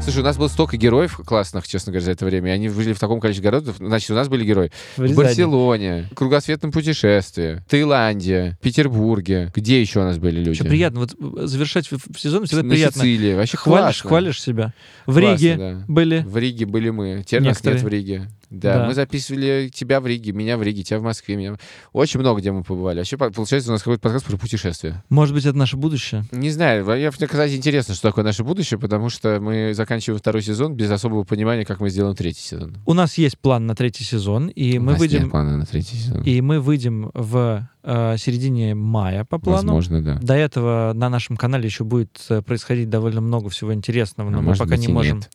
Слушай, 0.02 0.20
у 0.20 0.24
нас 0.24 0.38
было 0.38 0.48
столько 0.48 0.76
героев 0.78 1.20
классных, 1.24 1.68
честно 1.68 1.92
говоря, 1.92 2.06
за 2.06 2.12
это 2.12 2.24
время. 2.24 2.48
и 2.50 2.54
Они 2.54 2.68
жили 2.70 2.94
в 2.94 2.98
таком 2.98 3.20
количестве 3.20 3.44
городов. 3.48 3.76
Значит, 3.78 4.10
у 4.10 4.14
нас 4.14 4.28
были 4.28 4.44
герои 4.44 4.72
В 4.96 5.06
в. 5.06 5.14
Барселоне, 5.14 6.08
кругосветном 6.16 6.72
путешествии, 6.72 7.62
Таиланде, 7.68 8.56
Петербурге. 8.62 9.52
Где 9.54 9.80
еще 9.80 10.00
у 10.00 10.04
нас 10.04 10.18
были 10.18 10.38
люди? 10.40 10.54
Что 10.54 10.64
приятно, 10.64 11.00
вот 11.00 11.12
э, 11.12 11.46
завершать 11.46 11.88
сезон 12.16 12.46
всегда 12.46 12.62
На 12.62 12.70
приятно. 12.70 13.02
Сицилии. 13.02 13.34
Вообще 13.34 13.56
Хвалишь, 13.58 13.82
классно. 14.02 14.08
хвалишь 14.08 14.42
себя. 14.42 14.72
В 15.06 15.12
Классно, 15.20 15.30
Риге 15.36 15.56
да. 15.56 15.84
были. 15.86 16.24
В 16.26 16.36
Риге 16.38 16.66
были 16.66 16.90
мы. 16.90 17.22
Теперь 17.24 17.42
нас 17.42 17.48
Некоторые. 17.62 17.74
нет 17.76 17.84
в 17.84 17.88
Риге. 17.88 18.28
Да, 18.50 18.78
Да. 18.78 18.86
мы 18.86 18.94
записывали 18.94 19.70
тебя 19.72 20.00
в 20.00 20.06
Риге, 20.06 20.32
меня 20.32 20.58
в 20.58 20.62
Риге, 20.62 20.82
тебя 20.82 20.98
в 20.98 21.02
Москве. 21.02 21.36
Меня... 21.36 21.54
Очень 21.92 22.18
много 22.20 22.40
где 22.40 22.50
мы 22.50 22.64
побывали. 22.64 22.98
Вообще, 22.98 23.16
по- 23.16 23.30
получается, 23.30 23.70
у 23.70 23.72
нас 23.72 23.82
какой-то 23.82 24.02
подкаст 24.02 24.26
про 24.26 24.36
путешествия. 24.36 25.04
Может 25.08 25.34
быть, 25.34 25.44
это 25.46 25.56
наше 25.56 25.76
будущее? 25.76 26.24
Не 26.32 26.50
знаю, 26.50 26.84
я, 26.96 27.10
мне, 27.16 27.26
кстати, 27.28 27.54
интересно, 27.54 27.94
что 27.94 28.08
такое 28.08 28.24
наше 28.24 28.42
будущее, 28.42 28.78
потому 28.80 29.08
что 29.08 29.38
мы 29.40 29.72
заканчиваем 29.74 30.18
второй 30.18 30.42
сезон 30.42 30.74
без 30.74 30.90
особого 30.90 31.22
понимания, 31.24 31.64
как 31.64 31.80
мы 31.80 31.90
сделаем 31.90 32.16
третий 32.16 32.42
сезон. 32.42 32.76
У 32.86 32.92
нас 32.94 33.16
есть 33.18 33.38
план 33.38 33.66
на 33.66 33.74
третий 33.76 34.02
сезон, 34.04 34.48
и 34.48 34.78
У 34.78 34.82
мы 34.82 34.92
нас 34.92 35.00
выйдем... 35.00 35.22
нет 35.22 35.30
плана 35.30 35.56
на 35.56 35.64
третий 35.66 35.96
сезон. 35.96 36.22
И 36.22 36.40
мы 36.40 36.58
выйдем 36.60 37.10
в 37.14 37.68
э, 37.84 38.16
середине 38.18 38.74
мая 38.74 39.24
по 39.24 39.38
плану. 39.38 39.58
Возможно, 39.74 40.02
да. 40.02 40.18
До 40.20 40.34
этого 40.34 40.92
на 40.94 41.08
нашем 41.08 41.36
канале 41.36 41.66
еще 41.66 41.84
будет 41.84 42.20
э, 42.28 42.42
происходить 42.42 42.90
довольно 42.90 43.20
много 43.20 43.48
всего 43.48 43.72
интересного, 43.72 44.28
но 44.30 44.38
А 44.38 44.42
мы 44.42 44.52
пока 44.54 44.64
быть, 44.76 44.80
не 44.86 44.92
можем 44.92 45.18
нет. 45.18 45.30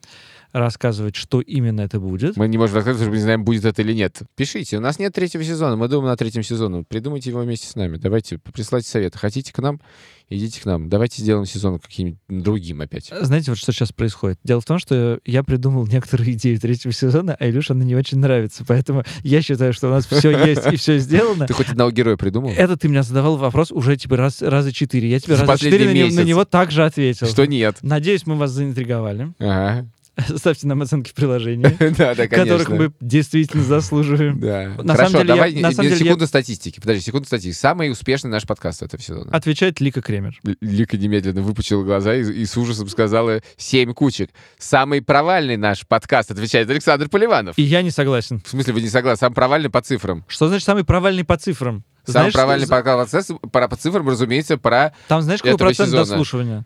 Рассказывать, 0.56 1.16
что 1.16 1.42
именно 1.42 1.82
это 1.82 2.00
будет. 2.00 2.38
Мы 2.38 2.48
не 2.48 2.58
можем 2.58 2.76
рассказывать, 2.76 3.00
потому 3.00 3.06
что 3.06 3.12
мы 3.12 3.18
не 3.18 3.24
знаем, 3.24 3.44
будет 3.44 3.66
это 3.66 3.82
или 3.82 3.94
нет. 3.94 4.22
Пишите. 4.36 4.78
У 4.78 4.82
нас 4.82 5.00
нет 5.00 5.14
третьего 5.14 5.44
сезона. 5.44 5.76
Мы 5.76 5.88
думаем 5.90 6.08
над 6.08 6.20
третьим 6.20 6.44
сезоном. 6.44 6.86
Придумайте 6.86 7.30
его 7.30 7.42
вместе 7.42 7.68
с 7.68 7.76
нами. 7.76 7.98
Давайте, 7.98 8.38
присылайте 8.38 8.90
советы. 8.90 9.18
Хотите 9.18 9.52
к 9.52 9.60
нам? 9.60 9.82
Идите 10.28 10.60
к 10.60 10.66
нам. 10.66 10.90
Давайте 10.90 11.22
сделаем 11.22 11.46
сезон 11.46 11.78
каким-нибудь 11.78 12.20
другим 12.28 12.82
опять. 12.82 13.12
Знаете, 13.22 13.52
вот 13.52 13.60
что 13.60 13.72
сейчас 13.72 13.92
происходит? 13.92 14.40
Дело 14.44 14.60
в 14.60 14.66
том, 14.66 14.80
что 14.80 15.20
я 15.24 15.44
придумал 15.44 15.86
некоторые 15.86 16.32
идеи 16.32 16.56
третьего 16.56 16.92
сезона, 16.92 17.36
а 17.40 17.48
Илюша 17.48 17.74
она 17.74 17.84
не 17.84 17.96
очень 17.96 18.18
нравится. 18.18 18.64
Поэтому 18.68 19.04
я 19.22 19.42
считаю, 19.44 19.72
что 19.74 19.88
у 19.88 19.92
нас 19.92 20.08
все 20.08 20.32
есть 20.46 20.66
и 20.72 20.78
все 20.78 20.98
сделано. 20.98 21.46
Ты 21.46 21.54
хоть 21.54 21.70
одного 21.70 21.92
героя 21.92 22.18
придумал? 22.18 22.50
Это 22.50 22.76
ты 22.76 22.88
меня 22.88 23.04
задавал 23.04 23.38
вопрос 23.38 23.72
уже 23.72 23.98
типа 23.98 24.18
раз, 24.18 24.42
раза 24.42 24.72
четыре. 24.72 25.10
Я 25.10 25.20
тебе 25.20 25.36
За 25.36 25.46
раза 25.46 25.64
четыре 25.64 26.10
на, 26.10 26.22
него 26.24 26.44
также 26.44 26.86
ответил. 26.86 27.28
Что 27.28 27.46
нет? 27.46 27.78
Надеюсь, 27.84 28.26
мы 28.26 28.36
вас 28.36 28.50
заинтриговали. 28.52 29.34
Ага. 29.38 29.88
Ставьте 30.38 30.68
нам 30.68 30.82
оценки 30.82 31.10
в 31.10 31.14
приложении, 31.14 31.66
Да, 31.98 32.16
да, 32.16 32.28
которых 32.28 32.70
мы 32.70 32.92
действительно 33.02 33.64
заслуживаем. 33.64 34.40
Да. 34.40 34.70
На 34.82 34.94
Хорошо, 34.96 35.12
самом 35.12 35.12
деле, 35.14 35.28
давай 35.36 35.52
я, 35.54 35.62
на 35.62 35.72
самом 35.72 35.90
деле 35.90 36.00
я- 36.00 36.06
секунду 36.06 36.28
статистики. 36.28 36.80
Подожди, 36.80 37.02
секунду 37.02 37.26
статистики. 37.28 37.60
Самый 37.60 37.92
успешный 37.92 38.30
наш 38.30 38.44
подкаст 38.44 38.82
этого 38.84 39.02
сезона. 39.02 39.30
отвечает 39.32 39.80
Лика 39.82 40.02
Кремер. 40.02 40.40
Л- 40.46 40.56
Лика 40.62 40.98
немедленно 40.98 41.42
выпучила 41.42 41.84
глаза 41.84 42.16
и, 42.16 42.22
и 42.24 42.46
с 42.46 42.56
ужасом 42.58 42.88
сказала 42.88 43.42
«семь 43.58 43.94
кучек». 43.94 44.30
Самый 44.58 45.02
провальный 45.02 45.58
наш 45.58 45.86
подкаст 45.86 46.32
отвечает 46.32 46.70
Александр 46.70 47.10
Поливанов. 47.10 47.58
И 47.58 47.62
я 47.64 47.82
не 47.82 47.92
согласен. 47.92 48.42
В 48.46 48.50
смысле, 48.50 48.74
вы 48.74 48.82
не 48.82 48.90
согласны? 48.90 49.20
Самый 49.20 49.36
провальный 49.36 49.70
по 49.70 49.82
цифрам. 49.82 50.24
Что 50.28 50.48
значит 50.48 50.66
самый 50.66 50.84
провальный 50.86 51.24
по 51.24 51.38
цифрам? 51.38 51.84
Самый 52.06 52.12
Знаешь, 52.14 52.34
провальный 52.34 52.66
что- 52.68 52.76
по, 52.76 52.82
процессу- 52.84 53.40
по, 53.40 53.68
по 53.68 53.76
цифрам, 53.76 54.08
разумеется, 54.08 54.58
про 54.58 54.94
Там 55.08 55.22
знаешь, 55.24 55.42
какой 55.42 55.58
процент 55.58 55.90
сезона. 55.90 56.06
дослушивания? 56.06 56.66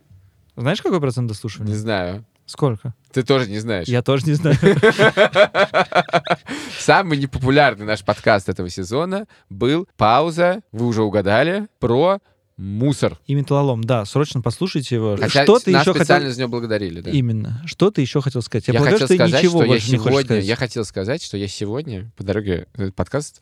Знаешь, 0.58 0.82
какой 0.82 1.00
процент 1.00 1.28
дослушивания? 1.30 1.72
Не 1.72 1.78
знаю. 1.80 2.26
Сколько? 2.50 2.96
Ты 3.14 3.22
тоже 3.22 3.48
не 3.48 3.60
знаешь. 3.60 3.88
Я 3.88 4.02
тоже 4.02 4.26
не 4.26 4.34
знаю. 4.34 4.58
Самый 6.80 7.20
непопулярный 7.20 7.86
наш 7.86 8.04
подкаст 8.04 8.50
этого 8.50 8.70
сезона 8.70 9.28
был 9.52 9.88
«Пауза», 9.98 10.62
вы 10.72 10.88
уже 10.88 11.04
угадали, 11.04 11.68
про 11.78 12.18
мусор. 12.60 13.18
И 13.26 13.34
металлолом, 13.36 13.84
да, 13.84 14.04
срочно 14.06 14.42
послушайте 14.42 14.96
его. 14.96 15.16
Хотя 15.16 15.44
что 15.44 15.60
ты 15.60 15.72
нас 15.72 15.82
еще 15.88 15.94
специально 15.94 16.26
хотел... 16.26 16.36
за 16.36 16.40
него 16.42 16.50
благодарили. 16.50 17.02
Да. 17.02 17.10
Именно. 17.10 17.62
Что 17.66 17.90
ты 17.90 18.02
еще 18.02 18.22
хотел 18.22 18.42
сказать? 18.42 18.68
Я, 18.68 18.74
Я 18.74 18.80
полагаю, 18.80 19.00
хотел 19.00 19.08
что 19.08 19.16
сказать, 19.16 19.44
ничего 19.44 19.64
что 19.64 19.74
я 19.74 19.80
сегодня, 19.80 20.24
сказать. 20.26 20.46
я 20.46 20.56
хотел 20.56 20.86
сказать, 20.86 21.24
что 21.24 21.38
я 21.38 21.48
сегодня 21.48 22.12
по 22.18 22.24
дороге 22.24 22.68
этот 22.74 22.96
подкаст, 22.96 23.42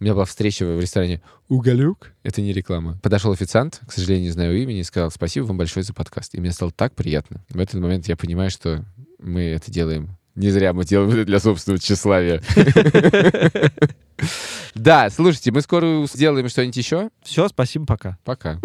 у 0.00 0.04
меня 0.04 0.14
была 0.14 0.24
встреча 0.24 0.64
в 0.64 0.80
ресторане 0.80 1.20
«Уголек». 1.48 2.14
Это 2.22 2.40
не 2.40 2.52
реклама. 2.52 2.98
Подошел 3.02 3.32
официант, 3.32 3.80
к 3.86 3.92
сожалению, 3.92 4.24
не 4.24 4.30
знаю 4.30 4.56
имени, 4.56 4.80
и 4.80 4.84
сказал 4.84 5.10
спасибо 5.10 5.44
вам 5.44 5.58
большое 5.58 5.84
за 5.84 5.92
подкаст. 5.92 6.34
И 6.34 6.40
мне 6.40 6.50
стало 6.50 6.72
так 6.72 6.94
приятно. 6.94 7.44
В 7.50 7.58
этот 7.60 7.80
момент 7.80 8.08
я 8.08 8.16
понимаю, 8.16 8.50
что 8.50 8.84
мы 9.18 9.42
это 9.42 9.70
делаем 9.70 10.16
не 10.34 10.50
зря, 10.50 10.72
мы 10.72 10.84
делаем 10.84 11.10
это 11.10 11.24
для 11.24 11.38
собственного 11.38 11.80
тщеславия. 11.80 12.42
Да, 14.74 15.08
слушайте, 15.10 15.52
мы 15.52 15.60
скоро 15.60 16.04
сделаем 16.12 16.48
что-нибудь 16.48 16.76
еще. 16.76 17.10
Все, 17.22 17.48
спасибо, 17.48 17.86
пока. 17.86 18.18
Пока. 18.24 18.58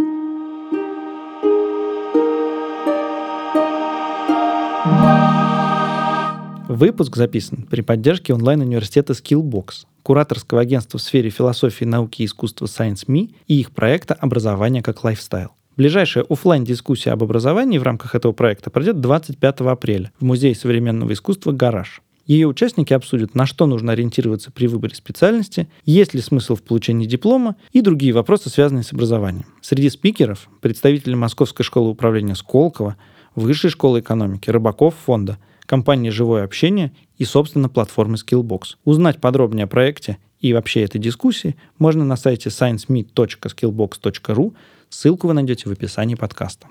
Выпуск 6.68 7.16
записан 7.16 7.68
при 7.70 7.82
поддержке 7.82 8.34
онлайн-университета 8.34 9.14
Skillbox, 9.14 9.86
кураторского 10.04 10.62
агентства 10.62 10.98
в 10.98 11.02
сфере 11.02 11.30
философии, 11.30 11.86
науки 11.86 12.22
и 12.22 12.26
искусства 12.26 12.66
Science.me 12.66 13.34
и 13.48 13.60
их 13.60 13.72
проекта 13.72 14.14
«Образование 14.14 14.82
как 14.82 15.04
лайфстайл». 15.04 15.50
Ближайшая 15.80 16.26
оффлайн 16.26 16.66
дискуссия 16.66 17.12
об 17.12 17.24
образовании 17.24 17.78
в 17.78 17.84
рамках 17.84 18.14
этого 18.14 18.34
проекта 18.34 18.70
пройдет 18.70 19.00
25 19.00 19.62
апреля 19.62 20.12
в 20.20 20.26
Музее 20.26 20.54
современного 20.54 21.14
искусства 21.14 21.54
«Гараж». 21.54 22.02
Ее 22.26 22.48
участники 22.48 22.92
обсудят, 22.92 23.34
на 23.34 23.46
что 23.46 23.66
нужно 23.66 23.94
ориентироваться 23.94 24.52
при 24.52 24.68
выборе 24.68 24.94
специальности, 24.94 25.70
есть 25.86 26.14
ли 26.14 26.20
смысл 26.20 26.56
в 26.56 26.64
получении 26.64 27.06
диплома 27.06 27.56
и 27.72 27.80
другие 27.80 28.12
вопросы, 28.12 28.50
связанные 28.50 28.84
с 28.84 28.92
образованием. 28.92 29.46
Среди 29.62 29.90
спикеров– 29.90 30.50
представители 30.62 31.16
Московской 31.16 31.64
школы 31.64 31.92
управления 31.92 32.36
Сколково, 32.36 32.98
Высшей 33.36 33.70
школы 33.70 34.02
экономики, 34.02 34.50
Рыбаков 34.50 34.96
фонда, 35.06 35.38
компании 35.66 36.10
«Живое 36.10 36.44
общение» 36.44 36.92
и, 37.18 37.24
собственно, 37.24 37.70
платформы 37.70 38.18
Skillbox. 38.18 38.76
Узнать 38.84 39.22
подробнее 39.22 39.64
о 39.64 39.68
проекте 39.68 40.18
и 40.42 40.52
вообще 40.52 40.82
этой 40.82 41.00
дискуссии 41.00 41.56
можно 41.78 42.04
на 42.04 42.18
сайте 42.18 42.50
scienceme.skillbox.ru. 42.50 44.54
Ссылку 44.90 45.28
вы 45.28 45.34
найдете 45.34 45.70
в 45.70 45.72
описании 45.72 46.16
подкаста. 46.16 46.68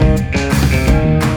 thank 0.00 1.22
you 1.22 1.27